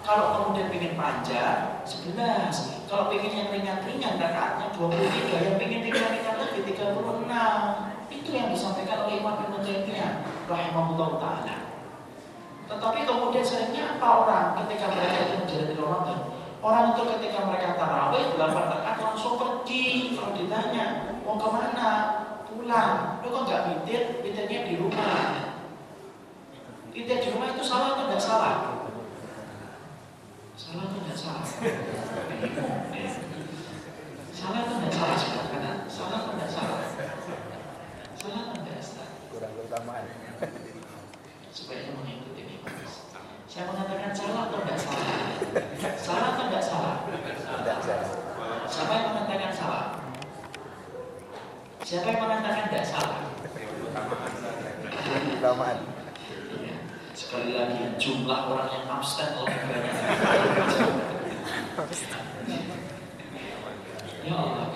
Kalau 0.00 0.26
kemudian 0.40 0.72
ingin 0.72 0.96
panjang 0.96 1.84
11 1.84 2.88
Kalau 2.88 3.12
ingin 3.12 3.32
yang 3.44 3.48
ringan-ringan 3.52 4.16
rakaatnya 4.16 4.72
23 4.72 5.44
Yang 5.44 5.58
ingin 5.60 5.80
ringan-ringan 5.92 6.34
lagi 6.40 6.60
36 6.64 7.93
itu 8.20 8.30
yang 8.30 8.48
disampaikan 8.50 9.06
oleh 9.06 9.18
Imam 9.18 9.34
Ibn 9.42 9.62
Taimiyah 9.62 10.22
rahimahullah 10.46 11.10
taala. 11.18 11.56
Tetapi 12.64 13.00
kemudian 13.04 13.44
seringnya 13.44 13.98
apa 13.98 14.06
orang 14.24 14.46
ketika 14.64 14.86
mereka 14.94 15.16
itu 15.26 15.34
menjalani 15.42 15.74
Ramadan? 15.76 16.18
Orang 16.64 16.84
itu 16.96 17.02
ketika 17.12 17.38
mereka 17.44 17.76
tarawih 17.76 18.24
8 18.40 18.40
rakaat 18.40 18.98
langsung 19.04 19.36
pergi. 19.36 20.16
Kalau 20.16 20.32
ditanya 20.32 21.12
mau 21.26 21.36
ke 21.36 21.48
mana? 21.52 21.88
Pulang. 22.48 23.20
Lu 23.20 23.28
kok 23.28 23.42
nggak 23.44 23.62
mitir? 23.68 24.02
Mitirnya 24.24 24.60
di 24.64 24.74
rumah. 24.80 25.52
Mitir 26.96 27.20
di 27.20 27.28
rumah 27.36 27.52
itu 27.52 27.60
salah 27.60 27.98
atau 27.98 28.08
tidak 28.08 28.22
salah? 28.22 28.54
Salah 30.56 30.86
atau 30.88 31.16
salah? 31.18 31.44
Salah 34.32 34.60
atau 34.64 34.76
tidak 34.80 34.92
salah? 34.96 35.18
Salah 35.84 36.16
atau 36.24 36.32
tidak 36.32 36.48
salah? 36.48 36.80
Salah 38.24 38.56
enggak 38.56 38.80
Ustaz? 38.80 39.04
Kurang 39.28 39.52
keutamaan. 39.52 40.08
Supaya 41.52 41.92
mengikuti 41.92 42.40
ini 42.40 42.56
Saya 43.44 43.68
mengatakan 43.68 44.16
salah 44.16 44.48
atau 44.48 44.64
enggak 44.64 44.80
salah? 44.80 45.08
Salah 46.00 46.26
atau 46.32 46.44
enggak 46.48 46.64
salah? 46.64 47.04
Tidak 47.04 47.78
salah. 47.84 48.08
Siapa 48.64 48.92
yang 48.96 49.06
mengatakan 49.12 49.52
salah? 49.52 49.84
Siapa 51.84 52.06
yang 52.08 52.20
mengatakan 52.24 52.64
tidak 52.72 52.86
salah? 52.88 53.20
Keutamaan. 55.04 55.78
Ya. 56.64 56.76
Sekali 57.12 57.52
lagi 57.60 57.92
jumlah 58.00 58.40
orang 58.48 58.72
yang 58.72 58.88
abstain 58.88 59.36
lebih 59.36 59.60
banyak. 59.68 59.96
ya 64.24 64.32
Allah. 64.32 64.66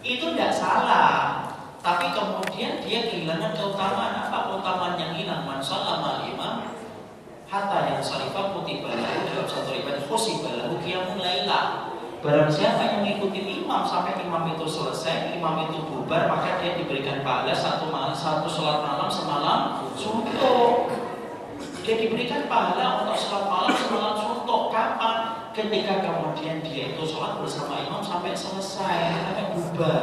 Itu 0.00 0.32
tidak 0.32 0.52
salah. 0.56 1.44
Tapi 1.84 2.16
kemudian 2.16 2.80
dia 2.80 3.12
kehilangan 3.12 3.52
keutamaan 3.52 4.24
apa? 4.24 4.48
Keutamaan 4.48 4.96
yang 4.96 5.12
hilang. 5.20 5.44
Man 5.44 5.60
salama 5.60 6.24
imam 6.24 6.72
hatta 7.44 7.92
yang 7.92 8.00
salifah 8.00 8.56
kutiba 8.56 8.88
lahu 8.88 9.20
dalam 9.28 9.44
satu 9.44 9.68
riwayat 9.68 10.08
khosiba 10.08 10.64
lahu 10.64 10.80
qiyamun 10.80 11.20
laila. 11.20 11.92
Barang 12.24 12.48
siapa 12.48 12.80
yang 12.88 13.04
mengikuti 13.04 13.60
imam 13.60 13.84
sampai 13.84 14.16
imam 14.16 14.48
itu 14.56 14.64
selesai, 14.64 15.36
imam 15.36 15.68
itu 15.68 15.76
bubar, 15.84 16.24
maka 16.24 16.56
dia 16.64 16.72
diberikan 16.72 17.20
pahala 17.20 17.52
satu 17.52 17.92
malam 17.92 18.16
satu 18.16 18.48
sholat 18.48 18.80
malam 18.80 19.12
semalam 19.12 19.92
suntuk. 19.92 20.88
Dia 21.84 22.00
diberikan 22.00 22.48
pahala 22.48 23.04
untuk 23.04 23.20
sholat 23.20 23.44
malam 23.44 23.76
semalam 23.76 24.16
suntuk. 24.16 24.72
Kapan? 24.72 25.16
Ketika 25.52 26.00
kemudian 26.34 26.66
dia 26.66 26.90
itu 26.90 27.06
sholat 27.06 27.38
bersama 27.38 27.78
imam 27.78 28.02
sampai 28.02 28.34
selesai, 28.34 29.22
sampai 29.22 29.54
bubar. 29.54 30.02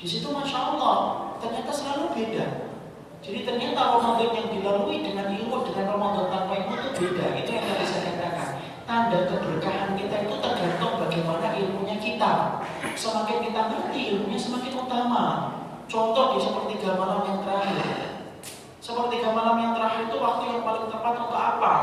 Di 0.00 0.06
situ 0.08 0.32
masya 0.32 0.72
Allah 0.72 0.96
ternyata 1.44 1.68
selalu 1.68 2.16
beda. 2.16 2.72
Jadi 3.20 3.44
ternyata 3.44 4.00
Ramadan 4.00 4.32
yang 4.32 4.48
dilalui 4.48 5.04
dengan 5.04 5.28
ilmu 5.28 5.60
dengan 5.68 5.92
Ramadan 5.92 6.32
tanpa 6.32 6.56
ilmu 6.56 6.72
itu 6.80 6.90
beda. 7.04 7.36
Itu 7.36 7.50
yang 7.52 7.64
tadi 7.68 7.84
saya 7.84 8.00
katakan. 8.16 8.48
Tanda 8.88 9.18
keberkahan 9.28 9.92
kita 9.92 10.16
itu 10.24 10.34
tergantung 10.40 10.96
bagaimana 10.96 11.52
ilmunya 11.52 11.96
kita. 12.00 12.64
Semakin 12.96 13.44
kita 13.44 13.60
ngerti 13.60 14.00
ilmunya 14.16 14.40
semakin 14.40 14.72
utama. 14.88 15.24
Contoh 15.84 16.32
di 16.32 16.38
sepertiga 16.40 16.96
malam 16.96 17.28
yang 17.28 17.38
terakhir. 17.44 18.24
Sepertiga 18.80 19.36
malam 19.36 19.56
yang 19.60 19.72
terakhir 19.76 20.08
itu 20.08 20.16
waktu 20.16 20.44
yang 20.48 20.64
paling 20.64 20.88
tepat 20.88 21.12
untuk 21.28 21.36
apa? 21.36 21.74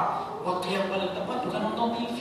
Waktu 0.41 0.67
yang 0.73 0.89
paling 0.89 1.13
tepat 1.13 1.37
bukan 1.45 1.61
nonton 1.69 1.89
TV. 2.01 2.17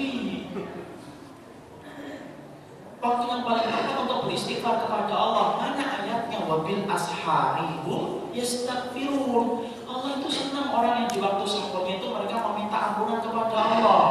Waktu 3.01 3.25
yang 3.33 3.43
paling 3.49 3.65
tepat 3.65 3.97
untuk 4.05 4.29
beristighfar 4.29 4.85
kepada 4.85 5.15
Allah. 5.17 5.57
Mana 5.57 5.85
ayatnya? 6.05 6.45
Wabil 6.45 6.85
asharihum 6.85 8.29
yastaghfirun. 8.37 9.65
Allah 9.89 10.11
itu 10.21 10.29
senang 10.29 10.69
orang 10.69 11.05
yang 11.05 11.09
di 11.09 11.19
waktu 11.19 11.45
sahurnya 11.49 11.97
itu 11.97 12.07
mereka 12.13 12.37
meminta 12.53 12.77
ampunan 12.93 13.25
kepada 13.25 13.57
Allah. 13.57 14.05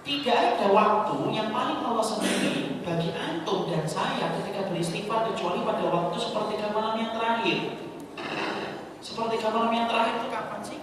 Tidak 0.00 0.32
ada 0.56 0.66
waktu 0.72 1.16
yang 1.36 1.52
paling 1.52 1.84
Allah 1.84 2.00
senangi 2.00 2.80
bagi 2.80 3.12
antum 3.12 3.68
dan 3.68 3.84
saya 3.84 4.32
ketika 4.40 4.72
beristighfar 4.72 5.28
kecuali 5.28 5.60
pada 5.60 5.84
waktu 5.84 6.16
seperti 6.16 6.54
malam 6.72 6.96
yang 6.96 7.12
terakhir. 7.12 7.58
Seperti 9.04 9.36
malam 9.44 9.72
yang 9.76 9.84
terakhir 9.84 10.14
itu 10.16 10.28
kapan 10.32 10.60
sih? 10.64 10.80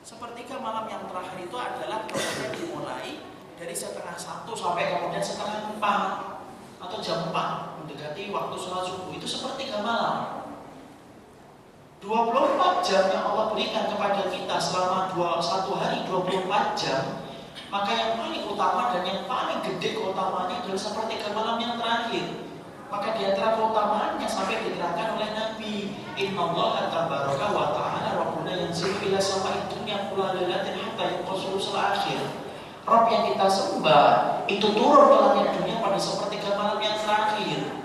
Seperti 0.00 0.48
malam 0.56 0.88
yang 0.88 1.04
terakhir 1.04 1.36
itu 1.44 1.56
adalah 1.60 2.08
ketika 2.08 2.46
dimulai 2.56 3.20
dari 3.60 3.76
setengah 3.76 4.16
satu 4.16 4.56
sampai 4.56 4.88
kemudian 4.88 5.20
setengah 5.20 5.68
empat 5.76 6.40
atau 6.80 6.96
jam 7.04 7.28
empat 7.28 7.76
mendekati 7.76 8.32
waktu 8.32 8.56
sholat 8.56 8.88
subuh. 8.88 9.12
Itu 9.12 9.28
seperti 9.28 9.68
malam. 9.84 10.48
24 12.00 12.80
jam 12.80 13.12
yang 13.12 13.28
Allah 13.28 13.52
berikan 13.52 13.92
kepada 13.92 14.32
kita 14.32 14.56
selama 14.56 15.12
dua, 15.12 15.36
satu 15.44 15.76
hari 15.76 16.00
24 16.08 16.72
jam 16.72 17.20
maka 17.68 17.92
yang 17.92 18.16
paling 18.16 18.48
utama 18.48 18.96
dan 18.96 19.04
yang 19.04 19.28
paling 19.28 19.60
gede 19.60 19.92
keutamanya 19.92 20.64
adalah 20.64 20.80
seperti 20.80 21.20
malam 21.36 21.60
yang 21.60 21.76
terakhir. 21.76 22.26
Maka 22.88 23.14
di 23.14 23.22
antara 23.28 23.54
keutamaannya 23.54 24.26
sampai 24.26 24.64
diterangkan 24.66 25.20
oleh 25.20 25.28
Nabi 25.36 25.74
Inna 26.18 26.42
Allah 26.50 26.68
wa 27.52 27.68
ta'ala 27.76 28.08
Rabbuna 28.18 28.52
yang 28.56 28.72
ila 28.74 29.20
sama 29.22 29.54
itu 29.54 29.76
yang 29.86 30.10
pula 30.10 30.34
lelatin 30.34 30.74
hatta 30.80 31.04
yang 31.04 31.22
akhir 31.76 32.49
Rob 32.88 33.04
yang 33.12 33.24
kita 33.32 33.46
sembah 33.46 34.06
itu 34.48 34.66
turun 34.72 35.08
ke 35.12 35.16
langit 35.20 35.46
dunia 35.56 35.76
pada 35.80 35.98
sepertiga 36.00 36.56
malam 36.56 36.80
yang 36.80 36.96
terakhir 36.96 37.80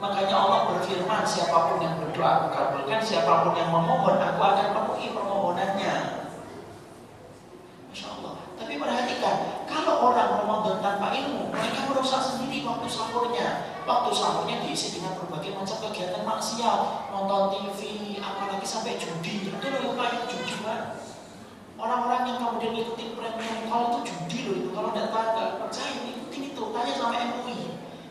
Makanya 0.00 0.32
Allah 0.32 0.60
berfirman, 0.72 1.22
siapa 1.28 1.68
pun 1.68 1.76
yang 1.84 2.00
berdoa 2.00 2.28
aku 2.40 2.46
kabulkan, 2.56 3.04
siapa 3.04 3.44
pun 3.44 3.52
yang 3.52 3.68
memohon 3.68 4.16
aku 4.16 4.40
akan 4.40 4.68
penuhi 4.72 5.12
permohonannya. 5.12 5.94
Masya 7.92 8.08
Allah. 8.16 8.32
Tapi 8.56 8.80
perhatikan, 8.80 9.36
kalau 9.68 10.08
orang 10.08 10.40
Ramadan 10.40 10.80
tanpa 10.80 11.12
ilmu, 11.12 11.52
mereka 11.52 11.84
merusak 11.92 12.24
sendiri 12.24 12.64
waktu 12.64 12.88
sahurnya. 12.88 13.48
Waktu 13.84 14.10
sahurnya 14.16 14.64
diisi 14.64 14.96
dengan 14.96 15.20
berbagai 15.20 15.52
macam 15.52 15.76
kegiatan 15.84 16.24
maksiat, 16.24 16.80
nonton 17.12 17.60
TV, 17.60 17.80
apalagi 18.24 18.64
sampai 18.64 18.96
judi. 18.96 19.52
Itu 19.52 19.66
loh 19.68 19.80
yang 19.84 19.94
kayak 20.00 20.32
judi 20.32 20.54
kan. 20.64 20.96
Orang-orang 21.76 22.24
yang 22.24 22.38
kemudian 22.40 22.72
ikutin 22.72 23.20
premium 23.20 23.68
kalau 23.68 24.00
itu 24.00 24.00
judi 24.08 24.38
loh 24.48 24.54
itu. 24.64 24.68
Kalau 24.72 24.88
tidak 24.96 25.12
tahu, 25.12 25.48
percaya 25.60 25.92
ikutin 26.08 26.42
itu. 26.56 26.62
Tanya 26.72 26.92
sama 26.96 27.20
MUI. 27.20 27.60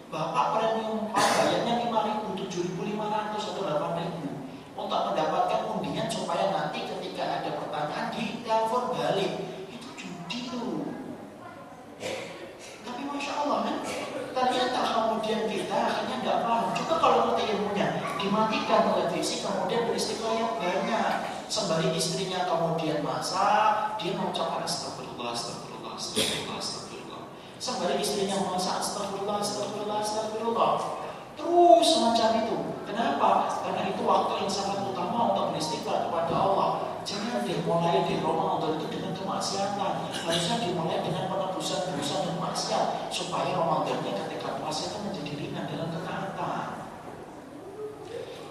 Bapak 0.09 0.45
premium 0.57 1.13
bayarnya 1.13 1.85
5 1.85 2.07
ribu, 2.09 2.27
7.500 2.33 3.45
atau 3.53 3.61
8 3.61 4.01
ribu 4.01 4.25
untuk 4.73 4.99
mendapatkan 5.11 5.61
undian 5.69 6.09
supaya 6.09 6.49
nanti 6.49 6.81
ketika 6.89 7.23
ada 7.39 7.49
pertanyaan 7.53 8.09
di 8.09 8.41
telepon 8.41 8.89
balik 8.97 9.31
itu 9.69 9.89
judi 9.93 10.39
loh 10.49 10.81
tapi 12.81 13.01
masya 13.05 13.33
Allah 13.45 13.69
kan 13.69 13.77
ternyata 14.33 14.81
kemudian 14.81 15.45
kita 15.45 15.77
akhirnya 15.77 16.15
nggak 16.25 16.39
paham 16.41 16.73
juga 16.73 16.95
kalau 16.97 17.17
ngerti 17.29 17.43
ilmunya 17.53 17.87
dimatikan 18.17 18.81
televisi 18.89 19.45
kemudian 19.45 19.93
beristighfar 19.93 20.33
yang 20.41 20.57
banyak 20.57 21.11
sembari 21.51 21.93
istrinya 21.93 22.49
kemudian 22.49 23.05
masak 23.05 23.99
dia 24.01 24.17
mengucapkan 24.17 24.65
astagfirullah 24.65 25.37
astagfirullah 25.37 25.93
astagfirullah 25.93 26.57
astagfirullah 26.57 26.89
Sembari 27.59 27.99
istrinya 27.99 28.39
masak 28.39 28.79
astagfirullah, 28.79 29.43
astagfirullah, 29.43 29.99
astagfirullah. 29.99 30.79
Terus 31.35 31.87
semacam 31.91 32.29
itu. 32.39 32.57
Kenapa? 32.87 33.51
Karena 33.51 33.83
itu 33.91 34.01
waktu 34.07 34.33
yang 34.39 34.51
sangat 34.51 34.79
utama 34.87 35.35
untuk 35.35 35.51
beristighfar 35.51 36.07
kepada 36.07 36.39
Allah. 36.39 36.69
Jangan 37.03 37.43
dimulai 37.43 38.07
di 38.07 38.23
Ramadan 38.23 38.79
itu 38.79 38.87
dengan 38.87 39.11
kemaksiatan. 39.11 39.93
Harusnya 40.07 40.55
dimulai 40.63 41.03
dengan 41.03 41.27
penebusan 41.27 41.99
dosa 41.99 42.15
dan 42.23 42.35
maksiat 42.39 43.11
supaya 43.11 43.51
Ramadannya 43.51 44.11
ketika 44.23 44.55
puasa 44.63 44.87
itu 44.87 44.97
menjadi 45.03 45.31
ringan 45.35 45.65
dalam 45.67 45.91
ketaatan. 45.91 46.67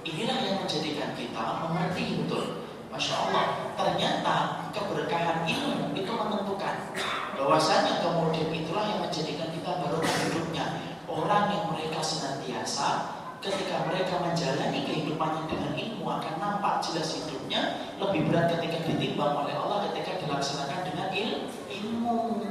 Inilah 0.08 0.38
yang 0.40 0.56
menjadikan 0.64 1.12
kita 1.12 1.44
mengerti 1.68 2.24
betul. 2.24 2.64
Masya 2.88 3.14
Allah, 3.28 3.44
ternyata 3.76 4.36
keberkahan 4.72 5.44
ilmu 5.44 5.92
itu 5.92 6.08
menentukan 6.08 6.96
bahwasanya 7.36 8.00
kemudian 8.00 8.48
itulah 8.50 8.88
yang 8.88 9.04
menjadikan 9.04 9.52
kita 9.52 9.70
baru 9.84 10.00
hidupnya 10.00 10.64
orang 11.04 11.52
yang 11.52 11.64
mereka 11.70 12.00
senantiasa 12.00 13.12
ketika 13.38 13.86
mereka 13.86 14.18
menjalani 14.18 14.82
kehidupannya 14.82 15.46
dengan 15.46 15.72
ilmu 15.76 16.04
akan 16.08 16.34
nampak 16.40 16.80
jelas 16.82 17.22
hidupnya 17.22 17.92
lebih 18.00 18.32
berat 18.32 18.50
ketika 18.56 18.88
ditimbang 18.88 19.46
oleh 19.46 19.54
Allah 19.54 19.92
ketika 19.92 20.24
dilaksanakan 20.24 20.80
dengan 20.88 21.08
il 21.12 21.30
ilmu. 21.68 22.48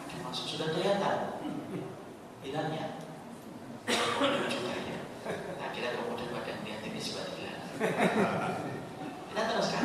Makin 0.00 0.18
masuk 0.24 0.46
sudah 0.56 0.72
kelihatan. 0.72 1.16
Bilangnya 2.42 2.98
juga 4.48 4.74
ya 4.84 4.98
kira 5.74 5.88
kemudian 5.96 6.28
badan 6.30 6.58
dia 6.62 6.76
ini 6.84 7.00
sebagainya 7.00 7.56
kita 9.32 9.42
teruskan 9.50 9.84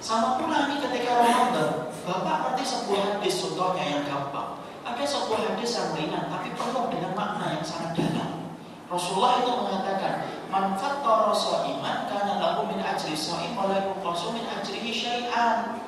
sama 0.00 0.40
pula 0.40 0.66
nih 0.66 0.78
ketika 0.82 1.12
Ramadan 1.20 1.90
Bapak 2.10 2.36
ngerti 2.42 2.64
sebuah 2.64 3.02
hadis 3.06 3.44
contohnya 3.44 3.84
yang 3.86 4.02
gampang. 4.08 4.58
Ada 4.82 5.04
sebuah 5.06 5.52
hadis 5.52 5.78
yang 5.78 5.94
ringan 5.94 6.26
tapi 6.32 6.48
penuh 6.56 6.90
dengan 6.90 7.12
makna 7.14 7.54
yang 7.54 7.62
sangat 7.62 8.02
dalam. 8.02 8.50
Rasulullah 8.90 9.38
itu 9.38 9.52
mengatakan, 9.52 10.26
"Manfaat 10.50 11.06
fattara 11.06 11.62
iman 11.70 11.98
karena 12.10 12.34
lagu 12.42 12.66
min 12.66 12.82
ajri 12.82 13.14
shaim 13.14 13.54
wa 13.54 13.70
la 13.70 13.94
min 14.34 14.44
ajrihi 14.48 14.90
syai'an." 14.90 15.78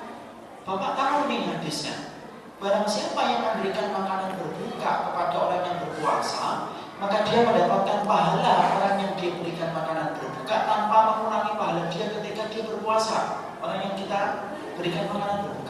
Bapak 0.63 0.95
tahu 0.95 1.27
nih 1.27 1.43
hadisnya. 1.43 2.15
Barang 2.63 2.87
siapa 2.87 3.19
yang 3.27 3.43
memberikan 3.43 3.91
makanan 3.91 4.39
berbuka 4.39 4.93
kepada 5.11 5.35
orang 5.35 5.63
yang 5.67 5.79
berpuasa, 5.83 6.71
maka 7.03 7.27
dia 7.27 7.43
mendapatkan 7.43 7.99
pahala 8.07 8.55
orang 8.79 8.95
yang 9.03 9.13
dia 9.19 9.35
berikan 9.35 9.75
makanan 9.75 10.15
berbuka 10.15 10.57
tanpa 10.63 10.99
mengurangi 11.11 11.53
pahala 11.59 11.83
dia 11.91 12.07
ketika 12.15 12.43
dia 12.47 12.63
berpuasa. 12.63 13.19
Orang 13.59 13.79
yang 13.83 13.95
kita 13.99 14.51
berikan 14.79 15.11
makanan 15.11 15.51
berbuka 15.51 15.63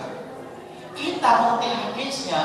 kita 0.92 1.30
mengerti 1.40 1.68
hadisnya, 1.72 2.42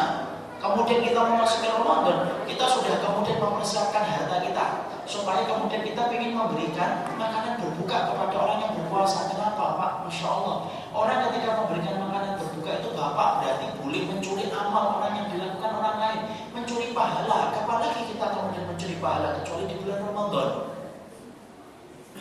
kemudian 0.58 1.04
kita 1.04 1.20
memasuki 1.20 1.68
Ramadan, 1.68 2.42
kita 2.48 2.66
sudah 2.66 2.96
kemudian 3.04 3.38
mempersiapkan 3.44 4.04
harta 4.08 4.38
kita 4.40 4.66
supaya 5.08 5.48
kemudian 5.48 5.88
kita 5.88 6.12
ingin 6.12 6.36
memberikan 6.36 7.08
makanan 7.16 7.64
berbuka 7.64 8.12
kepada 8.12 8.36
orang 8.36 8.60
yang 8.60 8.74
berpuasa. 8.76 9.32
Kenapa, 9.32 9.80
Pak? 9.80 9.92
Masya 10.08 10.28
Allah. 10.28 10.68
Orang 10.92 11.32
ketika 11.32 11.64
memberikan 11.64 11.96
makanan 12.04 12.44
berbuka 12.44 12.72
itu 12.84 12.90
Bapak 12.92 13.30
berarti 13.40 13.68
boleh 13.80 14.04
mencuri 14.04 14.46
amal 14.52 15.00
orang 15.00 15.14
yang 15.16 15.28
dilakukan 15.32 15.72
orang 15.80 15.98
lain, 16.00 16.22
mencuri 16.52 16.92
pahala. 16.92 17.56
Apalagi 17.56 18.04
kita 18.04 18.26
kemudian 18.36 18.67
pahala 18.98 19.42
kecuali 19.42 19.66
di 19.70 19.76
bulan 19.82 20.00
Ramadan. 20.10 20.50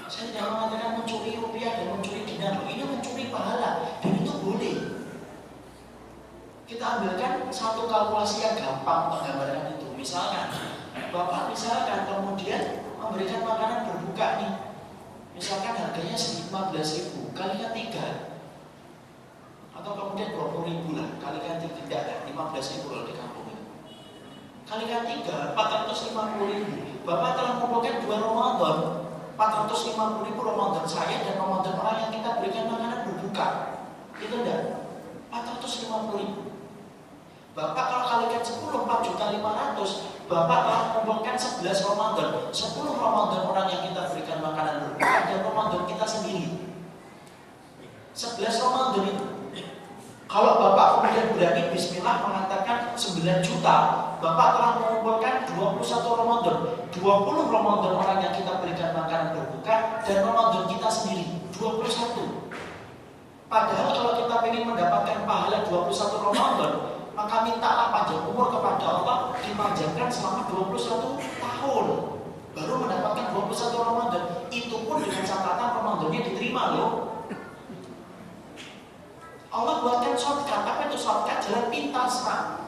Saya 0.06 0.30
tidak 0.30 0.46
mengatakan 0.54 0.90
mencuri 1.02 1.34
rupiah 1.40 1.72
dan 1.82 1.88
mencuri 1.98 2.22
dinar. 2.28 2.62
Ini 2.62 2.84
mencuri 2.86 3.24
pahala 3.32 3.98
dan 3.98 4.12
itu 4.14 4.32
boleh. 4.38 4.76
Kita 6.66 6.84
ambilkan 6.98 7.50
satu 7.50 7.90
kalkulasi 7.90 8.42
yang 8.42 8.56
gampang 8.58 9.10
menggambarkan 9.10 9.78
itu. 9.78 9.86
Misalkan, 9.96 10.50
Bapak 11.10 11.50
misalkan 11.50 12.06
kemudian 12.06 12.86
memberikan 13.00 13.40
makanan 13.42 13.90
berbuka 13.90 14.28
nih. 14.42 14.52
Misalkan 15.36 15.76
harganya 15.76 16.16
15 16.16 16.48
ribu, 16.96 17.28
kalikan 17.36 17.76
tiga 17.76 18.06
atau 19.76 19.92
kemudian 19.92 20.32
20 20.32 20.64
ribu 20.64 20.88
lah, 20.96 21.08
kalikan 21.20 21.60
tiga, 21.60 21.84
tidak 21.84 22.24
15 22.24 22.72
ribu 22.72 22.88
ini. 23.04 23.25
Kalikan 24.66 25.07
tiga, 25.07 25.55
450 25.55 26.50
ribu. 26.50 26.74
Bapak 27.07 27.38
telah 27.38 27.52
mengumpulkan 27.62 28.02
dua 28.02 28.18
Ramadan, 28.18 28.76
450 29.38 30.26
ribu 30.26 30.40
Ramadan 30.42 30.83
saya 30.83 31.22
dan 31.22 31.38
Ramadan 31.38 31.79
orang 31.79 31.96
yang 32.02 32.11
kita 32.11 32.42
berikan 32.42 32.66
makanan 32.74 33.07
berbuka. 33.07 33.46
Itu 34.18 34.42
enggak? 34.42 34.90
450 35.31 36.18
ribu. 36.18 36.46
Bapak 37.55 37.85
kalau 37.88 38.05
kalikan 38.11 38.42
10, 38.44 38.68
4 38.85 39.07
juta 39.07 39.24
500 39.33 40.29
Bapak 40.29 40.59
telah 40.68 40.83
mengumpulkan 40.92 41.40
11 41.40 41.88
Ramadan 41.88 42.52
10 42.52 42.85
Ramadan 42.85 43.42
orang 43.48 43.66
yang 43.72 43.81
kita 43.88 44.12
berikan 44.12 44.44
makanan 44.44 44.74
berbuka 44.85 45.16
Dan 45.24 45.40
Ramadan 45.40 45.83
kita 45.88 46.05
sendiri 46.05 46.52
11 48.12 48.61
Ramadan 48.61 49.02
itu 49.09 49.26
Kalau 50.28 50.53
Bapak 50.61 51.01
kemudian 51.01 51.32
berani 51.32 51.72
Bismillah 51.72 52.28
mengatakan 52.28 52.93
9 52.93 53.24
juta 53.40 53.76
Bapak 54.16 54.48
telah 54.56 54.70
mengumpulkan 54.80 55.44
21 55.44 56.20
Ramadan. 56.24 56.56
20 56.96 57.52
Ramadan 57.52 57.92
orang 58.00 58.18
yang 58.24 58.32
kita 58.32 58.64
berikan 58.64 58.96
makanan 58.96 59.36
berbuka 59.36 60.00
Dan 60.08 60.24
Ramadan 60.24 60.64
kita 60.64 60.88
sendiri 60.88 61.24
21 61.52 62.48
Padahal 63.52 63.88
kalau 63.92 64.12
kita 64.16 64.36
ingin 64.48 64.64
mendapatkan 64.72 65.28
pahala 65.28 65.68
21 65.68 65.92
Ramadan 66.32 66.72
maka 67.16 67.48
mintalah 67.48 67.88
panjang 67.96 68.28
umur 68.28 68.52
kepada 68.52 69.00
Allah 69.00 69.32
dipanjangkan 69.40 70.12
selama 70.12 70.52
21 70.52 71.16
tahun. 71.16 71.86
Baru 72.52 72.74
mendapatkan 72.76 73.32
21 73.32 73.88
Ramadan. 73.88 74.22
Itu 74.52 74.84
pun 74.84 75.00
dengan 75.00 75.24
catatan 75.24 75.80
Ramadannya 75.80 76.20
diterima 76.28 76.76
loh. 76.76 76.92
Allah 79.48 79.74
buatkan 79.80 80.12
shortcut. 80.12 80.60
Apa 80.60 80.92
itu 80.92 81.00
shortcut? 81.00 81.40
Jalan 81.40 81.72
pintas 81.72 82.20
pak 82.20 82.65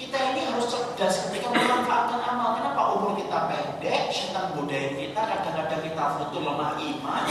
kita 0.00 0.16
ini 0.32 0.48
harus 0.48 0.64
cerdas 0.72 1.28
ketika 1.28 1.52
memanfaatkan 1.52 2.24
amal. 2.24 2.56
Kenapa 2.56 2.96
umur 2.96 3.20
kita 3.20 3.52
pendek, 3.52 4.08
setan 4.08 4.56
budaya 4.56 4.96
kita, 4.96 5.20
kadang-kadang 5.20 5.82
kita 5.84 6.04
foto 6.16 6.40
lemah 6.40 6.80
iman. 6.80 7.24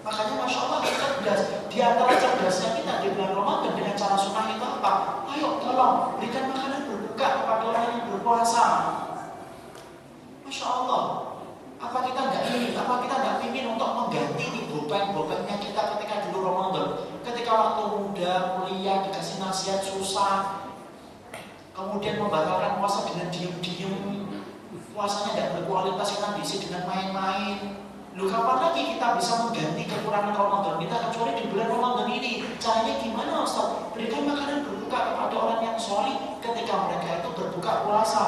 Makanya 0.00 0.34
Masya 0.40 0.60
Allah 0.64 0.80
kita 0.80 0.96
cerdas. 0.96 1.40
Di 1.68 1.78
antara 1.84 2.16
cerdasnya 2.16 2.80
kita 2.80 2.92
di 3.04 3.08
bulan 3.12 3.36
Ramadan 3.36 3.76
dengan 3.76 3.94
cara 4.00 4.16
sunnah 4.16 4.48
itu 4.48 4.64
apa? 4.64 4.92
Ayo 5.28 5.60
tolong 5.60 6.16
berikan 6.16 6.56
makanan 6.56 6.88
berbuka 6.88 7.26
kepada 7.36 7.62
orang 7.68 7.84
yang 7.84 8.04
berpuasa. 8.08 8.64
Masya 10.48 10.66
Allah. 10.72 11.04
Apa 11.76 11.98
kita 12.00 12.20
nggak 12.32 12.42
ingin? 12.48 12.72
Apa 12.80 12.94
kita 13.04 13.14
nggak 13.20 13.36
ingin 13.44 13.64
untuk 13.76 13.92
mengganti 13.92 14.44
di 14.56 14.60
beban-bebannya 14.72 15.56
kita 15.60 15.82
ketika 15.92 16.32
dulu 16.32 16.48
Ramadan? 16.48 17.12
Ketika 17.28 17.52
waktu 17.52 17.82
muda, 17.92 18.56
kuliah, 18.56 19.04
dikasih 19.04 19.36
nasihat 19.36 19.84
susah, 19.84 20.65
kemudian 21.76 22.16
membatalkan 22.16 22.80
puasa 22.80 23.04
dengan 23.04 23.28
diem-diem, 23.28 24.24
puasanya 24.96 25.30
tidak 25.36 25.50
berkualitas 25.60 26.16
karena 26.16 26.40
diisi 26.40 26.56
dengan 26.64 26.88
main-main. 26.88 27.76
Lu 28.16 28.32
kapan 28.32 28.72
lagi 28.72 28.96
kita 28.96 29.12
bisa 29.20 29.44
mengganti 29.44 29.84
kekurangan 29.84 30.32
Ramadan 30.32 30.80
kita 30.80 30.96
kecuali 31.04 31.36
di 31.36 31.44
bulan 31.52 31.68
Ramadan 31.68 32.08
ini? 32.16 32.48
Caranya 32.56 32.96
gimana 32.96 33.44
Ustaz? 33.44 33.92
Berikan 33.92 34.24
makanan 34.24 34.64
berbuka 34.64 34.98
kepada 35.12 35.36
orang 35.36 35.60
yang 35.60 35.76
solih 35.76 36.16
ketika 36.40 36.74
mereka 36.88 37.20
itu 37.20 37.28
berbuka 37.36 37.72
puasa. 37.84 38.26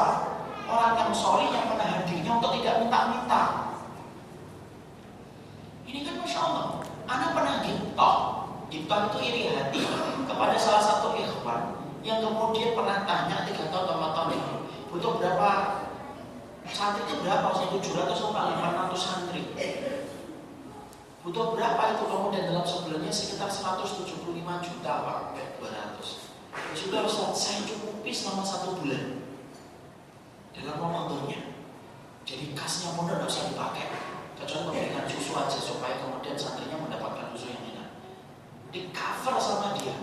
Orang 0.68 1.00
yang 1.00 1.08
solih 1.16 1.48
yang 1.48 1.72
menahan 1.72 2.04
dirinya 2.04 2.36
untuk 2.36 2.52
tidak 2.60 2.84
minta-minta. 2.84 3.42
Ini 5.88 6.04
kan 6.04 6.14
Masya 6.20 6.40
Allah. 6.44 6.84
Anak 7.08 7.30
pernah 7.32 7.54
gintoh. 7.64 8.16
Gintoh 8.68 8.98
itu 9.08 9.18
iri 9.24 9.42
hati 9.56 9.80
kepada 10.28 10.60
salah 10.60 10.84
satu 10.84 11.16
ikhwan 11.16 11.78
yang 12.08 12.22
kemudian 12.22 12.72
pernah 12.72 13.02
tanya 13.04 13.44
tiga 13.44 13.68
tahun 13.68 13.86
atau 13.90 14.10
tahun 14.14 14.30
ini 14.38 14.54
berapa 15.18 15.50
santri 16.68 17.02
itu 17.10 17.16
berapa? 17.26 17.48
Saya 17.50 17.68
700 17.74 18.14
sampai 18.14 18.42
500 18.54 18.94
santri. 18.94 19.42
Butuh 21.26 21.52
berapa 21.52 21.82
itu 21.98 22.04
kemudian 22.08 22.48
dalam 22.48 22.64
sebulannya 22.64 23.12
sekitar 23.12 23.50
175 23.50 24.24
juta 24.38 24.92
Pak, 25.04 25.18
200. 25.60 26.28
Ya 26.54 26.74
sudah 26.74 27.00
Ustaz, 27.04 27.34
saya 27.36 27.58
cukupi 27.68 28.14
selama 28.14 28.46
satu 28.46 28.80
bulan 28.80 29.20
dalam 30.56 30.76
Ramadannya. 30.78 31.58
Jadi 32.24 32.52
kasnya 32.52 32.96
pun 32.96 33.08
tidak 33.08 33.28
usah 33.28 33.48
dipakai, 33.50 33.88
kecuali 34.36 34.64
memberikan 34.72 35.04
susu 35.08 35.32
aja 35.36 35.58
supaya 35.58 35.96
kemudian 36.00 36.36
santrinya 36.36 36.76
mendapatkan 36.76 37.32
susu 37.34 37.52
yang 37.52 37.62
enak. 37.76 37.88
Di 38.72 38.92
cover 38.94 39.36
sama 39.40 39.76
dia. 39.80 39.96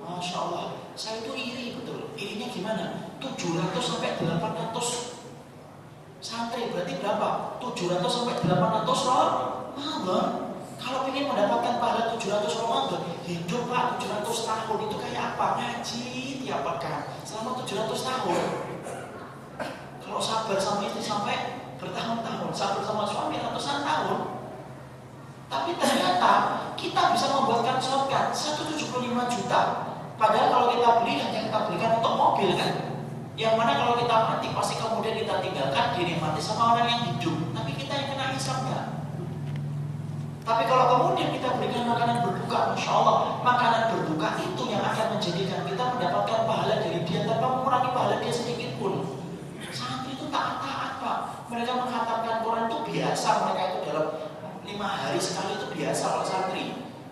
Masya 0.00 0.36
Allah, 0.38 0.64
saya 0.94 1.20
itu 1.24 1.34
iri 1.34 1.76
betul. 1.76 2.14
Irinya 2.14 2.48
gimana? 2.48 3.05
700 3.18 3.80
sampai 3.80 4.10
800 4.20 5.16
santri 6.20 6.72
berarti 6.74 6.98
berapa? 6.98 7.60
700 7.62 8.02
sampai 8.02 8.34
800 8.44 9.08
Ramadan. 9.08 10.26
Kalau 10.76 11.00
ingin 11.08 11.26
mendapatkan 11.26 11.82
pahala 11.82 12.14
700 12.14 12.60
Ramadan, 12.62 13.00
hidup 13.24 13.62
Pak 13.66 13.98
700 14.02 14.48
tahun 14.48 14.78
itu 14.86 14.96
kayak 15.00 15.22
apa? 15.34 15.46
Ngaji 15.58 16.04
tiap 16.44 16.60
pekan 16.62 17.00
selama 17.26 17.58
700 17.62 18.06
tahun. 18.06 18.42
Kalau 20.06 20.20
sabar 20.22 20.58
sama 20.62 20.86
istri 20.86 21.02
sampai 21.02 21.58
bertahun-tahun, 21.82 22.50
sabar 22.54 22.82
sama 22.86 23.02
suami 23.02 23.36
ratusan 23.42 23.82
tahun. 23.82 24.20
Tapi 25.46 25.70
ternyata 25.78 26.32
kita 26.74 27.02
bisa 27.14 27.26
membuatkan 27.34 27.78
shortcut 27.78 28.34
175 28.34 29.34
juta. 29.34 29.62
Padahal 30.16 30.48
kalau 30.48 30.66
kita 30.74 30.90
beli 31.02 31.14
hanya 31.20 31.40
kita 31.50 31.58
belikan 31.68 31.98
untuk 32.00 32.14
mobil 32.14 32.50
kan. 32.56 32.95
Yang 33.36 33.54
mana 33.60 33.72
kalau 33.76 33.94
kita 34.00 34.16
mati 34.16 34.48
pasti 34.56 34.74
kemudian 34.80 35.12
kita 35.20 35.44
tinggalkan 35.44 35.92
dinikmati 35.92 36.40
sama 36.40 36.72
orang 36.72 36.88
yang 36.88 37.02
hidup. 37.12 37.36
Tapi 37.52 37.70
kita 37.76 37.92
yang 37.92 38.08
kena 38.16 38.32
hisapnya. 38.32 38.80
Tapi 40.40 40.62
kalau 40.64 40.84
kemudian 40.96 41.36
kita 41.36 41.58
berikan 41.60 41.84
makanan 41.84 42.24
berbuka, 42.24 42.72
Masya 42.72 42.90
Allah, 42.96 43.16
makanan 43.44 43.82
berbuka 43.92 44.40
itu 44.40 44.62
yang 44.72 44.80
akan 44.80 45.18
menjadikan 45.18 45.68
kita 45.68 45.84
mendapatkan 45.84 46.40
pahala 46.48 46.74
dari 46.80 47.04
dia 47.04 47.28
tanpa 47.28 47.46
mengurangi 47.60 47.90
pahala 47.92 48.16
dia 48.24 48.32
sedikit 48.32 48.70
pun. 48.80 49.04
Santri 49.68 50.16
itu 50.16 50.32
taat-taat 50.32 51.02
Pak. 51.04 51.18
Mereka 51.52 51.72
menghantarkan 51.76 52.34
Quran 52.40 52.64
itu 52.72 52.78
biasa, 52.88 53.28
mereka 53.44 53.62
itu 53.68 53.78
dalam 53.84 54.06
lima 54.64 54.88
hari 54.88 55.20
sekali 55.20 55.60
itu 55.60 55.66
biasa 55.76 56.02
kalau 56.08 56.24
santri. 56.24 56.64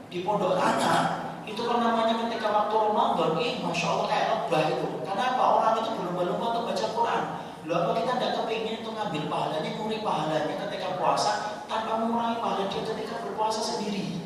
Di 0.08 0.22
pondok 0.22 0.56
anak 0.56 1.23
itu 1.44 1.62
kan 1.68 1.78
namanya 1.80 2.14
ketika 2.24 2.48
waktu 2.48 2.74
Ramadan, 2.74 3.30
eh 3.36 3.60
masya 3.60 3.86
Allah 3.92 4.06
kayak 4.08 4.28
lebah 4.32 4.62
itu. 4.72 4.88
Karena 5.04 5.24
apa? 5.36 5.44
Orang 5.44 5.74
itu 5.84 5.90
belum 5.92 6.14
belum 6.16 6.36
untuk 6.40 6.64
baca 6.68 6.86
Quran. 6.88 7.22
Lalu 7.64 7.72
apa 7.80 7.90
kita 7.96 8.12
tidak 8.20 8.32
kepingin 8.44 8.74
itu 8.84 8.90
ngambil 8.92 9.22
pahalanya, 9.28 9.70
nguri 9.76 9.98
pahalanya 10.04 10.54
ketika 10.68 10.88
puasa 11.00 11.32
tanpa 11.68 11.92
mengurangi 12.00 12.40
pahala 12.40 12.64
dia 12.68 12.82
ketika 12.84 13.14
berpuasa 13.24 13.60
sendiri. 13.60 14.20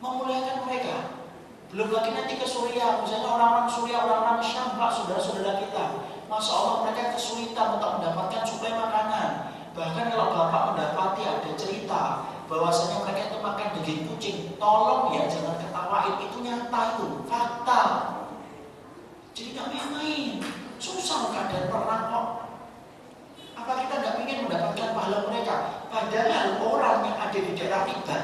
Memuliakan 0.00 0.68
mereka. 0.68 0.96
Belum 1.72 1.90
lagi 1.90 2.10
nanti 2.12 2.38
ke 2.38 2.46
Suriah, 2.46 3.02
misalnya 3.02 3.28
orang-orang 3.34 3.66
Suriah, 3.66 4.00
orang-orang 4.04 4.40
Syam, 4.44 4.78
Pak, 4.78 4.90
saudara-saudara 4.94 5.58
kita. 5.58 5.84
Masya 6.28 6.52
Allah 6.54 6.76
mereka 6.86 7.16
kesulitan 7.16 7.80
untuk 7.80 7.90
mendapatkan 8.00 8.42
suplai 8.46 8.72
makanan. 8.76 9.28
Bahkan 9.74 10.04
kalau 10.12 10.26
Bapak 10.30 10.62
mendapati 10.72 11.22
ada 11.26 11.50
cerita 11.58 12.02
bahwasanya 12.46 12.96
mereka 13.04 13.20
itu 13.32 13.38
makan 13.40 13.68
daging 13.80 14.00
kucing, 14.08 14.38
tolong 14.60 15.16
ya 15.16 15.24
jangan 15.26 15.56
ketawain, 15.56 16.14
itu 16.20 16.36
nyata 16.44 16.80
itu, 16.96 17.06
fakta. 17.24 17.82
Jadi 19.34 19.48
nggak 19.56 19.68
main-main, 19.72 20.30
susah 20.78 21.32
keadaan 21.32 21.66
perang 21.72 22.04
kok. 22.12 22.26
Apa 23.58 23.72
kita 23.80 23.94
nggak 23.98 24.14
ingin 24.22 24.38
mendapatkan 24.46 24.92
pahala 24.92 25.18
mereka? 25.26 25.56
Padahal 25.88 26.48
orang 26.60 26.98
yang 27.08 27.16
ada 27.18 27.38
di 27.38 27.52
daerah 27.56 27.82
ribat, 27.88 28.22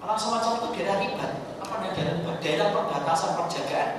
orang 0.00 0.18
semacam 0.18 0.52
itu 0.58 0.68
daerah 0.80 0.96
ribat, 0.98 1.32
apa 1.60 1.74
daerah 1.92 2.14
ribat? 2.18 2.36
Daerah 2.40 2.68
perbatasan 2.74 3.30
perjagaan. 3.38 3.90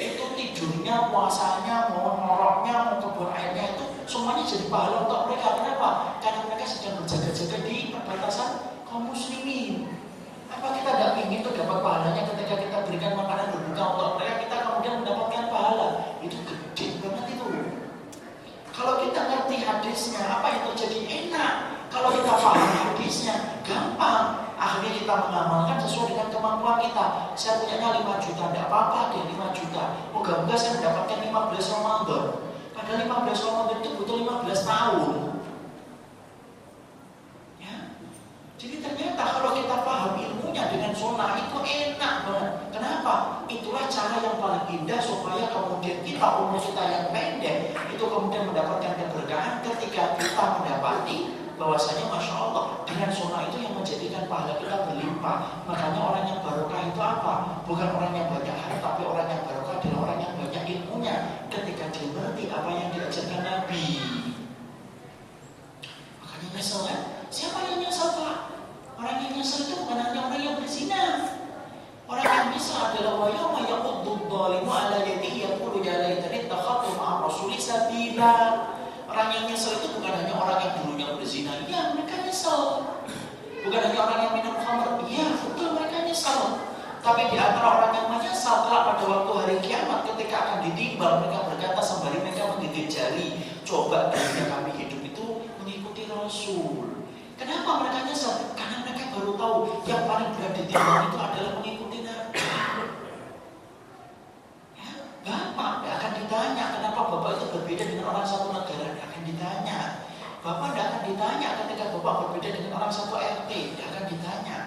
Itu 0.00 0.32
tidurnya, 0.32 1.12
puasanya, 1.12 1.92
mau 1.92 2.16
ngoroknya, 2.16 3.04
kebun 3.04 3.28
airnya 3.36 3.76
itu 3.76 3.84
semuanya 4.08 4.48
jadi 4.48 4.72
pahala 4.72 5.04
untuk 5.04 5.28
mereka. 5.28 5.60
Kenapa? 5.60 6.16
Karena 6.24 6.40
mereka 6.48 6.64
sedang 6.64 7.04
berjaga-jaga 7.04 7.56
di 7.68 7.92
perbatasan 7.92 8.69
kaum 8.90 9.06
muslimin. 9.06 9.86
Apa 10.50 10.74
kita 10.74 10.90
tidak 10.98 11.14
ingin 11.22 11.46
itu 11.46 11.50
dapat 11.54 11.78
pahalanya 11.78 12.26
ketika 12.26 12.54
kita 12.58 12.76
berikan 12.90 13.14
makanan 13.14 13.54
berbuka 13.54 13.84
untuk 13.94 14.10
mereka, 14.18 14.34
kita 14.42 14.56
kemudian 14.66 14.94
mendapatkan 15.06 15.44
pahala. 15.46 15.88
Itu 16.18 16.36
gede 16.42 16.86
banget 16.98 17.26
itu. 17.38 17.46
Kalau 18.74 18.94
kita 19.06 19.20
ngerti 19.30 19.56
hadisnya, 19.62 20.22
apa 20.26 20.46
yang 20.50 20.62
terjadi 20.74 20.98
enak. 21.06 21.54
Kalau 21.90 22.10
kita 22.10 22.34
paham 22.34 22.70
hadisnya, 22.70 23.62
gampang. 23.62 24.50
Akhirnya 24.60 24.92
kita 24.92 25.14
mengamalkan 25.26 25.78
sesuai 25.80 26.12
dengan 26.12 26.28
kemampuan 26.28 26.84
kita. 26.84 27.32
Saya 27.32 27.64
punya 27.64 27.80
5 27.80 28.20
juta, 28.20 28.42
tidak 28.52 28.68
apa-apa 28.68 29.16
deh 29.16 29.24
5 29.32 29.56
juta. 29.56 29.84
Moga-moga 30.12 30.54
saya 30.54 30.76
mendapatkan 30.76 31.18
15 31.24 31.74
Ramadan. 31.78 32.24
Padahal 32.76 32.98
15 33.08 33.46
Ramadan 33.48 33.76
itu 33.80 33.90
butuh 33.96 34.16
15 34.20 34.60
tahun. 34.68 35.14
Ya. 37.56 37.76
Jadi 38.60 38.76
ternyata 38.84 39.40
kalau 39.40 39.56
kita 39.56 39.72
paham 39.88 40.20
ilmunya 40.20 40.68
dengan 40.68 40.92
sunnah 40.92 41.32
itu 41.40 41.56
enak 41.64 42.14
banget. 42.28 42.52
Kenapa? 42.76 43.40
Itulah 43.48 43.88
cara 43.88 44.20
yang 44.20 44.36
paling 44.36 44.68
indah 44.68 45.00
supaya 45.00 45.48
kemudian 45.48 46.04
kita 46.04 46.26
umur 46.44 46.60
kita 46.60 46.84
yang 46.84 47.08
pendek 47.08 47.72
itu 47.72 48.04
kemudian 48.04 48.52
mendapatkan 48.52 49.00
keberkahan 49.00 49.64
ketika 49.64 50.12
kita 50.20 50.44
mendapati 50.60 51.32
bahwasanya 51.56 52.12
masya 52.12 52.36
Allah 52.36 52.84
dengan 52.84 53.08
sunnah 53.08 53.48
itu 53.48 53.64
yang 53.64 53.72
menjadikan 53.72 54.28
pahala 54.28 54.52
kita 54.60 54.76
berlimpah. 54.92 55.64
Makanya 55.64 56.00
orang 56.04 56.24
yang 56.28 56.40
barokah 56.44 56.80
itu 56.84 57.00
apa? 57.00 57.64
Bukan 57.64 57.88
orang 57.96 58.12
yang 58.12 58.28
banyak 58.28 58.56
harta, 58.60 58.76
tapi 58.76 59.08
orang 59.08 59.24
yang 59.24 59.40
barokah 59.48 59.80
adalah 59.80 59.98
orang 60.04 60.18
yang 60.20 60.32
banyak 60.36 60.64
ilmunya. 60.68 61.16
Ketika 61.48 61.88
dia 61.96 62.12
mengerti 62.12 62.44
apa 62.52 62.68
yang 62.68 62.92
diajarkan 62.92 63.40
Nabi. 63.40 63.84
Makanya 66.20 66.60
kan? 66.60 67.00
Siapa 67.32 67.58
yang 67.64 67.78
nyesel 67.80 68.10
Pak? 68.20 68.50
Orang 69.00 69.16
yang 69.16 69.32
nyesel 69.32 69.64
itu 69.64 69.80
bukan 69.80 69.96
hanya 69.96 70.28
orang 70.28 70.42
yang 70.44 70.56
berzina. 70.60 71.32
Orang 72.04 72.20
yang 72.20 72.52
bisa 72.52 72.92
adalah 72.92 73.16
wa 73.16 73.32
yawma 73.32 73.64
yaquddu 73.64 74.28
dhalimu 74.28 74.68
ala 74.68 75.00
yadihi 75.00 75.40
yaqulu 75.40 75.80
ya 75.80 76.04
laitani 76.04 76.44
takhatu 76.44 77.00
ma'a 77.00 77.24
rasuli 77.24 77.56
sabila. 77.56 78.60
Orang 79.08 79.32
yang 79.32 79.48
nyesel 79.48 79.80
itu 79.80 79.96
bukan 79.96 80.20
hanya 80.20 80.36
orang 80.36 80.60
yang 80.60 80.72
dulunya 80.84 81.16
berzina, 81.16 81.64
iya 81.64 81.96
mereka 81.96 82.28
nyesel. 82.28 82.92
Bukan 83.64 83.80
hanya 83.88 83.98
orang 84.04 84.18
yang 84.20 84.32
minum 84.36 84.56
khamr, 84.60 85.00
iya 85.08 85.32
betul 85.32 85.68
mereka 85.80 85.96
nyesel. 86.04 86.40
Tapi 87.00 87.32
di 87.32 87.36
antara 87.40 87.68
orang 87.80 87.92
yang 87.96 88.06
menyesal 88.12 88.68
kelak 88.68 88.84
pada 88.84 89.04
waktu 89.08 89.32
hari 89.32 89.56
kiamat 89.64 90.04
ketika 90.12 90.36
akan 90.44 90.58
ditimbang 90.68 91.24
mereka 91.24 91.48
berkata 91.48 91.80
sembari 91.80 92.20
mereka 92.20 92.52
menggigit 92.52 92.92
jari, 92.92 93.40
coba 93.64 94.12
dunia 94.12 94.44
kami 94.44 94.76
hidup 94.76 95.00
itu 95.00 95.26
mengikuti 95.56 96.04
Rasul. 96.04 97.00
Kenapa 97.40 97.80
mereka 97.80 98.04
nyesel? 98.04 98.59
Baru 99.10 99.34
tahu 99.34 99.82
yang 99.90 100.06
paling 100.06 100.30
berat 100.38 100.52
ditimbang 100.54 101.10
itu 101.10 101.18
adalah 101.18 101.52
mengikuti 101.58 101.98
Nabi. 102.06 102.38
Ya, 104.78 104.90
Bapak 105.26 105.70
tidak 105.82 105.94
akan 105.98 106.12
ditanya 106.14 106.64
kenapa 106.78 107.00
Bapak 107.10 107.30
itu 107.34 107.46
berbeda 107.58 107.84
dengan 107.90 108.06
orang 108.14 108.26
satu 108.26 108.54
negara, 108.54 108.86
tidak 108.94 109.06
akan 109.10 109.22
ditanya. 109.26 109.78
Bapak 110.40 110.68
tidak 110.72 110.86
akan 110.86 111.02
ditanya 111.10 111.48
ketika 111.58 111.84
Bapak 111.90 112.14
berbeda 112.22 112.48
dengan 112.54 112.72
orang 112.78 112.92
satu 112.94 113.14
RT, 113.18 113.50
tidak 113.50 113.86
akan 113.90 114.04
ditanya. 114.14 114.58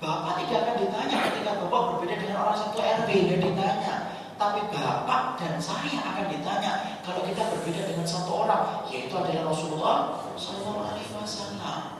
Bapak 0.00 0.32
tidak 0.40 0.58
akan 0.64 0.76
ditanya 0.80 1.16
ketika 1.28 1.50
Bapak 1.60 1.82
berbeda 1.92 2.14
dengan 2.16 2.36
orang 2.40 2.56
satu 2.56 2.76
RW, 2.80 3.08
tidak 3.10 3.40
ditanya. 3.42 3.94
Tapi 4.40 4.60
Bapak 4.72 5.22
dan 5.36 5.54
saya 5.60 6.00
akan 6.00 6.26
ditanya 6.32 6.72
kalau 7.04 7.20
kita 7.28 7.42
berbeda 7.52 7.82
dengan 7.84 8.06
satu 8.08 8.48
orang, 8.48 8.88
yaitu 8.88 9.12
adalah 9.12 9.52
Rasulullah 9.52 9.98
Sallallahu 10.40 10.88
Alaihi 10.88 11.12
Wasallam. 11.12 11.99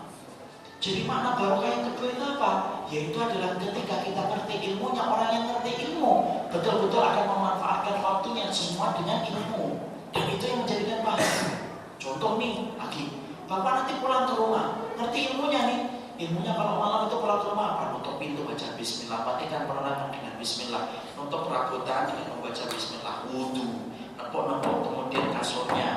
Jadi 0.81 1.05
makna 1.05 1.37
barokah 1.37 1.69
yang 1.69 1.85
kedua 1.93 2.09
itu 2.09 2.25
apa? 2.25 2.53
Yaitu 2.89 3.19
adalah 3.21 3.53
ketika 3.61 4.01
kita 4.01 4.23
ngerti 4.33 4.55
ilmunya, 4.73 5.05
orang 5.05 5.29
yang 5.29 5.45
ngerti 5.53 5.73
ilmu 5.77 6.13
betul-betul 6.49 7.05
akan 7.05 7.25
memanfaatkan 7.29 8.01
waktunya 8.01 8.49
semua 8.49 8.97
dengan 8.97 9.21
ilmu. 9.29 9.77
Dan 10.09 10.25
itu 10.33 10.45
yang 10.49 10.65
menjadikan 10.65 11.05
bahagia. 11.05 11.69
Contoh 12.01 12.41
nih, 12.41 12.73
lagi, 12.81 13.13
Bapak 13.45 13.73
nanti 13.85 13.93
pulang 14.01 14.25
ke 14.25 14.35
rumah, 14.41 14.81
ngerti 14.97 15.19
ilmunya 15.29 15.61
nih. 15.69 15.81
Ilmunya 16.17 16.53
kalau 16.57 16.81
malam 16.81 17.13
itu 17.13 17.17
pulang 17.21 17.41
ke 17.45 17.47
rumah 17.53 17.67
apa? 17.77 17.83
Nutup 17.93 18.17
pintu 18.17 18.41
baca 18.49 18.67
bismillah, 18.81 19.21
matikan 19.21 19.69
penerangan 19.69 20.09
dengan 20.09 20.33
bismillah. 20.41 20.85
Nutup 21.13 21.45
perabotan 21.45 22.09
dengan 22.09 22.27
membaca 22.41 22.65
bismillah, 22.73 23.17
wudhu. 23.29 23.69
Nempok-nempok 24.17 24.77
kemudian 24.89 25.29
kasurnya 25.37 25.91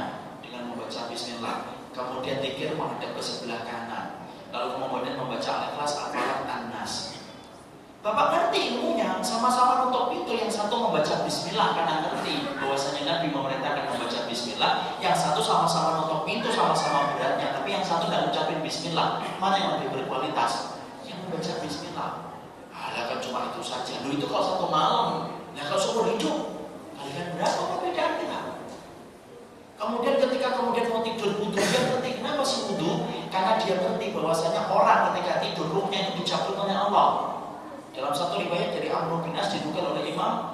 dengan 0.44 0.76
membaca 0.76 1.08
bismillah. 1.08 1.72
Kemudian 1.94 2.42
tikir 2.42 2.74
menghadap 2.74 3.14
ke 3.14 3.22
sebelah 3.22 3.62
kanan 3.70 3.93
lalu 4.54 4.78
kemudian 4.78 5.18
membaca 5.18 5.50
Al-Ikhlas, 5.50 5.94
Al-Falaq, 5.98 6.40
An-Nas. 6.46 7.18
Bapak 8.06 8.26
ngerti 8.36 8.76
ilmunya, 8.76 9.18
sama-sama 9.26 9.88
untuk 9.90 10.14
itu 10.14 10.36
yang 10.36 10.52
satu 10.52 10.76
membaca 10.76 11.24
Bismillah 11.26 11.72
karena 11.74 12.04
ngerti 12.06 12.52
bahwasanya 12.60 13.02
Nabi 13.08 13.34
memerintahkan 13.34 13.96
membaca 13.96 14.20
Bismillah, 14.30 14.72
yang 15.02 15.16
satu 15.18 15.42
sama-sama 15.42 16.06
untuk 16.06 16.28
pintu 16.28 16.54
sama-sama 16.54 17.18
beratnya, 17.18 17.56
tapi 17.56 17.74
yang 17.74 17.82
satu 17.82 18.12
nggak 18.12 18.30
ucapin 18.30 18.60
Bismillah, 18.62 19.26
mana 19.42 19.56
yang 19.58 19.70
lebih 19.80 19.90
berkualitas? 19.98 20.78
Yang 21.08 21.18
membaca 21.26 21.54
Bismillah. 21.64 22.12
Alah 22.76 23.04
kan 23.10 23.18
cuma 23.24 23.40
itu 23.56 23.62
saja. 23.64 23.96
Lu 24.06 24.12
itu 24.14 24.28
kalau 24.28 24.44
satu 24.44 24.66
malam, 24.68 25.34
ya 25.56 25.64
kalau 25.66 25.80
seumur 25.80 26.06
hidup, 26.14 26.60
kalian 27.00 27.40
berapa 27.40 27.62
perbedaan 27.72 28.14
kita? 28.20 28.40
Kemudian 29.74 30.16
ketika 30.22 30.48
kemudian 30.56 30.88
mau 30.94 31.02
tidur 31.02 31.34
wudhu, 31.42 31.60
dia 31.60 31.82
ngerti 31.90 32.10
kenapa 32.22 32.42
sih 32.46 32.72
wudhu? 32.72 33.10
Karena 33.34 33.58
dia 33.60 33.76
ngerti 33.82 34.14
bahwasanya 34.14 34.70
orang 34.70 35.12
ketika 35.12 35.42
tidur 35.42 35.68
ruhnya 35.74 36.00
itu 36.08 36.24
dicabut 36.24 36.56
oleh 36.56 36.76
Allah. 36.78 37.10
Dalam 37.94 38.14
satu 38.14 38.42
riwayat 38.42 38.74
dari 38.74 38.90
Amr 38.90 39.22
bin 39.22 39.38
As 39.38 39.54
dinukil 39.54 39.86
oleh 39.86 40.10
Imam 40.10 40.54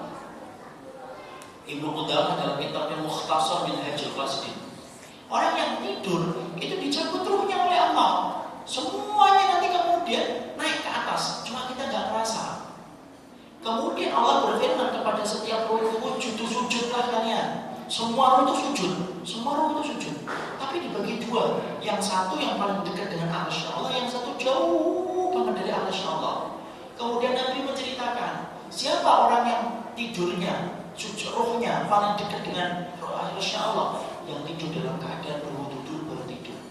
Ibnu 1.69 1.87
Qudamah 1.93 2.33
dalam 2.41 2.57
kitabnya 2.57 2.97
Mukhtasar 3.05 3.69
bin 3.69 3.77
Hajjul 3.77 4.17
Qasidin. 4.17 4.57
Orang 5.29 5.53
yang 5.53 5.71
tidur 5.85 6.49
itu 6.57 6.75
dicabut 6.81 7.21
ruhnya 7.21 7.61
oleh 7.61 7.77
Allah. 7.77 8.41
Semuanya 8.65 9.57
nanti 9.57 9.69
kemudian 9.69 10.57
naik 10.57 10.81
ke 10.81 10.89
atas, 10.89 11.45
cuma 11.45 11.69
kita 11.69 11.85
nggak 11.85 12.09
merasa. 12.09 12.73
Kemudian 13.61 14.09
Allah 14.17 14.49
berfirman 14.49 14.89
kepada 14.97 15.21
setiap 15.21 15.69
ruh 15.69 15.93
sujud 16.17 16.49
sujudlah 16.49 17.13
kalian. 17.13 17.68
Semua 17.89 18.37
ruh 18.37 18.53
itu 18.53 18.69
sujud, 18.69 18.93
semua 19.25 19.57
ruh 19.57 19.81
itu 19.81 19.97
sujud. 19.97 20.15
Tapi 20.61 20.77
dibagi 20.77 21.25
dua. 21.25 21.57
Yang 21.81 22.05
satu 22.05 22.37
yang 22.37 22.61
paling 22.61 22.85
dekat 22.85 23.09
dengan 23.09 23.33
arsy 23.33 23.65
Allah, 23.65 23.89
yang 23.97 24.05
satu 24.05 24.37
jauh 24.37 25.33
banget 25.33 25.65
dari 25.65 25.71
arsy 25.73 26.05
Allah. 26.05 26.53
Kemudian 26.93 27.33
Nabi 27.33 27.65
menceritakan 27.65 28.53
siapa 28.69 29.09
orang 29.09 29.43
yang 29.49 29.63
tidurnya, 29.97 30.85
sujud 30.93 31.33
rohnya 31.33 31.89
paling 31.89 32.13
dekat 32.21 32.45
dengan 32.45 32.93
arsy 33.01 33.57
Allah, 33.57 34.05
yang 34.29 34.45
tidur 34.45 34.69
dalam 34.69 35.01
keadaan 35.01 35.49
berwudu 35.49 36.05
baru 36.05 36.23
tidur. 36.29 36.61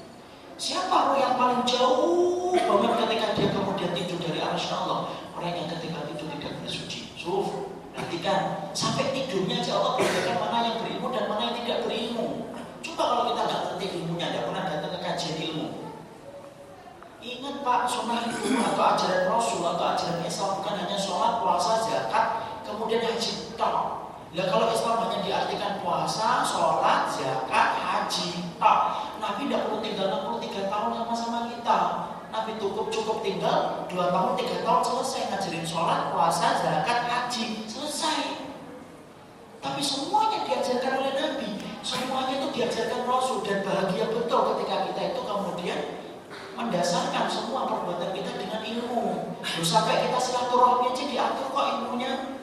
Siapa 0.54 0.94
roh 1.10 1.18
yang 1.18 1.34
paling 1.34 1.66
jauh 1.66 2.54
banget 2.54 2.94
ketika 2.94 3.26
dia 3.34 3.48
kemudian 3.50 3.90
tidur 3.90 4.22
dari 4.22 4.38
arsy 4.38 4.70
Allah? 4.70 5.10
Orang 5.34 5.50
yang 5.50 5.66
ketika 5.66 5.98
tidur 6.14 6.30
tidak 6.38 6.62
bersuci. 6.62 7.10
Suf, 7.18 7.57
perhatikan 7.98 8.70
sampai 8.78 9.10
tidurnya 9.10 9.58
aja 9.58 9.74
Allah 9.74 9.98
beritakan 9.98 10.38
mana 10.38 10.58
yang 10.70 10.76
berilmu 10.78 11.10
dan 11.10 11.26
mana 11.26 11.42
yang 11.50 11.56
tidak 11.58 11.78
berilmu. 11.82 12.46
Coba 12.78 13.02
kalau 13.02 13.24
kita 13.34 13.42
nggak 13.42 13.60
ngerti 13.66 13.86
ilmunya, 13.98 14.26
nggak 14.30 14.44
pernah 14.46 14.62
datang 14.70 14.92
ke 14.94 14.98
kajian 15.02 15.36
ilmu. 15.50 15.66
Ingat 17.18 17.56
Pak, 17.66 17.80
sunnah 17.90 18.22
itu 18.30 18.54
atau 18.54 18.84
ajaran 18.94 19.22
Rasul 19.26 19.66
atau 19.66 19.84
ajaran 19.90 20.22
Islam 20.22 20.50
bukan 20.62 20.74
hanya 20.78 20.94
sholat, 20.94 21.32
puasa, 21.42 21.72
zakat, 21.82 22.26
kemudian 22.62 23.02
haji 23.02 23.32
tok. 23.58 23.76
Ya 24.30 24.46
kalau 24.46 24.70
Islam 24.70 25.02
hanya 25.02 25.18
diartikan 25.26 25.82
puasa, 25.82 26.46
sholat, 26.46 27.10
zakat, 27.10 27.68
haji 27.82 28.28
tok. 28.62 28.78
Nabi 29.18 29.50
tidak 29.50 29.66
perlu 29.66 29.78
tinggal 29.82 30.06
63 30.38 30.70
tahun 30.70 30.90
sama-sama 31.02 31.38
kita. 31.50 31.78
Nabi 32.28 32.60
cukup 32.60 32.86
cukup 32.92 33.18
tinggal 33.26 33.88
2 33.90 34.14
tahun, 34.14 34.32
3 34.38 34.64
tahun 34.64 34.82
selesai 34.86 35.22
ngajarin 35.34 35.66
sholat, 35.66 36.00
puasa, 36.14 36.46
zakat, 36.62 36.98
haji, 37.08 37.67
selesai. 37.98 38.46
Tapi 39.58 39.82
semuanya 39.82 40.46
diajarkan 40.46 41.02
oleh 41.02 41.12
Nabi. 41.18 41.50
Semuanya 41.82 42.38
itu 42.38 42.48
diajarkan 42.54 43.02
Rasul 43.10 43.42
dan 43.42 43.66
bahagia 43.66 44.06
betul 44.06 44.54
ketika 44.54 44.76
kita 44.86 45.00
itu 45.10 45.20
kemudian 45.26 45.80
mendasarkan 46.54 47.26
semua 47.26 47.66
perbuatan 47.66 48.14
kita 48.14 48.38
dengan 48.38 48.62
ilmu. 48.62 49.34
Lalu 49.42 49.64
sampai 49.66 50.06
kita 50.06 50.18
silaturahmi 50.22 50.94
aja 50.94 51.04
diatur 51.10 51.46
kok 51.50 51.66
ilmunya. 51.74 52.38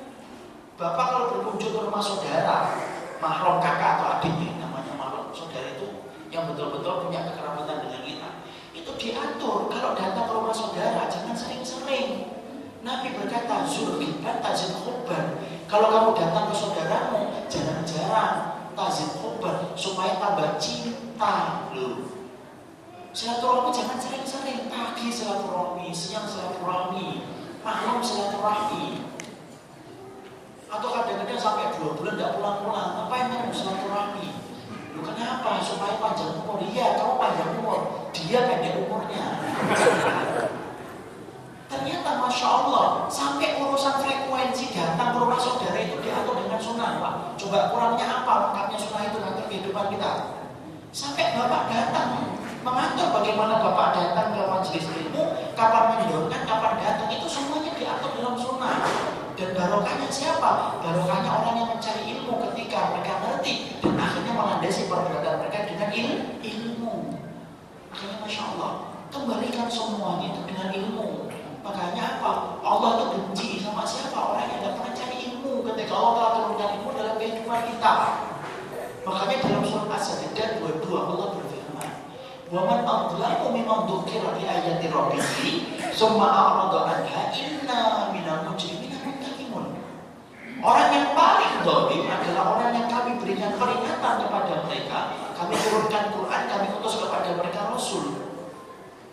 Bapak 0.76 1.06
kalau 1.08 1.28
berkunjung 1.40 1.72
ke 1.72 1.80
rumah 1.88 2.04
saudara, 2.04 2.76
mahram 3.24 3.64
kakak 3.64 3.96
atau 3.96 4.08
adik 4.20 4.60
namanya 4.60 4.92
mahram 5.00 5.32
saudara 5.32 5.72
itu 5.72 6.04
yang 6.36 6.52
betul-betul 6.52 7.08
punya 7.08 7.32
kekerabatan 7.32 7.80
dengan 7.88 8.02
kita. 8.04 8.30
Itu 8.76 8.92
diatur 9.00 9.72
kalau 9.72 9.96
datang 9.96 10.28
ke 10.28 10.34
rumah 10.36 10.52
saudara 10.52 11.08
jangan 11.08 11.32
sering-sering. 11.32 12.35
Nabi 12.86 13.18
berkata, 13.18 13.66
Zulkiban 13.66 14.46
tajid 14.46 14.78
khubban. 14.78 15.42
Kalau 15.66 15.90
kamu 15.90 16.10
datang 16.14 16.54
ke 16.54 16.56
saudaramu, 16.56 17.34
jarang-jarang 17.50 18.62
tazid 18.78 19.10
khubban 19.18 19.74
supaya 19.74 20.22
tambah 20.22 20.62
cinta 20.62 21.66
loh. 21.74 22.06
Silaturahmi 23.10 23.74
jangan 23.74 23.98
sering-sering. 23.98 24.70
Pagi 24.70 25.10
silaturahmi, 25.10 25.90
siang 25.90 26.30
silaturahmi, 26.30 27.26
malam 27.66 28.06
silaturahmi. 28.06 29.02
Atau 30.70 30.90
kadang-kadang 30.94 31.42
sampai 31.42 31.74
dua 31.74 31.98
bulan 31.98 32.14
tidak 32.22 32.38
pulang-pulang. 32.38 32.90
Apa 33.08 33.14
yang 33.18 33.28
kamu 33.34 33.50
silaturahmi? 33.50 34.30
Lu 34.94 35.02
kenapa? 35.02 35.58
Supaya 35.58 35.98
panjang 35.98 36.38
umur. 36.38 36.62
Iya, 36.62 37.02
kamu 37.02 37.14
panjang 37.18 37.52
umur. 37.58 37.80
Dia 38.14 38.46
pendek 38.46 38.78
umurnya. 38.86 39.26
Ternyata 41.66 42.10
Masya 42.22 42.48
Allah 42.48 43.10
Sampai 43.10 43.58
urusan 43.58 44.00
frekuensi 44.00 44.72
datang 44.72 45.12
ke 45.12 45.18
rumah 45.18 45.40
saudara 45.42 45.76
itu 45.82 45.98
diatur 46.00 46.38
dengan 46.40 46.62
sunnah 46.62 47.02
Pak 47.02 47.14
Coba 47.42 47.74
kurangnya 47.74 48.06
apa 48.06 48.34
lengkapnya 48.48 48.78
sunnah 48.78 49.04
itu 49.10 49.18
nanti 49.20 49.42
kehidupan 49.50 49.86
kita 49.92 50.12
Sampai 50.96 51.36
Bapak 51.36 51.68
datang 51.68 52.40
Mengatur 52.64 53.12
bagaimana 53.12 53.60
Bapak 53.60 54.00
datang 54.00 54.32
ke 54.32 54.48
majelis 54.48 54.88
ilmu 54.96 55.28
Kapan 55.52 55.92
mendorongkan, 55.92 56.48
kapan 56.48 56.80
datang 56.80 57.12
Itu 57.12 57.28
semuanya 57.28 57.76
diatur 57.76 58.16
dalam 58.16 58.40
sunnah 58.40 58.80
Dan 59.36 59.52
barokahnya 59.60 60.08
siapa? 60.08 60.80
Barokahnya 60.80 61.28
orang 61.36 61.56
yang 61.60 61.70
mencari 61.76 62.16
ilmu 62.16 62.40
ketika 62.48 62.96
mereka 62.96 63.12
ngerti 63.20 63.76
Dan 63.84 64.00
akhirnya 64.00 64.32
melandasi 64.40 64.88
perbuatan 64.88 65.36
mereka 65.44 65.68
dengan 65.68 65.90
il 65.92 66.10
ilmu 66.40 67.20
Akhirnya 67.92 68.18
Masya 68.24 68.44
Allah 68.56 68.72
Kembalikan 69.12 69.68
semuanya 69.68 70.32
itu 70.32 70.42
dengan 70.48 70.72
ilmu 70.80 71.28
Makanya 71.60 72.24
apa? 72.24 72.64
Allah 72.64 72.90
itu 72.96 73.06
benci 73.20 73.60
sama 73.60 73.84
siapa? 73.84 74.16
Orang 74.16 74.48
yang 74.48 74.64
tidak 74.64 74.80
pernah 74.80 74.94
cari 74.96 75.18
ilmu 75.28 75.60
ketika 75.60 75.92
Allah 75.92 76.12
telah 76.16 76.32
turunkan 76.40 76.70
ilmu 76.80 76.90
dalam 76.94 77.16
kehidupan 77.20 77.62
kita. 77.74 77.94
Makanya 79.06 79.38
dalam 79.46 79.62
surat 79.62 79.86
As-Sajdah 79.94 80.66
22 80.66 80.90
Allah 80.98 81.38
berfirman, 81.38 81.90
"Wa 82.50 82.62
man 82.66 82.82
adlamu 82.82 83.54
mimman 83.54 83.86
dzukira 83.86 84.34
bi 84.34 84.50
ayati 84.50 84.90
rabbih, 84.90 85.22
summa 85.94 86.26
a'rada 86.26 86.90
anha 86.90 87.30
inna 87.38 88.10
minal 88.10 88.50
mujrimina 88.50 88.98
muntaqimun." 89.06 89.78
Orang 90.58 90.90
yang 90.90 91.14
paling 91.14 91.54
dolim 91.62 92.10
adalah 92.10 92.58
orang 92.58 92.74
yang 92.74 92.90
kami 92.90 93.22
berikan 93.22 93.54
peringatan 93.54 94.14
kepada 94.26 94.54
mereka, 94.66 95.00
kami 95.38 95.54
turunkan 95.54 96.04
Quran, 96.10 96.42
kami 96.50 96.66
utus 96.74 96.96
kepada 97.06 97.30
mereka 97.38 97.60
Rasul. 97.70 98.06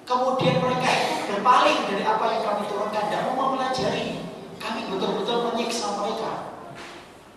Kemudian 0.08 0.56
mereka 0.56 0.88
itu 0.88 1.36
berpaling 1.36 1.84
dari 1.92 2.04
apa 2.08 2.24
yang 2.32 2.42
kami 2.48 2.64
turunkan 2.64 3.04
dan 3.12 3.28
mau 3.28 3.36
mempelajari. 3.36 4.24
Kami 4.56 4.88
betul-betul 4.88 5.52
menyiksa 5.52 6.00
mereka. 6.00 6.51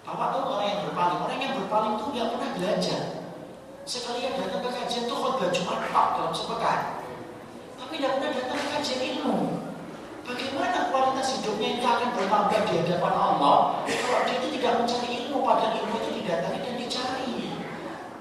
Bapak 0.06 0.28
tahu 0.38 0.44
orang 0.54 0.70
yang 0.70 0.82
berpaling? 0.86 1.20
Orang 1.26 1.40
yang 1.42 1.54
berpaling 1.58 1.94
itu 1.98 2.06
nggak 2.14 2.28
pernah 2.30 2.50
belajar. 2.54 3.02
Sekali 3.90 4.20
yang 4.22 4.38
datang 4.38 4.62
ke 4.62 4.70
kajian 4.70 5.10
itu 5.10 5.16
khotbah 5.18 5.50
Jumat 5.50 5.80
Pak 5.90 6.08
dalam 6.22 6.34
sepekan. 6.34 6.80
Tapi 7.82 7.94
tidak 7.98 8.12
pernah 8.22 8.32
datang 8.38 8.60
ke 8.62 8.68
kajian 8.70 9.02
ilmu. 9.02 9.38
Bagaimana 10.26 10.90
kualitas 10.94 11.38
hidupnya 11.38 11.70
itu 11.78 11.86
akan 11.86 12.10
bertambah 12.18 12.62
di 12.66 12.74
hadapan 12.82 13.14
Allah 13.14 13.58
kalau 13.86 14.22
dia 14.26 14.36
itu 14.42 14.48
tidak 14.58 14.74
mencari 14.82 15.10
ilmu, 15.22 15.38
padahal 15.42 15.74
ilmu 15.78 15.96
itu 16.02 16.10
didatangi 16.22 16.60
dan. 16.62 16.75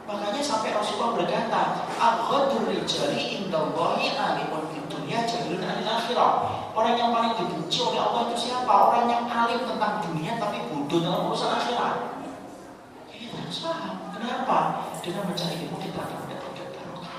Makanya 0.04 0.44
sampai 0.44 0.76
Rasulullah 0.76 1.16
berkata, 1.16 1.88
"Aghadur 1.96 2.68
rijali 2.68 3.40
indallahi 3.40 4.12
alimun 4.12 4.68
fid 4.68 4.84
dunya 4.92 5.24
jahilun 5.24 5.64
anil 5.64 5.88
akhirah." 5.88 6.32
Orang 6.76 6.98
yang 6.98 7.08
paling 7.14 7.32
dibenci 7.40 7.80
oleh 7.80 8.02
Allah 8.02 8.28
itu 8.28 8.50
siapa? 8.50 8.68
Orang 8.68 9.08
yang 9.08 9.24
alim 9.24 9.64
tentang 9.64 10.04
dunia 10.04 10.36
tapi 10.36 10.60
bodoh 10.68 11.00
dalam 11.00 11.30
urusan 11.30 11.56
akhirat. 11.56 11.96
Ini 13.14 13.30
harus. 13.30 13.64
Kenapa? 14.12 14.58
Dengan 15.00 15.24
mencari 15.30 15.54
ilmu 15.64 15.78
kita 15.78 16.00
akan 16.02 16.16
mendapatkan 16.26 16.68
barokah. 16.74 17.18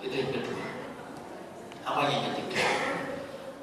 Itu 0.00 0.14
yang 0.14 0.30
kedua. 0.30 0.64
Apa 1.84 2.00
yang 2.06 2.22
ketiga? 2.32 2.64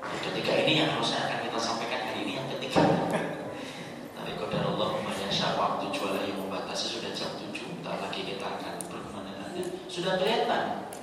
Yang 0.04 0.22
ketiga 0.30 0.52
ini 0.68 0.72
yang 0.84 0.90
harusnya 0.94 1.32
akan 1.32 1.40
kita 1.48 1.58
sampaikan 1.64 1.87
Sudah 9.98 10.14
kelihatan 10.22 10.94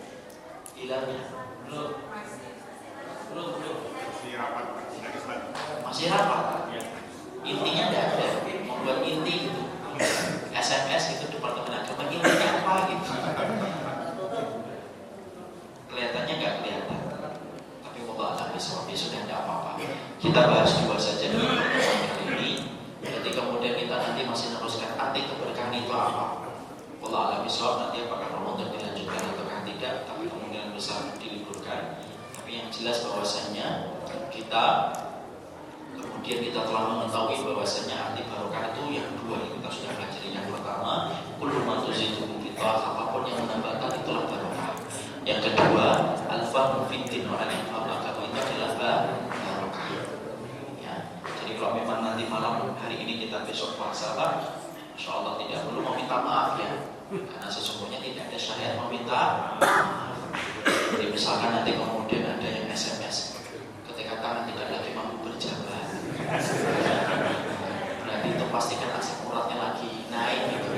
hilalnya? 0.79 1.27
Belum. 1.67 1.99
Belum, 3.27 3.49
belum. 3.59 3.79
Masih 3.91 4.39
rapat. 4.39 4.67
Masih 5.83 6.07
rapat. 6.15 6.71
Ya. 6.71 6.83
Intinya 7.43 7.85
tidak 7.91 8.05
ada. 8.15 8.27
Membuat 8.63 9.03
inti 9.03 9.51
gitu. 9.51 9.63
SMS 10.55 11.05
itu 11.19 11.27
departemen 11.35 11.75
agama 11.75 12.07
intinya 12.07 12.49
apa 12.63 12.75
gitu. 12.87 13.11
Kelihatannya 15.91 16.35
nggak 16.39 16.55
kelihatan. 16.63 17.01
Tapi 17.83 17.99
Allah 17.99 18.27
alam 18.31 18.55
ya 18.55 18.63
sudah 18.63 19.21
tidak 19.27 19.39
apa-apa. 19.43 19.71
Kita 20.23 20.41
bahas 20.55 20.71
dua 20.87 20.97
saja 21.03 21.35
dulu 21.35 21.51
pertemuan 21.51 21.99
kali 22.15 22.25
ini. 22.31 22.51
Nanti 23.03 23.31
kemudian 23.35 23.75
kita 23.75 23.95
nanti 23.99 24.23
masih 24.23 24.55
meneruskan 24.55 24.95
arti 24.95 25.27
keberkahan 25.27 25.75
itu 25.75 25.91
apa. 25.91 26.47
Allah 27.05 27.21
alam 27.31 27.41
bisawab 27.45 27.75
nanti 27.85 28.09
apakah 28.09 28.33
Ramadan 28.33 28.73
dilanjutkan 28.73 29.21
atau 29.23 29.45
tidak. 29.69 29.95
Tapi 30.09 30.25
kemungkinan 30.25 30.73
besar 30.85 31.17
diliburkan. 31.17 31.97
Tapi 32.37 32.61
yang 32.61 32.69
jelas 32.69 33.09
bahwasannya 33.09 33.97
kita 34.29 34.65
kemudian 35.97 36.45
kita 36.45 36.61
telah 36.61 36.93
mengetahui 36.93 37.41
bahwasannya 37.41 37.97
arti 37.97 38.21
barokah 38.29 38.77
itu 38.77 39.01
yang 39.01 39.09
dua 39.25 39.41
yang 39.41 39.53
kita 39.57 39.69
sudah 39.73 39.91
pelajari. 39.97 40.29
Yang 40.37 40.47
pertama 40.53 41.17
kullu 41.41 41.65
ma 41.65 41.81
tuzidu 41.81 42.29
kita 42.45 42.69
apa 42.69 43.17
pun 43.17 43.25
yang 43.25 43.49
menambahkan 43.49 43.97
itulah 43.97 44.29
barokah. 44.29 44.77
Yang 45.25 45.41
kedua 45.49 45.89
al-fahmu 46.29 46.85
fiddin 46.93 47.33
wa 47.33 47.41
al-infam 47.41 47.89
itu 47.89 48.37
adalah 48.45 48.71
barokah. 48.77 49.89
Ya 50.85 50.95
jadi 51.25 51.53
kalau 51.57 51.81
memang 51.81 52.13
nanti 52.13 52.29
malam 52.29 52.77
hari 52.77 53.01
ini 53.01 53.25
kita 53.25 53.41
besok 53.49 53.81
puasa 53.81 54.13
Pak 54.21 54.33
Insya 55.01 55.17
Allah 55.17 55.41
tidak 55.41 55.65
perlu 55.65 55.81
meminta 55.81 56.21
maaf 56.21 56.61
ya. 56.61 56.77
Karena 57.09 57.49
sesungguhnya 57.49 58.05
tidak 58.05 58.29
ada 58.29 58.37
syariat 58.37 58.77
meminta 58.85 59.21
maaf 59.65 60.14
jadi 60.65 61.07
misalkan 61.13 61.51
nanti 61.61 61.77
kemudian 61.77 62.25
ada 62.25 62.49
yang 62.49 62.67
SMS 62.73 63.37
ketika 63.93 64.21
tangan 64.25 64.49
tidak 64.49 64.69
lagi 64.73 64.91
mampu 64.97 65.17
berjalan 65.29 65.87
berarti 68.05 68.29
itu 68.33 68.45
pastikan 68.49 68.91
asam 68.97 69.29
uratnya 69.29 69.57
lagi 69.61 69.91
naik 70.09 70.41
gitu 70.57 70.71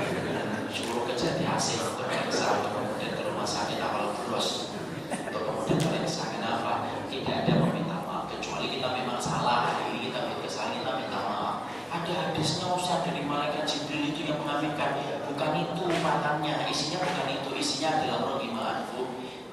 suruh 0.75 1.03
kerja 1.07 1.39
di 1.39 1.43
hasil 1.47 1.79
untuk 1.95 2.05
periksa 2.11 2.51
kemudian 2.67 3.11
ke 3.15 3.21
rumah 3.23 3.47
sakit 3.47 3.79
awal 3.81 4.11
bros 4.27 4.69
untuk 5.09 5.41
kemudian 5.41 5.79
periksa 5.79 6.27
kenapa 6.35 6.85
tidak 7.07 7.47
ada 7.47 7.53
meminta 7.63 7.97
maaf 8.03 8.27
kecuali 8.29 8.67
kita 8.69 8.87
memang 8.91 9.17
salah 9.23 9.71
hari 9.71 9.95
ini 9.95 10.11
kita 10.11 10.19
kesalahan 10.43 10.83
kita 10.83 10.91
minta 10.99 11.19
maaf 11.23 11.55
ada 11.87 12.13
hadisnya 12.29 12.67
usah 12.75 13.01
dari 13.07 13.23
malaikat 13.23 13.63
Jibril 13.63 14.11
itu 14.11 14.27
yang 14.27 14.39
mengaminkan 14.43 14.99
bukan 15.31 15.51
itu 15.63 15.83
matanya 16.03 16.67
isinya 16.67 16.99
bukan 17.01 17.27
itu 17.31 17.49
isinya 17.55 17.89
adalah 17.97 18.19
rohimah 18.35 18.65
anfu 18.83 19.07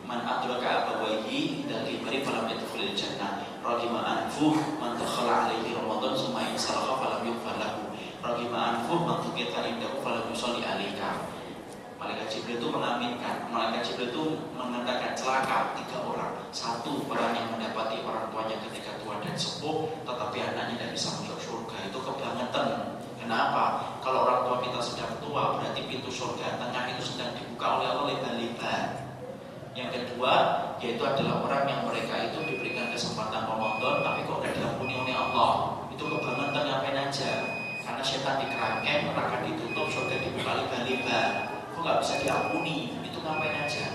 man 0.05 0.21
adraka 0.21 0.85
abawaihi 0.85 1.65
dan 1.65 1.89
kibari 1.89 2.21
falam 2.21 2.45
yadkhulil 2.51 2.93
jannah 2.93 3.41
ragima 3.65 4.05
anfuh 4.05 4.53
man 4.77 4.93
takhala 5.01 5.49
alaihi 5.49 5.73
ramadan 5.73 6.13
summa 6.13 6.45
insalaha 6.53 7.01
falam 7.01 7.23
yughfar 7.25 7.57
lahu 7.57 7.89
ragima 8.21 8.59
anfuh 8.77 9.01
man 9.01 9.25
tukita 9.25 9.65
indahu 9.65 10.05
falam 10.05 10.29
yusalli 10.29 10.61
alaika 10.61 11.25
Malaikat 11.95 12.29
Jibril 12.29 12.61
itu 12.61 12.69
mengaminkan 12.69 13.49
Itu 14.11 14.37
mengatakan 14.53 15.17
celaka 15.17 15.73
tiga 15.81 15.99
orang 16.05 16.33
Satu 16.53 17.05
orang 17.09 17.33
yang 17.33 17.49
mendapati 17.57 18.05
orang 18.05 18.29
tuanya 18.29 18.57
ketika 18.69 18.93
tua 19.01 19.17
dan 19.25 19.35
sepuh 19.37 19.89
Tetapi 20.05 20.37
anaknya 20.45 20.75
tidak 20.77 20.91
bisa 20.93 21.09
masuk 21.21 21.41
surga 21.41 21.77
Itu 21.89 21.99
kebangetan 22.05 22.69
Kenapa? 23.25 23.65
Kalau 24.05 24.29
orang 24.29 24.41
tua 24.45 24.57
kita 24.61 24.81
sedang 24.85 25.13
tua 25.25 25.57
Berarti 25.57 25.81
pintu 25.89 26.13
surga 26.13 26.61
tengah 26.61 26.85
itu 26.93 27.03
sedang 27.17 27.33
dibuka 27.33 27.81
oleh 27.81 27.87
Allah 27.89 28.05
lebar-lebar 28.13 29.05
yang 29.75 29.91
kedua, 29.91 30.35
yaitu 30.79 31.03
adalah 31.03 31.43
orang 31.43 31.67
yang 31.67 31.83
mereka 31.83 32.31
itu 32.31 32.39
diberikan 32.47 32.95
kesempatan 32.95 33.43
Ramadan, 33.43 34.07
tapi 34.07 34.23
kok 34.23 34.39
tidak 34.47 34.55
diampuni 34.63 34.95
oleh 34.95 35.15
Allah. 35.19 35.83
Itu 35.91 36.07
kebangetan 36.07 36.63
ngapain 36.71 36.95
aja. 36.95 37.33
Karena 37.83 38.03
setan 38.07 38.39
dikerangkeng, 38.39 39.11
neraka 39.11 39.43
ditutup, 39.43 39.91
surga 39.91 40.15
dibuka 40.23 40.63
lebar-lebar. 40.63 41.29
Kok 41.75 41.81
nggak 41.83 41.99
bisa 42.07 42.15
diampuni? 42.23 43.04
Ngapain 43.25 43.57
aja. 43.65 43.87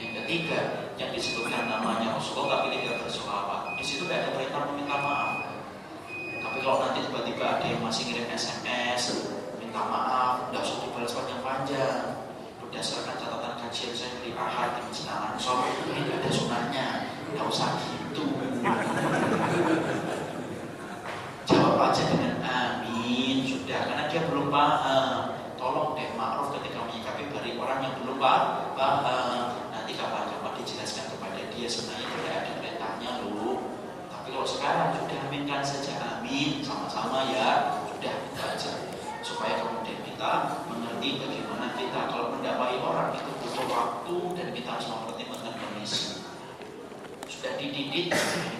Yang 0.00 0.12
ketiga, 0.24 0.60
yang 0.96 1.12
disebutkan 1.12 1.68
namanya 1.68 2.16
Rasulullah 2.16 2.64
tapi 2.64 2.80
tidak 2.80 3.04
bersolawat. 3.04 3.76
Di 3.76 3.84
situ 3.84 4.08
tidak 4.08 4.24
ada 4.24 4.30
perintah 4.32 4.60
meminta 4.72 4.96
maaf. 4.96 5.32
Tapi 6.42 6.58
kalau 6.64 6.78
nanti 6.80 7.04
tiba-tiba 7.04 7.44
ada 7.60 7.64
yang 7.68 7.84
masih 7.84 8.08
ngirim 8.08 8.26
SMS, 8.32 9.04
minta 9.60 9.84
maaf, 9.84 10.48
tidak 10.48 10.64
usah 10.64 10.76
dibalas 10.82 11.12
panjang-panjang 11.12 12.22
berdasarkan 12.72 13.20
catatan 13.20 13.52
kajian 13.60 13.92
saya 13.92 14.16
dari 14.16 14.32
ahad 14.32 14.80
di 14.80 14.80
Masjid 14.88 15.12
Al-Ansor 15.12 15.60
ini 15.92 16.08
tidak 16.08 16.24
ada 16.24 16.30
sunahnya 16.32 16.86
tidak 17.28 17.44
usah 17.52 17.68
gitu 17.84 18.24
jawab 21.44 21.76
aja 21.92 22.02
dengan 22.08 22.40
amin 22.40 23.36
sudah 23.44 23.76
karena 23.76 24.04
dia 24.08 24.24
belum 24.24 24.48
paham 24.48 25.36
tolong 25.60 25.92
deh 26.00 26.16
ma'ruf 26.16 26.48
ketika 26.56 26.80
menyikapi 26.80 27.28
bari 27.28 27.60
orang 27.60 27.84
yang 27.84 27.94
belum 28.00 28.16
paham 28.16 29.52
nanti 29.68 29.92
kapan-kapan 29.92 30.52
dijelaskan 30.64 31.12
kepada 31.12 31.40
dia 31.52 31.68
sebenarnya 31.68 32.08
tidak 32.08 32.32
ada 32.40 32.52
perintahnya 32.56 33.10
loh 33.20 33.68
tapi 34.08 34.32
kalau 34.32 34.48
sekarang 34.48 34.96
sudah 34.96 35.18
aminkan 35.28 35.60
saja 35.60 35.92
amin 36.16 36.64
sama-sama 36.64 37.28
ya 37.28 37.84
sudah 37.92 38.16
kita 38.16 38.44
aja 38.48 38.72
supaya 39.22 39.54
kemudian 39.62 40.02
kita 40.02 40.30
mengerti 40.66 41.22
bagaimana 41.22 41.72
kita 41.78 42.10
kalau 42.10 42.34
mendakwai 42.34 42.76
orang 42.82 43.14
itu 43.14 43.30
butuh 43.38 43.66
waktu 43.70 44.16
dan 44.34 44.46
kita 44.50 44.68
harus 44.74 44.86
mempertimbangkan 44.90 45.54
kondisi. 45.62 46.22
Sudah 47.92 48.51